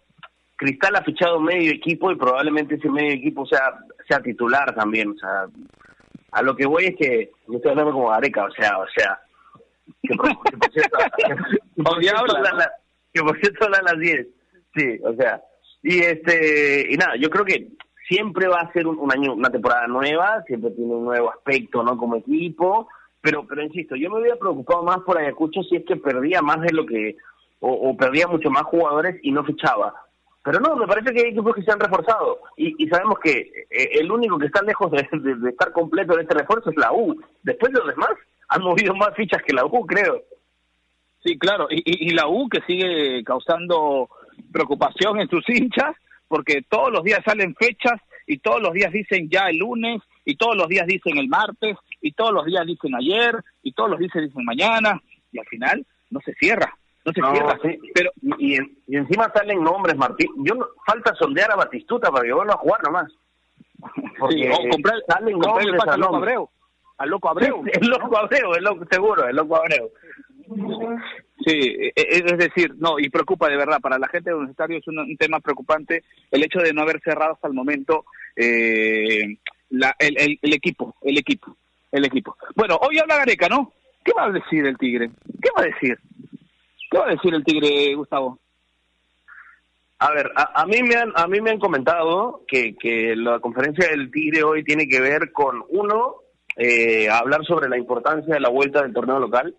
Cristal 0.56 0.96
ha 0.96 1.04
fichado 1.04 1.40
medio 1.40 1.72
equipo 1.72 2.12
y 2.12 2.16
probablemente 2.16 2.76
ese 2.76 2.90
medio 2.90 3.14
equipo 3.14 3.46
sea 3.46 3.78
sea 4.08 4.22
titular 4.22 4.74
también, 4.76 5.12
o 5.12 5.16
sea, 5.18 5.48
a 6.32 6.42
lo 6.42 6.56
que 6.56 6.66
voy 6.66 6.86
es 6.86 6.96
que 6.98 7.32
yo 7.48 7.56
estoy 7.56 7.72
hablando 7.72 7.94
como 7.94 8.12
Areca, 8.12 8.46
o 8.46 8.52
sea, 8.52 8.78
o 8.78 8.88
sea, 8.96 9.20
que 10.04 10.16
por, 10.16 10.28
cierto, 10.72 10.98
que 13.14 13.22
por 13.22 13.40
cierto 13.40 13.66
hablan 13.66 13.86
las 13.86 14.00
10, 14.00 14.28
sí, 14.76 15.00
o 15.04 15.14
sea, 15.16 15.42
y 15.84 16.00
este, 16.00 16.88
y 16.90 16.98
nada, 16.98 17.16
yo 17.16 17.30
creo 17.30 17.46
que 17.46 17.68
siempre 18.12 18.50
va 18.50 18.60
a 18.60 18.74
ser 18.74 18.86
un, 18.88 19.10
año, 19.10 19.34
una 19.34 19.50
temporada 19.50 19.88
nueva, 19.88 20.44
siempre 20.46 20.72
tiene 20.72 20.94
un 20.94 21.06
nuevo 21.06 21.32
aspecto, 21.32 21.82
¿no? 21.82 21.96
Como 21.96 22.18
equipo, 22.18 22.90
pero, 23.22 23.48
pero 23.48 23.64
insisto, 23.64 23.96
yo 23.96 24.10
me 24.12 24.18
había 24.18 24.36
preocupado 24.36 24.84
más 24.84 25.00
por 25.00 25.18
Ayacucho 25.18 25.64
si 25.64 25.78
es 25.78 25.86
que 25.86 25.96
perdía 25.96 26.42
más 26.42 26.60
de 26.60 26.74
lo 26.74 26.86
que, 26.86 27.16
o, 27.62 27.96
perdía 27.96 28.28
mucho 28.28 28.50
más 28.50 28.64
jugadores 28.64 29.18
y 29.24 29.32
no 29.32 29.46
fichaba. 29.46 29.94
Pero 30.44 30.60
no, 30.60 30.76
me 30.76 30.88
parece 30.88 31.14
que 31.14 31.22
hay 31.22 31.30
equipos 31.30 31.56
que 31.56 31.62
se 31.62 31.72
han 31.72 31.80
reforzado 31.80 32.40
y, 32.58 32.86
sabemos 32.90 33.18
que 33.20 33.66
eh, 33.70 33.90
el 33.94 34.12
único 34.12 34.38
que 34.38 34.48
está 34.48 34.62
lejos 34.62 34.92
de, 34.92 35.08
estar 35.50 35.72
completo 35.72 36.16
en 36.16 36.22
este 36.22 36.38
refuerzo 36.38 36.70
es 36.70 36.76
la 36.76 36.92
U. 36.92 37.16
Después 37.44 37.72
de 37.72 37.80
los 37.80 37.88
demás 37.88 38.12
han 38.50 38.62
movido 38.62 38.94
más 38.94 39.16
fichas 39.16 39.42
que 39.44 39.54
la 39.54 39.66
U, 39.66 39.86
creo. 39.86 40.22
Sí, 41.24 41.40
claro, 41.40 41.68
y, 41.70 41.82
y 41.86 42.10
la 42.10 42.28
U 42.28 42.50
que 42.50 42.60
sigue 42.68 43.24
causando 43.24 44.10
preocupación 44.52 45.22
en 45.22 45.30
sus 45.30 45.48
hinchas 45.48 45.96
porque 46.32 46.62
todos 46.68 46.90
los 46.92 47.04
días 47.04 47.20
salen 47.26 47.54
fechas 47.56 48.00
y 48.26 48.38
todos 48.38 48.62
los 48.62 48.72
días 48.72 48.94
dicen 48.94 49.30
ya 49.30 49.50
el 49.50 49.58
lunes 49.58 50.02
y 50.24 50.38
todos 50.38 50.56
los 50.56 50.70
días 50.70 50.88
dicen 50.88 51.18
el 51.18 51.28
martes 51.28 51.76
y 52.00 52.14
todos 52.14 52.32
los 52.32 52.46
días 52.46 52.66
dicen 52.66 52.96
ayer 52.96 53.36
y 53.62 53.74
todos 53.74 53.90
los 53.90 54.00
días 54.00 54.14
dicen 54.14 54.46
mañana 54.46 55.02
y 55.34 55.40
al 55.40 55.46
final 55.48 55.86
no 56.10 56.22
se 56.22 56.34
cierra. 56.36 56.74
No 57.04 57.12
se 57.12 57.22
cierra. 57.22 57.60
Pero, 57.94 58.12
y, 58.38 58.56
encima 58.88 59.30
salen 59.34 59.62
nombres, 59.62 59.98
Martín. 59.98 60.30
Yo 60.38 60.54
falta 60.86 61.14
sondear 61.16 61.52
a 61.52 61.58
Batistuta 61.58 62.10
para 62.12 62.24
que 62.24 62.32
vuelva 62.34 62.54
a 62.54 62.58
jugar 62.58 62.82
nomás. 62.84 63.12
sí, 64.30 64.48
o 64.48 64.70
comprar, 64.70 64.96
salen 65.08 65.38
comprar 65.38 65.68
el 65.68 65.90
al 65.90 66.00
loco 66.00 66.16
Abreu. 66.16 66.50
Al 66.98 67.10
loco 67.10 67.30
Abreu. 67.32 67.64
el 67.66 67.88
loco 67.88 68.18
Abreu, 68.18 68.54
el 68.54 68.64
loco, 68.64 68.86
seguro, 68.90 69.28
el 69.28 69.36
loco 69.36 69.58
Abreu. 69.58 69.92
Sí, 71.46 71.54
e, 71.54 71.94
e, 71.96 72.24
es 72.26 72.38
decir, 72.38 72.76
no, 72.78 73.00
y 73.00 73.10
preocupa 73.10 73.50
de 73.50 73.58
verdad, 73.58 73.80
para 73.80 73.98
la 73.98 74.08
gente 74.08 74.30
de 74.30 74.36
Universitario 74.36 74.78
es 74.78 74.88
un, 74.88 75.18
tema 75.18 75.40
preocupante 75.40 76.04
el 76.30 76.44
hecho 76.44 76.60
de 76.60 76.74
no 76.74 76.82
haber 76.82 77.02
cerrado 77.02 77.34
hasta 77.34 77.48
el 77.48 77.54
momento 77.54 78.06
eh, 78.36 79.38
la, 79.70 79.96
el, 80.00 80.38
equipo, 80.42 80.96
el 81.02 81.18
equipo, 81.18 81.56
el 81.92 82.06
equipo. 82.06 82.38
Bueno, 82.56 82.78
hoy 82.82 83.00
habla 83.00 83.18
Gareca, 83.18 83.48
¿no? 83.48 83.74
¿Qué 84.04 84.12
va 84.16 84.26
a 84.26 84.32
decir 84.32 84.66
el 84.66 84.78
Tigre? 84.78 85.10
¿Qué 85.42 85.50
va 85.58 85.64
a 85.64 85.66
decir? 85.66 85.98
¿Qué 86.90 86.98
va 86.98 87.08
a 87.08 87.12
decir 87.12 87.34
el 87.34 87.44
Tigre, 87.44 87.96
Gustavo? 87.96 88.40
A 90.00 90.12
ver, 90.12 90.32
a, 90.36 90.66
mí 90.66 90.82
me 90.82 90.96
han 90.96 91.12
a 91.16 91.28
mí 91.28 91.42
me 91.42 91.52
han 91.52 91.60
comentado 91.60 92.44
que, 92.48 92.76
que 92.76 93.16
la 93.16 93.40
conferencia 93.40 93.88
del 93.88 94.10
Tigre 94.10 94.44
hoy 94.44 94.64
tiene 94.64 94.88
que 94.88 95.00
ver 95.00 95.32
con 95.32 95.64
uno 95.70 96.16
eh, 96.58 97.08
hablar 97.08 97.46
sobre 97.46 97.70
la 97.70 97.78
importancia 97.78 98.34
de 98.34 98.40
la 98.40 98.50
vuelta 98.50 98.82
del 98.82 98.94
torneo 98.94 99.20
local 99.20 99.56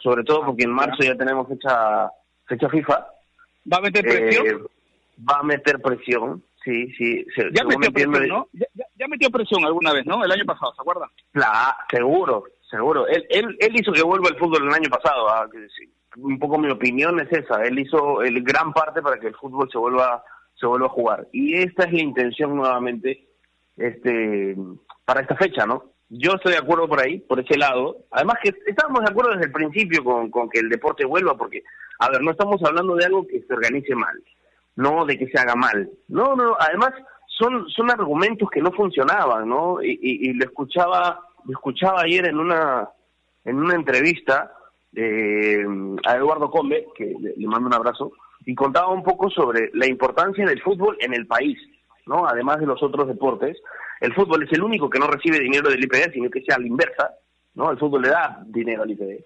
sobre 0.00 0.24
todo 0.24 0.46
porque 0.46 0.64
en 0.64 0.72
marzo 0.72 1.02
ya 1.02 1.14
tenemos 1.16 1.48
fecha 1.48 2.10
fecha 2.46 2.68
FIFA. 2.68 3.06
¿Va 3.72 3.76
a 3.78 3.80
meter 3.80 4.02
presión? 4.04 4.46
Eh, 4.46 4.56
va 5.30 5.38
a 5.38 5.42
meter 5.42 5.80
presión, 5.80 6.42
Sí, 6.64 6.92
sí. 6.96 7.24
se- 7.34 7.50
Ya 7.52 7.64
metió 7.64 7.90
presión, 7.92 8.28
¿no? 8.28 8.48
Ya, 8.52 8.66
ya- 8.74 8.86
ya 8.96 9.08
metió 9.08 9.30
presión 9.30 9.64
alguna 9.64 9.92
vez, 9.92 10.06
¿no? 10.06 10.24
El 10.24 10.30
año 10.30 10.44
pasado, 10.44 10.72
¿se 10.74 10.80
acuerda? 10.80 11.10
Claro, 11.32 11.76
seguro, 11.90 12.44
seguro. 12.70 13.06
Él, 13.08 13.26
él, 13.30 13.56
él 13.58 13.72
hizo 13.74 13.90
que 13.92 14.02
vuelva 14.02 14.28
el 14.28 14.36
fútbol 14.38 14.68
el 14.68 14.74
año 14.74 14.88
pasado. 14.88 15.28
ah. 15.28 15.48
Un 16.16 16.38
poco 16.38 16.58
mi 16.58 16.70
opinión 16.70 17.18
es 17.20 17.32
esa. 17.32 17.64
Él 17.64 17.78
hizo 17.80 18.22
el 18.22 18.42
gran 18.44 18.72
parte 18.72 19.00
para 19.02 19.18
que 19.18 19.28
el 19.28 19.34
fútbol 19.34 19.68
se 19.72 19.78
vuelva 19.78 20.22
se 20.54 20.66
vuelva 20.66 20.86
a 20.86 20.90
jugar. 20.90 21.26
Y 21.32 21.54
esta 21.56 21.84
es 21.84 21.92
la 21.94 22.00
intención 22.02 22.54
nuevamente 22.54 23.26
este 23.76 24.56
para 25.04 25.22
esta 25.22 25.34
fecha, 25.36 25.66
¿no? 25.66 25.91
Yo 26.14 26.32
estoy 26.34 26.52
de 26.52 26.58
acuerdo 26.58 26.86
por 26.86 27.00
ahí, 27.00 27.20
por 27.20 27.40
ese 27.40 27.56
lado. 27.56 27.96
Además 28.10 28.36
que 28.42 28.52
estábamos 28.66 29.00
de 29.00 29.10
acuerdo 29.10 29.30
desde 29.30 29.46
el 29.46 29.52
principio 29.52 30.04
con, 30.04 30.30
con 30.30 30.50
que 30.50 30.58
el 30.58 30.68
deporte 30.68 31.06
vuelva, 31.06 31.38
porque, 31.38 31.62
a 32.00 32.10
ver, 32.10 32.20
no 32.20 32.32
estamos 32.32 32.62
hablando 32.62 32.94
de 32.96 33.06
algo 33.06 33.26
que 33.26 33.40
se 33.40 33.54
organice 33.54 33.94
mal, 33.94 34.22
no 34.76 35.06
de 35.06 35.16
que 35.16 35.28
se 35.28 35.38
haga 35.38 35.54
mal. 35.54 35.88
No, 36.08 36.36
no, 36.36 36.54
además 36.60 36.92
son 37.26 37.66
son 37.70 37.90
argumentos 37.90 38.50
que 38.50 38.60
no 38.60 38.72
funcionaban, 38.72 39.48
¿no? 39.48 39.82
Y, 39.82 40.34
lo 40.34 40.44
escuchaba 40.44 41.18
lo 41.46 41.52
escuchaba 41.52 42.02
ayer 42.02 42.28
en 42.28 42.38
una 42.38 42.90
en 43.46 43.56
una 43.56 43.74
entrevista 43.74 44.52
eh, 44.94 45.64
a 46.06 46.16
Eduardo 46.16 46.50
Combe, 46.50 46.88
que 46.94 47.14
le 47.36 47.46
mando 47.46 47.68
un 47.68 47.74
abrazo, 47.74 48.12
y 48.44 48.54
contaba 48.54 48.88
un 48.88 49.02
poco 49.02 49.30
sobre 49.30 49.70
la 49.72 49.86
importancia 49.86 50.44
del 50.44 50.60
fútbol 50.60 50.98
en 51.00 51.14
el 51.14 51.26
país, 51.26 51.58
¿no? 52.04 52.26
Además 52.26 52.60
de 52.60 52.66
los 52.66 52.82
otros 52.82 53.08
deportes, 53.08 53.56
el 54.02 54.12
fútbol 54.14 54.42
es 54.42 54.52
el 54.52 54.64
único 54.64 54.90
que 54.90 54.98
no 54.98 55.06
recibe 55.06 55.38
dinero 55.38 55.70
del 55.70 55.84
IPD, 55.84 56.12
sino 56.12 56.28
que 56.28 56.42
sea 56.42 56.56
a 56.56 56.58
la 56.58 56.66
inversa, 56.66 57.14
¿no? 57.54 57.70
El 57.70 57.78
fútbol 57.78 58.02
le 58.02 58.08
da 58.08 58.42
dinero 58.46 58.82
al 58.82 58.90
IPD. 58.90 59.24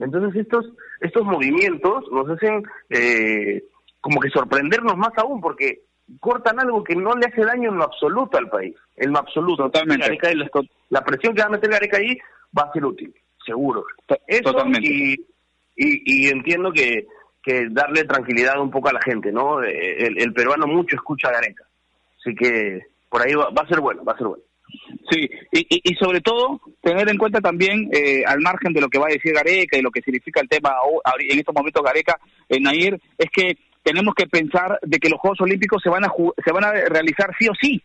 Entonces 0.00 0.40
estos 0.40 0.64
estos 1.00 1.24
movimientos 1.24 2.04
nos 2.12 2.30
hacen 2.30 2.62
eh, 2.88 3.64
como 4.00 4.20
que 4.20 4.30
sorprendernos 4.30 4.96
más 4.96 5.10
aún, 5.16 5.40
porque 5.40 5.80
cortan 6.20 6.60
algo 6.60 6.84
que 6.84 6.94
no 6.94 7.14
le 7.14 7.26
hace 7.26 7.44
daño 7.44 7.70
en 7.70 7.78
lo 7.78 7.84
absoluto 7.84 8.38
al 8.38 8.48
país, 8.48 8.76
en 8.96 9.10
lo 9.10 9.18
absoluto. 9.18 9.64
Totalmente. 9.64 10.16
La 10.90 11.02
presión 11.02 11.34
que 11.34 11.42
va 11.42 11.48
a 11.48 11.50
meter 11.50 11.70
Gareca 11.70 11.96
ahí 11.96 12.16
va 12.56 12.62
a 12.62 12.72
ser 12.72 12.84
útil, 12.84 13.12
seguro. 13.44 13.84
Eso 14.28 14.52
totalmente. 14.52 14.88
Y, 14.88 15.14
y, 15.74 16.26
y 16.26 16.28
entiendo 16.28 16.70
que, 16.70 17.06
que 17.42 17.66
darle 17.70 18.04
tranquilidad 18.04 18.60
un 18.60 18.70
poco 18.70 18.88
a 18.88 18.92
la 18.92 19.02
gente, 19.02 19.32
¿no? 19.32 19.64
Eh, 19.64 20.06
El, 20.06 20.22
el 20.22 20.32
peruano 20.32 20.68
mucho 20.68 20.94
escucha 20.94 21.28
a 21.28 21.32
Gareca, 21.32 21.64
así 22.20 22.36
que 22.36 22.91
por 23.12 23.20
ahí 23.20 23.34
va, 23.34 23.50
va 23.50 23.62
a 23.62 23.68
ser 23.68 23.80
bueno, 23.80 24.02
va 24.02 24.14
a 24.14 24.16
ser 24.16 24.26
bueno. 24.26 24.42
Sí, 25.10 25.28
y, 25.52 25.90
y, 25.92 25.94
sobre 25.96 26.22
todo 26.22 26.62
tener 26.80 27.06
en 27.10 27.18
cuenta 27.18 27.42
también, 27.42 27.90
eh, 27.92 28.24
al 28.26 28.40
margen 28.40 28.72
de 28.72 28.80
lo 28.80 28.88
que 28.88 28.98
va 28.98 29.06
a 29.06 29.12
decir 29.12 29.34
Gareca 29.34 29.76
y 29.76 29.82
lo 29.82 29.90
que 29.90 30.00
significa 30.00 30.40
el 30.40 30.48
tema 30.48 30.72
en 31.18 31.38
estos 31.38 31.54
momentos 31.54 31.82
Gareca, 31.82 32.18
eh, 32.48 32.58
Nair, 32.58 32.98
es 33.18 33.30
que 33.30 33.58
tenemos 33.82 34.14
que 34.14 34.26
pensar 34.26 34.78
de 34.80 34.98
que 34.98 35.10
los 35.10 35.20
Juegos 35.20 35.42
Olímpicos 35.42 35.82
se 35.82 35.90
van 35.90 36.04
a 36.04 36.12
se 36.42 36.52
van 36.52 36.64
a 36.64 36.72
realizar 36.72 37.34
sí 37.38 37.48
o 37.48 37.52
sí. 37.60 37.82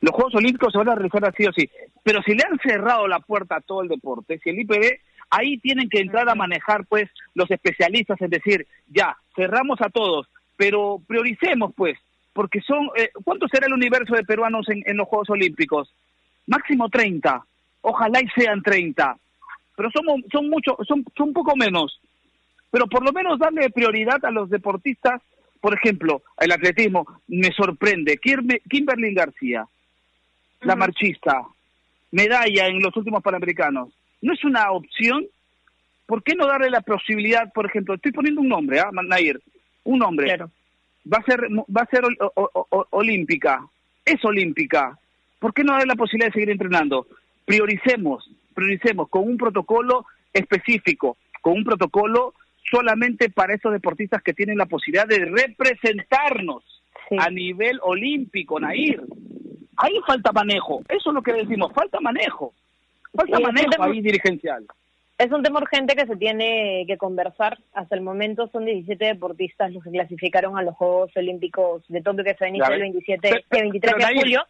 Los 0.00 0.14
Juegos 0.14 0.36
Olímpicos 0.36 0.72
se 0.72 0.78
van 0.78 0.90
a 0.90 0.94
realizar 0.94 1.34
sí 1.36 1.46
o 1.46 1.52
sí. 1.52 1.68
Pero 2.04 2.22
si 2.22 2.34
le 2.34 2.44
han 2.48 2.58
cerrado 2.60 3.08
la 3.08 3.18
puerta 3.18 3.56
a 3.56 3.60
todo 3.60 3.82
el 3.82 3.88
deporte, 3.88 4.38
si 4.38 4.50
el 4.50 4.60
IPD, 4.60 5.00
ahí 5.30 5.58
tienen 5.58 5.88
que 5.88 6.00
entrar 6.00 6.28
a 6.28 6.36
manejar 6.36 6.86
pues 6.86 7.10
los 7.34 7.50
especialistas, 7.50 8.20
es 8.20 8.30
decir, 8.30 8.66
ya, 8.86 9.16
cerramos 9.34 9.80
a 9.80 9.90
todos, 9.90 10.28
pero 10.56 11.00
prioricemos 11.06 11.72
pues, 11.74 11.98
porque 12.32 12.60
son, 12.60 12.90
eh, 12.96 13.10
¿cuánto 13.24 13.48
será 13.48 13.66
el 13.66 13.72
universo 13.72 14.14
de 14.14 14.24
peruanos 14.24 14.68
en, 14.68 14.82
en 14.86 14.96
los 14.96 15.08
Juegos 15.08 15.30
Olímpicos? 15.30 15.92
Máximo 16.46 16.88
30, 16.88 17.44
ojalá 17.82 18.20
y 18.20 18.28
sean 18.28 18.62
30, 18.62 19.16
pero 19.76 19.90
somos, 19.90 20.20
son 20.30 20.48
mucho, 20.48 20.76
son, 20.86 21.04
son 21.16 21.28
un 21.28 21.34
poco 21.34 21.56
menos, 21.56 22.00
pero 22.70 22.86
por 22.86 23.04
lo 23.04 23.12
menos 23.12 23.38
darle 23.38 23.70
prioridad 23.70 24.24
a 24.24 24.30
los 24.30 24.50
deportistas, 24.50 25.20
por 25.60 25.74
ejemplo, 25.74 26.22
el 26.38 26.52
atletismo, 26.52 27.06
me 27.28 27.50
sorprende, 27.52 28.18
Kimberly 28.18 29.14
García, 29.14 29.66
la 30.62 30.76
marchista, 30.76 31.42
medalla 32.10 32.66
en 32.66 32.80
los 32.80 32.96
últimos 32.96 33.22
Panamericanos, 33.22 33.90
¿no 34.22 34.32
es 34.32 34.44
una 34.44 34.70
opción? 34.70 35.26
¿Por 36.06 36.22
qué 36.22 36.34
no 36.34 36.46
darle 36.46 36.70
la 36.70 36.80
posibilidad, 36.80 37.52
por 37.52 37.66
ejemplo, 37.66 37.94
estoy 37.94 38.12
poniendo 38.12 38.40
un 38.40 38.48
nombre, 38.48 38.80
¿ah, 38.80 38.90
Nair? 38.92 39.40
Un 39.84 39.98
nombre. 40.00 40.36
Va 41.06 41.18
a 41.18 41.22
ser, 41.24 41.40
va 41.50 41.82
a 41.82 41.86
ser 41.86 42.04
o- 42.04 42.32
o- 42.34 42.66
o- 42.70 42.86
olímpica, 42.90 43.66
es 44.04 44.22
olímpica. 44.24 44.98
¿Por 45.38 45.54
qué 45.54 45.64
no 45.64 45.72
darle 45.72 45.86
la 45.86 45.94
posibilidad 45.96 46.28
de 46.28 46.34
seguir 46.34 46.50
entrenando? 46.50 47.06
Prioricemos, 47.46 48.30
prioricemos 48.54 49.08
con 49.08 49.22
un 49.26 49.36
protocolo 49.38 50.04
específico, 50.32 51.16
con 51.40 51.54
un 51.54 51.64
protocolo 51.64 52.34
solamente 52.70 53.30
para 53.30 53.54
esos 53.54 53.72
deportistas 53.72 54.22
que 54.22 54.34
tienen 54.34 54.58
la 54.58 54.66
posibilidad 54.66 55.06
de 55.06 55.24
representarnos 55.24 56.62
a 57.18 57.30
nivel 57.30 57.80
olímpico, 57.82 58.60
Nair. 58.60 59.02
Ahí 59.78 59.94
falta 60.06 60.30
manejo, 60.32 60.82
eso 60.88 61.10
es 61.10 61.14
lo 61.14 61.22
que 61.22 61.32
decimos, 61.32 61.72
falta 61.72 61.98
manejo. 62.00 62.52
Falta 63.14 63.38
Sí, 63.38 63.42
manejo 63.42 63.82
ahí 63.82 64.00
dirigencial. 64.02 64.66
Es 65.20 65.30
un 65.32 65.42
tema 65.42 65.60
urgente 65.60 65.94
que 65.94 66.06
se 66.06 66.16
tiene 66.16 66.84
que 66.86 66.96
conversar. 66.96 67.58
Hasta 67.74 67.94
el 67.94 68.00
momento 68.00 68.48
son 68.48 68.64
17 68.64 69.04
deportistas 69.04 69.70
los 69.70 69.84
que 69.84 69.90
clasificaron 69.90 70.56
a 70.56 70.62
los 70.62 70.74
Juegos 70.76 71.14
Olímpicos 71.14 71.82
de 71.88 72.00
Tokio 72.00 72.24
que 72.24 72.34
se 72.36 72.44
van 72.44 72.54
a 72.54 72.56
iniciar 72.56 72.72
el 72.72 72.80
ves. 72.80 72.92
27, 72.92 73.20
Pero- 73.20 73.36
el 73.50 73.60
23 73.70 73.94
pero 73.94 74.08
de 74.08 74.14
julio. 74.18 74.42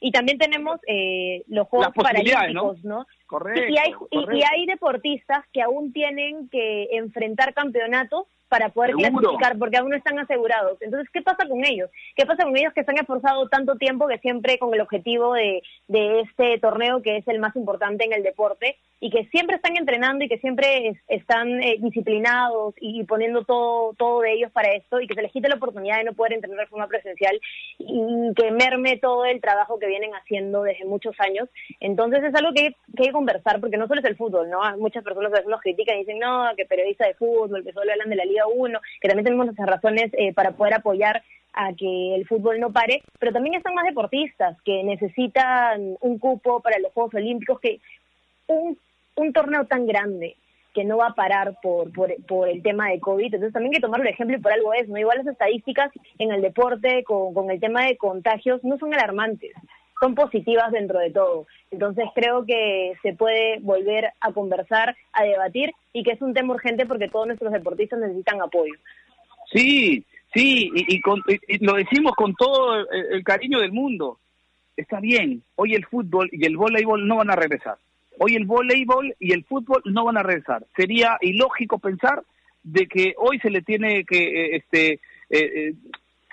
Y 0.00 0.12
también 0.12 0.38
tenemos 0.38 0.80
eh, 0.86 1.42
los 1.48 1.68
Juegos 1.68 1.92
Paralímpicos, 1.94 2.82
¿no? 2.84 3.06
Correcto, 3.26 3.62
y, 3.72 3.78
hay, 3.78 3.92
y- 4.10 4.42
hay 4.42 4.66
deportistas 4.66 5.44
que 5.52 5.62
aún 5.62 5.92
tienen 5.92 6.48
que 6.50 6.88
enfrentar 6.92 7.54
campeonatos 7.54 8.26
para 8.48 8.68
poder 8.68 8.94
Seguro. 8.94 9.10
clasificar, 9.30 9.58
porque 9.58 9.78
aún 9.78 9.90
no 9.90 9.96
están 9.96 10.18
asegurados. 10.18 10.80
Entonces, 10.80 11.10
¿qué 11.12 11.22
pasa 11.22 11.48
con 11.48 11.64
ellos? 11.64 11.90
¿Qué 12.14 12.24
pasa 12.24 12.44
con 12.44 12.56
ellos 12.56 12.72
que 12.72 12.84
se 12.84 12.90
han 12.92 12.98
esforzado 12.98 13.48
tanto 13.48 13.74
tiempo 13.76 14.06
que 14.06 14.18
siempre 14.18 14.58
con 14.58 14.72
el 14.74 14.80
objetivo 14.80 15.32
de, 15.32 15.60
de 15.88 16.20
este 16.20 16.58
torneo, 16.60 17.02
que 17.02 17.16
es 17.16 17.26
el 17.26 17.40
más 17.40 17.56
importante 17.56 18.04
en 18.04 18.12
el 18.12 18.22
deporte, 18.22 18.76
y 19.00 19.10
que 19.10 19.24
siempre 19.26 19.56
están 19.56 19.76
entrenando 19.76 20.24
y 20.24 20.28
que 20.28 20.38
siempre 20.38 20.88
es- 20.88 20.98
están 21.08 21.62
eh, 21.64 21.76
disciplinados 21.80 22.74
y, 22.80 23.00
y 23.00 23.04
poniendo 23.04 23.44
todo, 23.44 23.94
todo 23.94 24.20
de 24.20 24.34
ellos 24.34 24.52
para 24.52 24.72
esto, 24.72 25.00
y 25.00 25.08
que 25.08 25.14
se 25.14 25.22
les 25.22 25.32
quite 25.32 25.48
la 25.48 25.56
oportunidad 25.56 25.98
de 25.98 26.04
no 26.04 26.12
poder 26.12 26.34
entrenar 26.34 26.60
de 26.60 26.66
forma 26.66 26.86
presencial 26.86 27.40
y 27.78 28.32
que 28.36 28.50
merme 28.52 28.98
todo 28.98 29.24
el 29.24 29.40
trabajo 29.40 29.78
que 29.80 29.86
vienen 29.88 30.14
haciendo 30.14 30.62
desde 30.62 30.84
muchos 30.84 31.16
años. 31.18 31.48
Entonces 31.80 32.22
es 32.22 32.34
algo 32.36 32.52
que, 32.54 32.76
que 32.96 33.10
conversar, 33.14 33.60
porque 33.60 33.78
no 33.78 33.86
solo 33.86 34.00
es 34.00 34.06
el 34.06 34.16
fútbol, 34.16 34.50
¿no? 34.50 34.60
Muchas 34.76 35.02
personas 35.02 35.32
a 35.32 35.36
veces 35.36 35.48
nos 35.48 35.60
critican 35.60 35.96
y 35.96 36.00
dicen, 36.00 36.18
no, 36.18 36.44
que 36.56 36.66
periodista 36.66 37.06
de 37.06 37.14
fútbol, 37.14 37.64
que 37.64 37.72
solo 37.72 37.90
hablan 37.90 38.10
de 38.10 38.16
la 38.16 38.24
Liga 38.24 38.44
1, 38.46 38.78
que 39.00 39.08
también 39.08 39.24
tenemos 39.24 39.46
nuestras 39.46 39.68
razones 39.68 40.10
eh, 40.14 40.34
para 40.34 40.52
poder 40.52 40.74
apoyar 40.74 41.22
a 41.54 41.72
que 41.72 42.14
el 42.16 42.26
fútbol 42.26 42.60
no 42.60 42.72
pare, 42.72 43.00
pero 43.18 43.32
también 43.32 43.54
están 43.54 43.74
más 43.74 43.86
deportistas 43.86 44.60
que 44.62 44.82
necesitan 44.82 45.96
un 46.00 46.18
cupo 46.18 46.60
para 46.60 46.78
los 46.80 46.92
Juegos 46.92 47.14
Olímpicos, 47.14 47.60
que 47.60 47.80
un, 48.48 48.76
un 49.14 49.32
torneo 49.32 49.64
tan 49.64 49.86
grande 49.86 50.36
que 50.74 50.84
no 50.84 50.96
va 50.96 51.08
a 51.08 51.14
parar 51.14 51.56
por, 51.62 51.92
por, 51.92 52.12
por 52.26 52.48
el 52.48 52.60
tema 52.62 52.90
de 52.90 52.98
COVID. 52.98 53.26
Entonces 53.26 53.52
también 53.52 53.72
hay 53.72 53.76
que 53.76 53.86
tomarlo 53.86 54.04
de 54.04 54.10
ejemplo 54.10 54.36
y 54.36 54.40
por 54.40 54.52
algo 54.52 54.74
es, 54.74 54.88
¿no? 54.88 54.98
Igual 54.98 55.18
las 55.18 55.28
estadísticas 55.28 55.92
en 56.18 56.32
el 56.32 56.42
deporte 56.42 57.04
con, 57.04 57.32
con 57.32 57.50
el 57.50 57.60
tema 57.60 57.86
de 57.86 57.96
contagios 57.96 58.62
no 58.64 58.76
son 58.78 58.92
alarmantes, 58.92 59.54
son 60.04 60.14
positivas 60.14 60.70
dentro 60.70 60.98
de 60.98 61.10
todo. 61.10 61.46
Entonces 61.70 62.04
creo 62.14 62.44
que 62.44 62.92
se 63.02 63.14
puede 63.14 63.58
volver 63.60 64.10
a 64.20 64.32
conversar, 64.32 64.94
a 65.14 65.24
debatir 65.24 65.72
y 65.94 66.02
que 66.02 66.10
es 66.12 66.20
un 66.20 66.34
tema 66.34 66.52
urgente 66.52 66.84
porque 66.84 67.08
todos 67.08 67.26
nuestros 67.26 67.50
deportistas 67.52 68.00
necesitan 68.00 68.42
apoyo. 68.42 68.74
Sí, 69.50 70.04
sí, 70.34 70.70
y, 70.74 71.00
con- 71.00 71.22
lo 71.60 71.72
decimos 71.74 72.12
con 72.16 72.34
todo 72.34 72.80
el, 72.80 72.86
el 73.12 73.24
cariño 73.24 73.60
del 73.60 73.72
mundo. 73.72 74.18
Está 74.76 75.00
bien, 75.00 75.42
hoy 75.56 75.74
el 75.74 75.86
fútbol 75.86 76.28
y 76.32 76.44
el 76.44 76.58
voleibol 76.58 77.06
no 77.06 77.16
van 77.16 77.30
a 77.30 77.36
regresar. 77.36 77.76
Hoy 78.18 78.34
el 78.36 78.44
voleibol 78.44 79.14
y 79.18 79.32
el 79.32 79.44
fútbol 79.44 79.80
no 79.86 80.04
van 80.04 80.18
a 80.18 80.22
regresar. 80.22 80.66
Sería 80.76 81.16
ilógico 81.22 81.78
pensar 81.78 82.22
de 82.62 82.86
que 82.88 83.14
hoy 83.16 83.38
se 83.38 83.48
le 83.50 83.62
tiene 83.62 84.04
que, 84.04 84.18
eh, 84.18 84.56
este, 84.56 84.92
eh, 84.92 85.00
eh, 85.30 85.72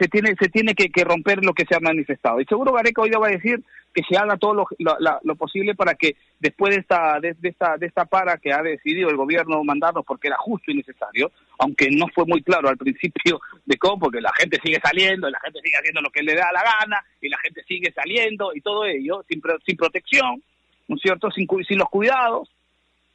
se 0.01 0.07
tiene, 0.07 0.35
se 0.39 0.49
tiene 0.49 0.73
que, 0.73 0.89
romper 1.03 1.45
lo 1.45 1.53
que 1.53 1.65
se 1.65 1.75
ha 1.75 1.79
manifestado. 1.79 2.41
Y 2.41 2.45
seguro 2.45 2.73
Gareca 2.73 3.03
hoy 3.03 3.11
va 3.11 3.27
a 3.27 3.31
decir 3.31 3.63
que 3.93 4.01
se 4.09 4.17
haga 4.17 4.35
todo 4.35 4.65
lo, 4.79 5.35
posible 5.35 5.75
para 5.75 5.93
que 5.93 6.15
después 6.39 6.73
de 6.73 6.81
esta, 6.81 7.19
de, 7.19 7.35
esta, 7.43 7.77
de 7.77 7.85
esta 7.85 8.05
para 8.05 8.37
que 8.37 8.51
ha 8.51 8.63
decidido 8.63 9.11
el 9.11 9.15
gobierno 9.15 9.63
mandarnos 9.63 10.03
porque 10.03 10.29
era 10.29 10.37
justo 10.37 10.71
y 10.71 10.75
necesario, 10.75 11.31
aunque 11.59 11.91
no 11.91 12.07
fue 12.15 12.25
muy 12.25 12.41
claro 12.41 12.67
al 12.67 12.77
principio 12.77 13.41
de 13.63 13.77
cómo, 13.77 13.99
porque 13.99 14.21
la 14.21 14.31
gente 14.39 14.57
sigue 14.63 14.79
saliendo, 14.83 15.29
y 15.29 15.33
la 15.33 15.39
gente 15.39 15.59
sigue 15.63 15.77
haciendo 15.77 16.01
lo 16.01 16.09
que 16.09 16.23
le 16.23 16.33
da 16.33 16.51
la 16.51 16.63
gana, 16.63 17.05
y 17.21 17.29
la 17.29 17.37
gente 17.37 17.61
sigue 17.67 17.91
saliendo, 17.93 18.55
y 18.55 18.61
todo 18.61 18.85
ello, 18.85 19.23
sin, 19.29 19.39
sin 19.63 19.77
protección, 19.77 20.41
¿no 20.87 20.95
es 20.95 21.01
cierto?, 21.03 21.29
sin, 21.29 21.47
sin 21.67 21.77
los 21.77 21.89
cuidados, 21.89 22.49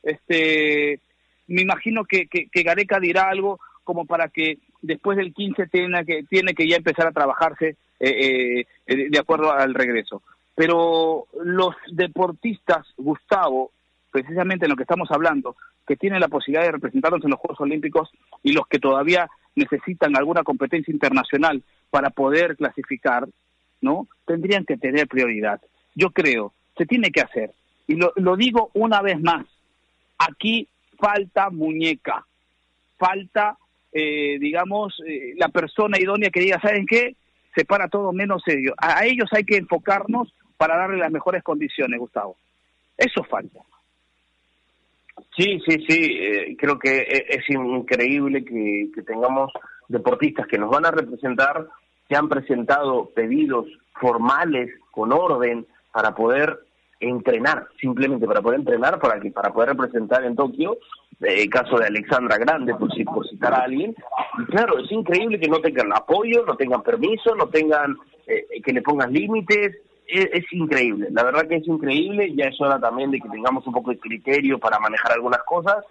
este 0.04 1.00
me 1.48 1.62
imagino 1.62 2.04
que, 2.04 2.26
que, 2.26 2.46
que 2.48 2.62
Gareca 2.62 3.00
dirá 3.00 3.28
algo 3.28 3.58
como 3.82 4.04
para 4.04 4.28
que 4.28 4.58
después 4.86 5.16
del 5.16 5.34
15 5.34 5.66
tiene 5.66 6.04
que, 6.04 6.22
tiene 6.24 6.54
que 6.54 6.68
ya 6.68 6.76
empezar 6.76 7.06
a 7.06 7.12
trabajarse 7.12 7.76
eh, 8.00 8.64
eh, 8.86 9.10
de 9.10 9.18
acuerdo 9.18 9.52
al 9.52 9.74
regreso. 9.74 10.22
Pero 10.54 11.26
los 11.44 11.74
deportistas, 11.90 12.86
Gustavo, 12.96 13.70
precisamente 14.10 14.64
en 14.64 14.70
lo 14.70 14.76
que 14.76 14.84
estamos 14.84 15.10
hablando, 15.10 15.56
que 15.86 15.96
tienen 15.96 16.20
la 16.20 16.28
posibilidad 16.28 16.64
de 16.64 16.72
representarnos 16.72 17.22
en 17.24 17.30
los 17.30 17.40
Juegos 17.40 17.60
Olímpicos 17.60 18.10
y 18.42 18.52
los 18.52 18.66
que 18.66 18.78
todavía 18.78 19.28
necesitan 19.54 20.16
alguna 20.16 20.42
competencia 20.42 20.92
internacional 20.92 21.62
para 21.90 22.10
poder 22.10 22.56
clasificar, 22.56 23.28
¿no? 23.80 24.08
Tendrían 24.24 24.64
que 24.64 24.76
tener 24.76 25.06
prioridad. 25.06 25.60
Yo 25.94 26.10
creo, 26.10 26.52
se 26.76 26.86
tiene 26.86 27.10
que 27.10 27.20
hacer. 27.20 27.50
Y 27.86 27.94
lo, 27.94 28.12
lo 28.16 28.36
digo 28.36 28.70
una 28.74 29.00
vez 29.02 29.20
más, 29.20 29.46
aquí 30.18 30.68
falta 30.98 31.50
muñeca, 31.50 32.26
falta, 32.98 33.58
eh, 33.98 34.38
digamos, 34.38 34.94
eh, 35.06 35.32
la 35.36 35.48
persona 35.48 35.98
idónea 35.98 36.30
que 36.30 36.40
diga, 36.40 36.60
¿saben 36.60 36.86
qué? 36.86 37.16
Se 37.54 37.64
para 37.64 37.88
todo 37.88 38.12
menos. 38.12 38.42
A, 38.76 38.98
a 38.98 39.04
ellos 39.06 39.28
hay 39.32 39.44
que 39.44 39.56
enfocarnos 39.56 40.32
para 40.58 40.76
darle 40.76 40.98
las 40.98 41.10
mejores 41.10 41.42
condiciones, 41.42 41.98
Gustavo. 41.98 42.36
Eso 42.98 43.24
falta. 43.24 43.60
Sí, 45.36 45.60
sí, 45.66 45.84
sí, 45.88 46.16
eh, 46.18 46.56
creo 46.58 46.78
que 46.78 46.98
e- 46.98 47.26
es 47.30 47.48
increíble 47.48 48.44
que, 48.44 48.90
que 48.94 49.02
tengamos 49.02 49.50
deportistas 49.88 50.46
que 50.46 50.58
nos 50.58 50.70
van 50.70 50.86
a 50.86 50.90
representar, 50.90 51.66
que 52.08 52.16
han 52.16 52.28
presentado 52.28 53.10
pedidos 53.14 53.66
formales, 54.00 54.70
con 54.90 55.12
orden, 55.12 55.66
para 55.92 56.14
poder 56.14 56.58
entrenar, 57.00 57.66
simplemente 57.80 58.26
para 58.26 58.42
poder 58.42 58.60
entrenar, 58.60 58.98
para 58.98 59.20
que 59.20 59.30
para 59.30 59.52
poder 59.52 59.70
representar 59.70 60.24
en 60.24 60.36
Tokio, 60.36 60.78
eh, 61.20 61.48
caso 61.48 61.78
de 61.78 61.86
Alexandra 61.86 62.38
Grande, 62.38 62.74
por, 62.74 62.88
por 63.04 63.28
citar 63.28 63.54
a 63.54 63.64
alguien, 63.64 63.94
y 64.38 64.44
claro, 64.46 64.78
es 64.78 64.90
increíble 64.90 65.40
que 65.40 65.48
no 65.48 65.60
tengan 65.60 65.92
apoyo, 65.92 66.44
no 66.46 66.56
tengan 66.56 66.82
permiso, 66.82 67.34
no 67.34 67.48
tengan 67.48 67.96
eh, 68.26 68.46
que 68.64 68.72
le 68.72 68.82
pongan 68.82 69.12
límites, 69.12 69.76
es, 70.06 70.28
es 70.32 70.44
increíble, 70.52 71.08
la 71.10 71.24
verdad 71.24 71.48
que 71.48 71.56
es 71.56 71.66
increíble, 71.66 72.32
ya 72.34 72.46
es 72.46 72.60
hora 72.60 72.78
también 72.78 73.10
de 73.10 73.20
que 73.20 73.28
tengamos 73.28 73.66
un 73.66 73.72
poco 73.72 73.90
de 73.90 73.98
criterio 73.98 74.58
para 74.58 74.78
manejar 74.78 75.12
algunas 75.12 75.42
cosas. 75.42 75.84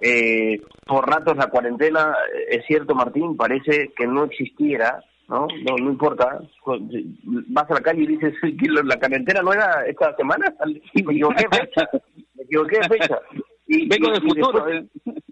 Eh, 0.00 0.60
por 0.86 1.08
ratos 1.08 1.36
la 1.36 1.48
cuarentena, 1.48 2.16
eh, 2.34 2.56
es 2.56 2.66
cierto 2.66 2.94
Martín, 2.94 3.36
parece 3.36 3.92
que 3.96 4.06
no 4.06 4.24
existiera, 4.24 5.04
¿no? 5.30 5.46
No, 5.64 5.76
no 5.78 5.90
importa, 5.90 6.40
vas 6.66 7.70
a 7.70 7.74
la 7.74 7.80
calle 7.80 8.02
y 8.02 8.06
dices 8.08 8.34
que 8.42 8.68
la 8.68 8.98
cuarentena 8.98 9.40
no 9.42 9.52
era 9.52 9.86
esta 9.86 10.14
semana, 10.16 10.52
y 10.94 11.02
me 11.02 11.12
equivoqué 11.14 11.46
de 11.50 11.58
fecha, 11.58 11.88
me 12.34 12.42
equivoqué 12.44 12.78
de 12.80 12.88
fecha. 12.88 13.18
Y, 13.66 13.88
Vengo 13.88 14.10
del 14.10 14.24
y 14.24 14.28
futuro, 14.28 14.64
después- 14.66 14.88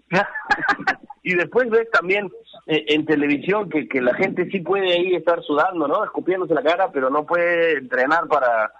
y 1.23 1.33
después 1.35 1.69
ves 1.69 1.91
también 1.91 2.29
eh, 2.67 2.85
en 2.87 3.05
televisión 3.05 3.69
que, 3.69 3.87
que 3.87 4.01
la 4.01 4.13
gente 4.15 4.49
sí 4.49 4.61
puede 4.61 4.93
ahí 4.93 5.13
estar 5.13 5.43
sudando, 5.43 5.87
¿no? 5.87 6.03
Escupiéndose 6.05 6.53
la 6.53 6.63
cara, 6.63 6.89
pero 6.91 7.09
no 7.09 7.25
puede 7.25 7.77
entrenar 7.79 8.27
para 8.27 8.71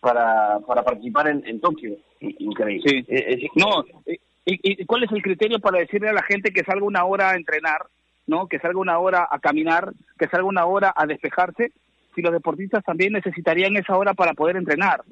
para, 0.00 0.60
para 0.60 0.82
participar 0.84 1.28
en, 1.28 1.42
en 1.46 1.60
Tokio. 1.60 1.96
Increíble. 2.20 2.82
Sí. 2.88 3.04
Eh, 3.08 3.48
No, 3.56 3.84
¿y, 4.06 4.18
y 4.44 4.84
cuál 4.86 5.02
es 5.04 5.10
el 5.12 5.20
criterio 5.22 5.58
para 5.58 5.78
decirle 5.80 6.08
a 6.08 6.12
la 6.12 6.22
gente 6.22 6.52
que 6.52 6.62
salga 6.64 6.84
una 6.86 7.04
hora 7.04 7.30
a 7.30 7.34
entrenar, 7.36 7.86
no, 8.26 8.46
que 8.48 8.58
salga 8.58 8.78
una 8.80 8.98
hora 8.98 9.28
a 9.30 9.38
caminar, 9.38 9.92
que 10.18 10.28
salga 10.28 10.46
una 10.46 10.66
hora 10.66 10.92
a 10.96 11.06
despejarse, 11.06 11.72
si 12.14 12.22
los 12.22 12.32
deportistas 12.32 12.82
también 12.84 13.12
necesitarían 13.12 13.76
esa 13.76 13.96
hora 13.96 14.14
para 14.14 14.34
poder 14.34 14.56
entrenar? 14.56 15.02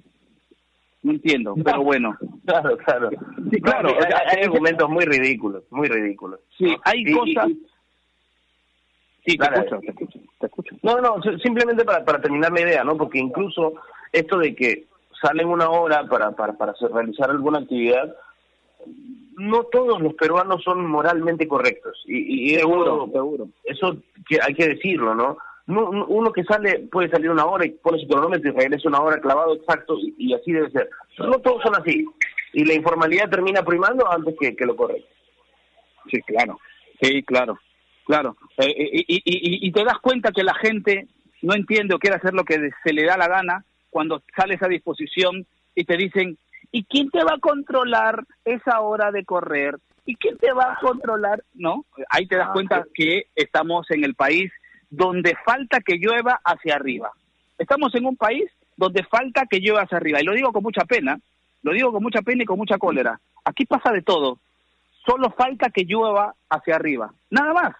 No 1.02 1.12
entiendo, 1.12 1.54
pero 1.62 1.82
bueno. 1.82 2.16
Claro, 2.46 2.76
claro. 2.78 3.10
Sí, 3.50 3.60
claro, 3.60 3.90
hay, 3.90 4.42
argumentos 4.42 4.88
muy 4.88 5.04
ridículos, 5.04 5.62
muy 5.70 5.86
ridículos. 5.88 6.40
Sí, 6.56 6.64
¿no? 6.64 6.76
hay 6.84 7.04
cosas... 7.12 7.48
y- 7.50 7.66
Sí, 9.26 9.38
te 9.38 9.44
Dale. 9.44 9.56
escucho, 9.60 9.80
te 9.80 9.90
escucho, 9.90 10.18
te 10.38 10.46
escucho. 10.46 10.76
No, 10.82 10.96
no, 10.98 11.22
si- 11.22 11.38
simplemente 11.40 11.82
para, 11.84 12.04
para 12.04 12.20
terminar 12.20 12.52
la 12.52 12.60
idea, 12.60 12.84
¿no? 12.84 12.94
Porque 12.96 13.18
incluso 13.18 13.72
esto 14.12 14.36
de 14.38 14.54
que 14.54 14.84
salen 15.20 15.48
una 15.48 15.70
hora 15.70 16.04
para, 16.06 16.32
para, 16.32 16.52
para 16.52 16.72
hacer- 16.72 16.90
realizar 16.92 17.30
alguna 17.30 17.60
actividad, 17.60 18.14
no 19.36 19.64
todos 19.64 20.00
los 20.00 20.14
peruanos 20.14 20.62
son 20.62 20.86
moralmente 20.86 21.48
correctos. 21.48 22.02
Y, 22.06 22.52
y 22.52 22.54
Seguro, 22.56 23.04
eso, 23.04 23.12
seguro. 23.12 23.48
eso 23.64 23.96
que 24.28 24.38
hay 24.40 24.54
que 24.54 24.68
decirlo, 24.68 25.14
¿no? 25.14 25.36
No- 25.66 25.90
no- 25.92 26.06
Uno 26.06 26.30
que 26.32 26.44
sale 26.44 26.80
puede 26.92 27.08
salir 27.08 27.30
una 27.30 27.46
hora 27.46 27.64
y 27.66 27.70
pone 27.70 27.98
su 27.98 28.06
cronómetro 28.06 28.50
y 28.50 28.54
regresa 28.54 28.88
una 28.88 29.00
hora 29.00 29.20
clavado 29.20 29.54
exacto 29.56 29.98
y, 29.98 30.14
y 30.18 30.34
así 30.34 30.52
debe 30.52 30.70
ser. 30.70 30.88
Pero 31.16 31.30
no 31.30 31.38
todos 31.40 31.62
son 31.62 31.74
así. 31.74 32.04
Y 32.52 32.64
la 32.64 32.74
informalidad 32.74 33.28
termina 33.30 33.62
primando 33.64 34.08
antes 34.10 34.36
que, 34.38 34.54
que 34.54 34.64
lo 34.66 34.76
correcto. 34.76 35.08
Sí, 36.10 36.20
claro. 36.22 36.58
Sí, 37.00 37.22
claro. 37.22 37.58
Claro. 38.06 38.36
Eh, 38.58 38.74
y, 38.76 39.00
y- 39.16 39.22
y- 39.24 39.66
y 39.68 39.72
te 39.72 39.82
das 39.84 39.98
cuenta 40.00 40.30
que 40.32 40.44
la 40.44 40.54
gente 40.54 41.08
no 41.42 41.54
entiende 41.54 41.94
o 41.94 41.98
quiere 41.98 42.16
hacer 42.16 42.34
lo 42.34 42.44
que 42.44 42.70
se 42.84 42.92
le 42.92 43.04
da 43.04 43.16
la 43.16 43.28
gana 43.28 43.64
cuando 43.90 44.22
sales 44.36 44.62
a 44.62 44.68
disposición 44.68 45.46
y 45.74 45.84
te 45.84 45.96
dicen, 45.96 46.36
¿y 46.74 46.82
quién 46.82 47.08
te 47.08 47.22
va 47.22 47.34
a 47.36 47.38
controlar 47.38 48.24
esa 48.44 48.80
hora 48.80 49.12
de 49.12 49.24
correr? 49.24 49.76
¿Y 50.06 50.16
quién 50.16 50.36
te 50.38 50.52
va 50.52 50.72
a 50.72 50.78
controlar? 50.80 51.44
No, 51.54 51.84
ahí 52.10 52.26
te 52.26 52.36
das 52.36 52.48
cuenta 52.52 52.84
que 52.92 53.26
estamos 53.36 53.88
en 53.92 54.02
el 54.02 54.16
país 54.16 54.50
donde 54.90 55.36
falta 55.44 55.78
que 55.78 55.98
llueva 55.98 56.40
hacia 56.44 56.74
arriba. 56.74 57.12
Estamos 57.58 57.94
en 57.94 58.06
un 58.06 58.16
país 58.16 58.50
donde 58.76 59.04
falta 59.04 59.46
que 59.48 59.60
llueva 59.60 59.82
hacia 59.82 59.98
arriba. 59.98 60.20
Y 60.20 60.24
lo 60.24 60.32
digo 60.32 60.52
con 60.52 60.64
mucha 60.64 60.84
pena, 60.84 61.16
lo 61.62 61.72
digo 61.72 61.92
con 61.92 62.02
mucha 62.02 62.22
pena 62.22 62.42
y 62.42 62.46
con 62.46 62.58
mucha 62.58 62.76
cólera. 62.76 63.20
Aquí 63.44 63.66
pasa 63.66 63.92
de 63.92 64.02
todo. 64.02 64.40
Solo 65.06 65.30
falta 65.30 65.70
que 65.70 65.84
llueva 65.84 66.34
hacia 66.50 66.74
arriba. 66.74 67.14
Nada 67.30 67.52
más. 67.52 67.76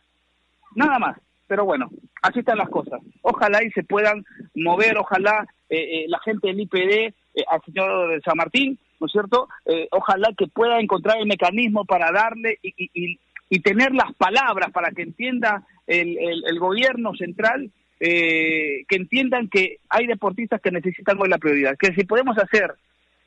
Nada 0.76 1.00
más. 1.00 1.18
Pero 1.48 1.64
bueno, 1.64 1.90
así 2.22 2.38
están 2.38 2.58
las 2.58 2.68
cosas. 2.68 3.00
Ojalá 3.22 3.64
y 3.64 3.70
se 3.72 3.82
puedan 3.82 4.24
mover, 4.54 4.96
ojalá 4.98 5.44
eh, 5.68 5.78
eh, 5.78 6.04
la 6.06 6.20
gente 6.20 6.46
del 6.46 6.60
IPD, 6.60 7.12
eh, 7.34 7.44
al 7.48 7.60
señor 7.64 8.22
San 8.24 8.36
Martín, 8.36 8.78
¿no 9.00 9.06
es 9.06 9.12
cierto? 9.12 9.48
Eh, 9.66 9.88
ojalá 9.90 10.30
que 10.36 10.46
pueda 10.46 10.80
encontrar 10.80 11.18
el 11.18 11.26
mecanismo 11.26 11.84
para 11.84 12.10
darle 12.12 12.58
y, 12.62 12.74
y- 12.78 13.18
y- 13.50 13.60
tener 13.60 13.92
las 13.92 14.12
palabras 14.14 14.70
para 14.72 14.90
que 14.90 15.02
entienda 15.02 15.66
el, 15.86 16.16
el- 16.18 16.44
el 16.46 16.58
gobierno 16.58 17.14
central, 17.14 17.70
eh, 18.00 18.84
que 18.88 18.96
entiendan 18.96 19.48
que 19.48 19.78
hay 19.88 20.06
deportistas 20.06 20.60
que 20.60 20.70
necesitan 20.70 21.20
hoy 21.20 21.28
la 21.28 21.38
prioridad. 21.38 21.76
Que 21.78 21.94
si 21.94 22.04
podemos 22.04 22.36
hacer, 22.38 22.74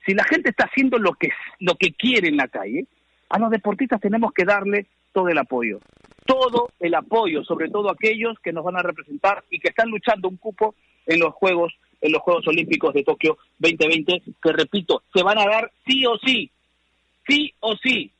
si 0.05 0.13
la 0.13 0.23
gente 0.25 0.49
está 0.49 0.65
haciendo 0.65 0.97
lo 0.97 1.13
que, 1.13 1.29
lo 1.59 1.75
que 1.75 1.93
quiere 1.93 2.27
en 2.27 2.37
la 2.37 2.47
calle, 2.47 2.85
a 3.29 3.39
los 3.39 3.49
deportistas 3.51 3.99
tenemos 4.01 4.31
que 4.33 4.45
darle 4.45 4.85
todo 5.13 5.29
el 5.29 5.37
apoyo. 5.37 5.79
Todo 6.25 6.69
el 6.79 6.93
apoyo, 6.93 7.43
sobre 7.43 7.69
todo 7.69 7.89
aquellos 7.89 8.37
que 8.39 8.51
nos 8.53 8.63
van 8.63 8.75
a 8.77 8.81
representar 8.83 9.43
y 9.49 9.59
que 9.59 9.69
están 9.69 9.89
luchando 9.89 10.27
un 10.27 10.37
cupo 10.37 10.75
en 11.05 11.19
los 11.21 11.33
Juegos 11.33 11.73
en 12.01 12.11
los 12.11 12.21
Juegos 12.21 12.47
Olímpicos 12.47 12.93
de 12.93 13.03
Tokio 13.03 13.37
2020, 13.59 14.21
que 14.41 14.51
repito, 14.51 15.03
se 15.13 15.23
van 15.23 15.37
a 15.39 15.45
dar 15.45 15.71
sí 15.85 16.05
o 16.05 16.17
sí, 16.17 16.51
sí 17.27 17.53
o 17.59 17.75
sí, 17.77 18.11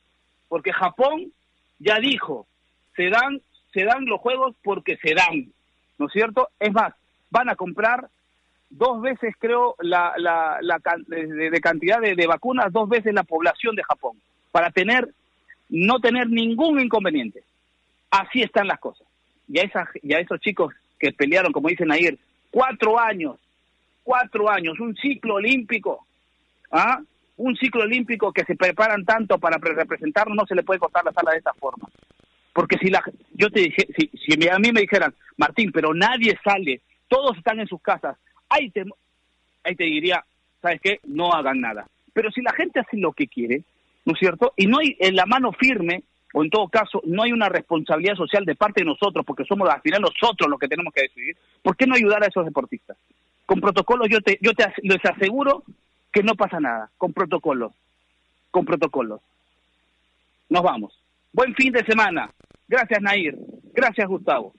porque 0.48 0.72
Japón 0.72 1.32
ya 1.78 1.98
dijo, 2.00 2.46
se 2.96 3.08
dan, 3.08 3.40
se 3.72 3.84
dan 3.84 4.04
los 4.06 4.20
Juegos 4.20 4.54
porque 4.62 4.96
se 4.96 5.14
dan, 5.14 5.52
¿no 5.98 6.06
es 6.06 6.12
cierto? 6.12 6.48
Es 6.58 6.72
más, 6.72 6.94
van 7.30 7.48
a 7.48 7.56
comprar 7.56 8.08
dos 8.70 9.00
veces, 9.00 9.34
creo, 9.38 9.76
la, 9.78 10.12
la, 10.18 10.58
la 10.60 10.80
de, 11.06 11.60
cantidad 11.60 12.00
de, 12.00 12.14
de 12.14 12.26
vacunas, 12.26 12.72
dos 12.72 12.88
veces 12.88 13.14
la 13.14 13.22
población 13.22 13.76
de 13.76 13.84
Japón, 13.84 14.16
para 14.52 14.70
tener, 14.70 15.08
no 15.68 16.00
tener 16.00 16.28
ningún 16.28 16.80
inconveniente. 16.80 17.42
Así 18.10 18.42
están 18.42 18.66
las 18.66 18.80
cosas. 18.80 19.06
Y 19.48 19.58
a, 19.58 19.62
esa, 19.62 19.88
y 20.02 20.12
a 20.12 20.18
esos 20.18 20.40
chicos 20.40 20.74
que 20.98 21.12
pelearon, 21.12 21.52
como 21.52 21.68
dicen 21.68 21.90
ayer, 21.92 22.18
cuatro 22.50 22.98
años, 22.98 23.36
cuatro 24.08 24.48
años, 24.48 24.80
un 24.80 24.96
ciclo 24.96 25.34
olímpico, 25.34 26.06
¿ah? 26.72 26.98
un 27.36 27.54
ciclo 27.56 27.82
olímpico 27.82 28.32
que 28.32 28.42
se 28.44 28.56
preparan 28.56 29.04
tanto 29.04 29.38
para 29.38 29.58
pre- 29.58 29.74
representarnos, 29.74 30.34
no 30.34 30.46
se 30.46 30.54
le 30.54 30.62
puede 30.62 30.80
cortar 30.80 31.04
la 31.04 31.12
sala 31.12 31.32
de 31.32 31.38
esta 31.38 31.52
forma. 31.52 31.86
Porque 32.54 32.78
si 32.78 32.88
la, 32.88 33.02
yo 33.34 33.50
te 33.50 33.60
dije, 33.60 33.86
si, 33.98 34.08
si 34.16 34.48
a 34.48 34.58
mí 34.58 34.72
me 34.72 34.80
dijeran, 34.80 35.12
Martín, 35.36 35.70
pero 35.72 35.92
nadie 35.92 36.38
sale, 36.42 36.80
todos 37.06 37.36
están 37.36 37.60
en 37.60 37.66
sus 37.66 37.82
casas, 37.82 38.16
ahí 38.48 38.70
te, 38.70 38.86
ahí 39.62 39.76
te 39.76 39.84
diría, 39.84 40.24
¿sabes 40.62 40.80
qué? 40.80 41.00
No 41.04 41.34
hagan 41.34 41.60
nada. 41.60 41.86
Pero 42.14 42.30
si 42.30 42.40
la 42.40 42.54
gente 42.54 42.80
hace 42.80 42.96
lo 42.96 43.12
que 43.12 43.26
quiere, 43.26 43.62
¿no 44.06 44.14
es 44.14 44.18
cierto? 44.18 44.54
Y 44.56 44.66
no 44.66 44.78
hay 44.78 44.96
en 45.00 45.16
la 45.16 45.26
mano 45.26 45.52
firme, 45.52 46.02
o 46.32 46.42
en 46.42 46.48
todo 46.48 46.66
caso, 46.68 47.02
no 47.04 47.24
hay 47.24 47.32
una 47.32 47.50
responsabilidad 47.50 48.16
social 48.16 48.46
de 48.46 48.54
parte 48.54 48.80
de 48.80 48.86
nosotros, 48.86 49.26
porque 49.26 49.44
somos 49.44 49.68
al 49.68 49.82
final 49.82 50.00
nosotros 50.00 50.48
los 50.48 50.58
que 50.58 50.68
tenemos 50.68 50.94
que 50.94 51.02
decidir, 51.02 51.36
¿por 51.62 51.76
qué 51.76 51.86
no 51.86 51.94
ayudar 51.94 52.24
a 52.24 52.28
esos 52.28 52.46
deportistas? 52.46 52.96
Con 53.48 53.62
protocolos 53.62 54.08
yo 54.10 54.20
te, 54.20 54.38
yo 54.42 54.52
te 54.52 54.70
les 54.82 55.02
aseguro 55.06 55.64
que 56.12 56.22
no 56.22 56.34
pasa 56.34 56.60
nada, 56.60 56.90
con 56.98 57.14
protocolos, 57.14 57.72
con 58.50 58.66
protocolos. 58.66 59.22
Nos 60.50 60.62
vamos. 60.62 61.02
Buen 61.32 61.54
fin 61.54 61.72
de 61.72 61.82
semana. 61.86 62.30
Gracias, 62.68 63.00
Nair. 63.00 63.38
Gracias, 63.72 64.06
Gustavo. 64.06 64.52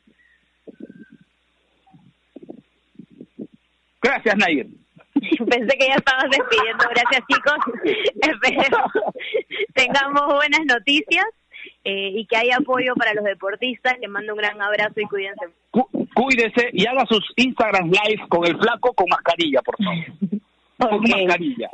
Gracias, 4.02 4.36
Nair. 4.38 4.66
Pensé 5.14 5.78
que 5.78 5.88
ya 5.88 5.94
estabas 5.94 6.32
despidiendo. 6.32 6.86
Gracias, 6.90 7.24
chicos. 7.28 7.58
Espero 8.44 8.86
tengamos 9.76 10.34
buenas 10.34 10.66
noticias 10.66 11.28
eh, 11.84 12.10
y 12.16 12.26
que 12.26 12.38
haya 12.38 12.58
apoyo 12.58 12.96
para 12.96 13.14
los 13.14 13.24
deportistas. 13.24 14.00
Les 14.00 14.10
mando 14.10 14.34
un 14.34 14.40
gran 14.40 14.60
abrazo 14.60 15.00
y 15.00 15.06
cuídense. 15.06 15.46
Cu- 16.20 16.24
Cuídese 16.26 16.70
y 16.74 16.86
haga 16.86 17.06
sus 17.08 17.24
Instagram 17.36 17.90
live 17.90 18.24
con 18.30 18.46
el 18.46 18.58
flaco 18.58 18.94
con 18.94 19.06
mascarilla, 19.10 19.62
por 19.62 19.76
favor. 19.78 20.06
Con 20.80 21.02
mascarilla. 21.02 21.70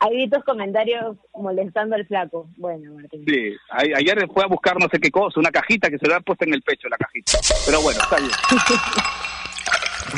Hay 0.00 0.28
tus 0.28 0.44
comentarios 0.44 1.16
molestando 1.34 1.94
al 1.96 2.04
flaco. 2.06 2.46
Bueno, 2.56 2.92
Martín. 2.94 3.24
Sí, 3.26 3.54
ayer 3.70 4.28
fue 4.34 4.44
a 4.44 4.46
buscar 4.48 4.78
no 4.78 4.88
sé 4.90 4.98
qué 5.00 5.10
cosa, 5.10 5.38
una 5.40 5.50
cajita 5.50 5.88
que 5.88 5.96
se 5.98 6.06
le 6.06 6.14
había 6.14 6.24
puesto 6.24 6.44
en 6.44 6.52
el 6.54 6.60
pecho 6.62 6.88
la 6.88 6.96
cajita. 6.98 7.38
Pero 7.64 7.80
bueno, 7.80 8.00
está 8.02 8.16
bien. 8.16 8.30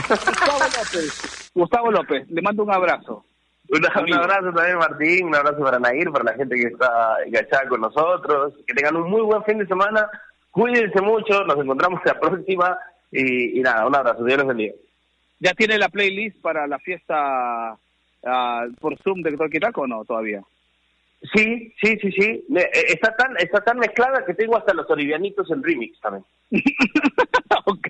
Gustavo 0.08 0.58
López. 0.58 1.50
Gustavo 1.54 1.90
López, 1.90 2.28
le 2.30 2.42
mando 2.42 2.62
un 2.64 2.72
abrazo. 2.72 3.24
Un, 3.70 3.78
un 3.84 4.14
abrazo 4.14 4.52
también, 4.52 4.78
Martín. 4.78 5.26
Un 5.26 5.34
abrazo 5.36 5.58
para 5.62 5.78
Nair, 5.78 6.10
para 6.10 6.24
la 6.24 6.34
gente 6.34 6.56
que 6.56 6.66
está 6.66 7.16
enganchada 7.26 7.68
con 7.68 7.80
nosotros. 7.82 8.52
Que 8.66 8.74
tengan 8.74 8.96
un 8.96 9.08
muy 9.10 9.22
buen 9.22 9.42
fin 9.44 9.58
de 9.58 9.66
semana. 9.66 10.08
Cuídense 10.50 11.00
mucho. 11.02 11.44
Nos 11.44 11.58
encontramos 11.58 12.00
la 12.04 12.18
próxima. 12.18 12.76
Y, 13.14 13.60
y 13.60 13.62
nada, 13.62 13.86
un 13.86 13.94
abrazo. 13.94 14.24
Dios 14.24 14.38
los 14.38 14.48
bendiga. 14.48 14.74
¿Ya 15.38 15.54
tiene 15.54 15.78
la 15.78 15.88
playlist 15.88 16.40
para 16.40 16.66
la 16.66 16.78
fiesta 16.80 17.76
ah, 18.24 18.66
por 18.80 18.98
Zoom 18.98 19.22
de 19.22 19.36
Toki 19.36 19.60
Taco 19.60 19.82
o 19.82 19.86
no 19.86 20.04
todavía? 20.04 20.42
Sí, 21.32 21.72
sí, 21.80 21.96
sí, 22.02 22.10
sí. 22.12 22.44
Eh, 22.56 22.70
está 22.88 23.14
tan 23.16 23.36
está 23.38 23.60
tan 23.60 23.78
mezclada 23.78 24.24
que 24.26 24.34
tengo 24.34 24.56
hasta 24.56 24.74
los 24.74 24.90
olivianitos 24.90 25.48
en 25.50 25.62
remix 25.62 25.98
también. 26.00 26.24
ok. 27.66 27.88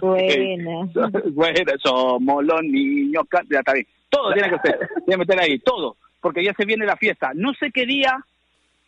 Buena. 0.00 0.88
bueno, 1.32 1.72
somos 1.82 2.44
los 2.44 2.62
niños. 2.62 3.24
Ya 3.50 3.58
está 3.58 3.72
bien. 3.72 3.86
Todo 4.08 4.32
tiene 4.32 4.50
que 4.50 4.58
ser. 4.58 4.78
Tiene 5.04 5.06
que 5.06 5.16
meter 5.16 5.40
ahí, 5.40 5.58
todo. 5.58 5.96
Porque 6.20 6.44
ya 6.44 6.54
se 6.54 6.64
viene 6.64 6.86
la 6.86 6.96
fiesta. 6.96 7.32
No 7.34 7.52
sé 7.54 7.72
qué 7.72 7.84
día, 7.84 8.24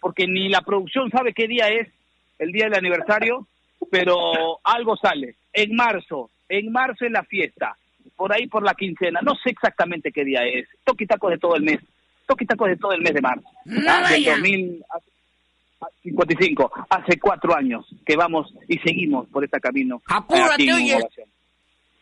porque 0.00 0.26
ni 0.26 0.48
la 0.48 0.60
producción 0.60 1.10
sabe 1.10 1.32
qué 1.34 1.48
día 1.48 1.68
es 1.68 1.88
el 2.38 2.52
día 2.52 2.64
del 2.64 2.78
aniversario, 2.78 3.46
pero 3.90 4.60
algo 4.62 4.96
sale. 4.96 5.34
En 5.54 5.74
marzo, 5.74 6.28
en 6.48 6.70
marzo 6.72 7.06
es 7.06 7.12
la 7.12 7.22
fiesta. 7.22 7.76
Por 8.16 8.32
ahí 8.32 8.48
por 8.48 8.62
la 8.62 8.74
quincena. 8.74 9.20
No 9.22 9.34
sé 9.36 9.48
exactamente 9.50 10.12
qué 10.12 10.24
día 10.24 10.44
es. 10.44 10.68
Toqui 10.84 11.06
taco 11.06 11.30
de 11.30 11.38
todo 11.38 11.56
el 11.56 11.62
mes. 11.62 11.80
Toqui 12.26 12.44
taco 12.44 12.66
de 12.66 12.76
todo 12.76 12.92
el 12.92 13.00
mes 13.00 13.14
de 13.14 13.22
marzo. 13.22 13.48
Ah, 13.88 14.06
del 14.10 14.24
2055. 14.24 16.70
Hace 16.90 17.18
cuatro 17.18 17.56
años 17.56 17.86
que 18.04 18.16
vamos 18.16 18.52
y 18.68 18.76
seguimos 18.78 19.26
por 19.28 19.44
este 19.44 19.60
camino. 19.60 20.02
Apúrate, 20.06 20.64
en 20.64 20.72
oye. 20.72 20.98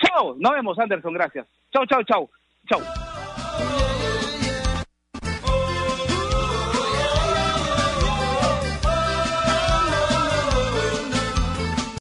Chao, 0.02 0.34
nos 0.38 0.52
vemos 0.52 0.78
Anderson, 0.78 1.12
gracias. 1.12 1.46
Chao, 1.72 1.84
chao, 1.86 2.02
chao. 2.02 2.30
Chao. 2.68 2.80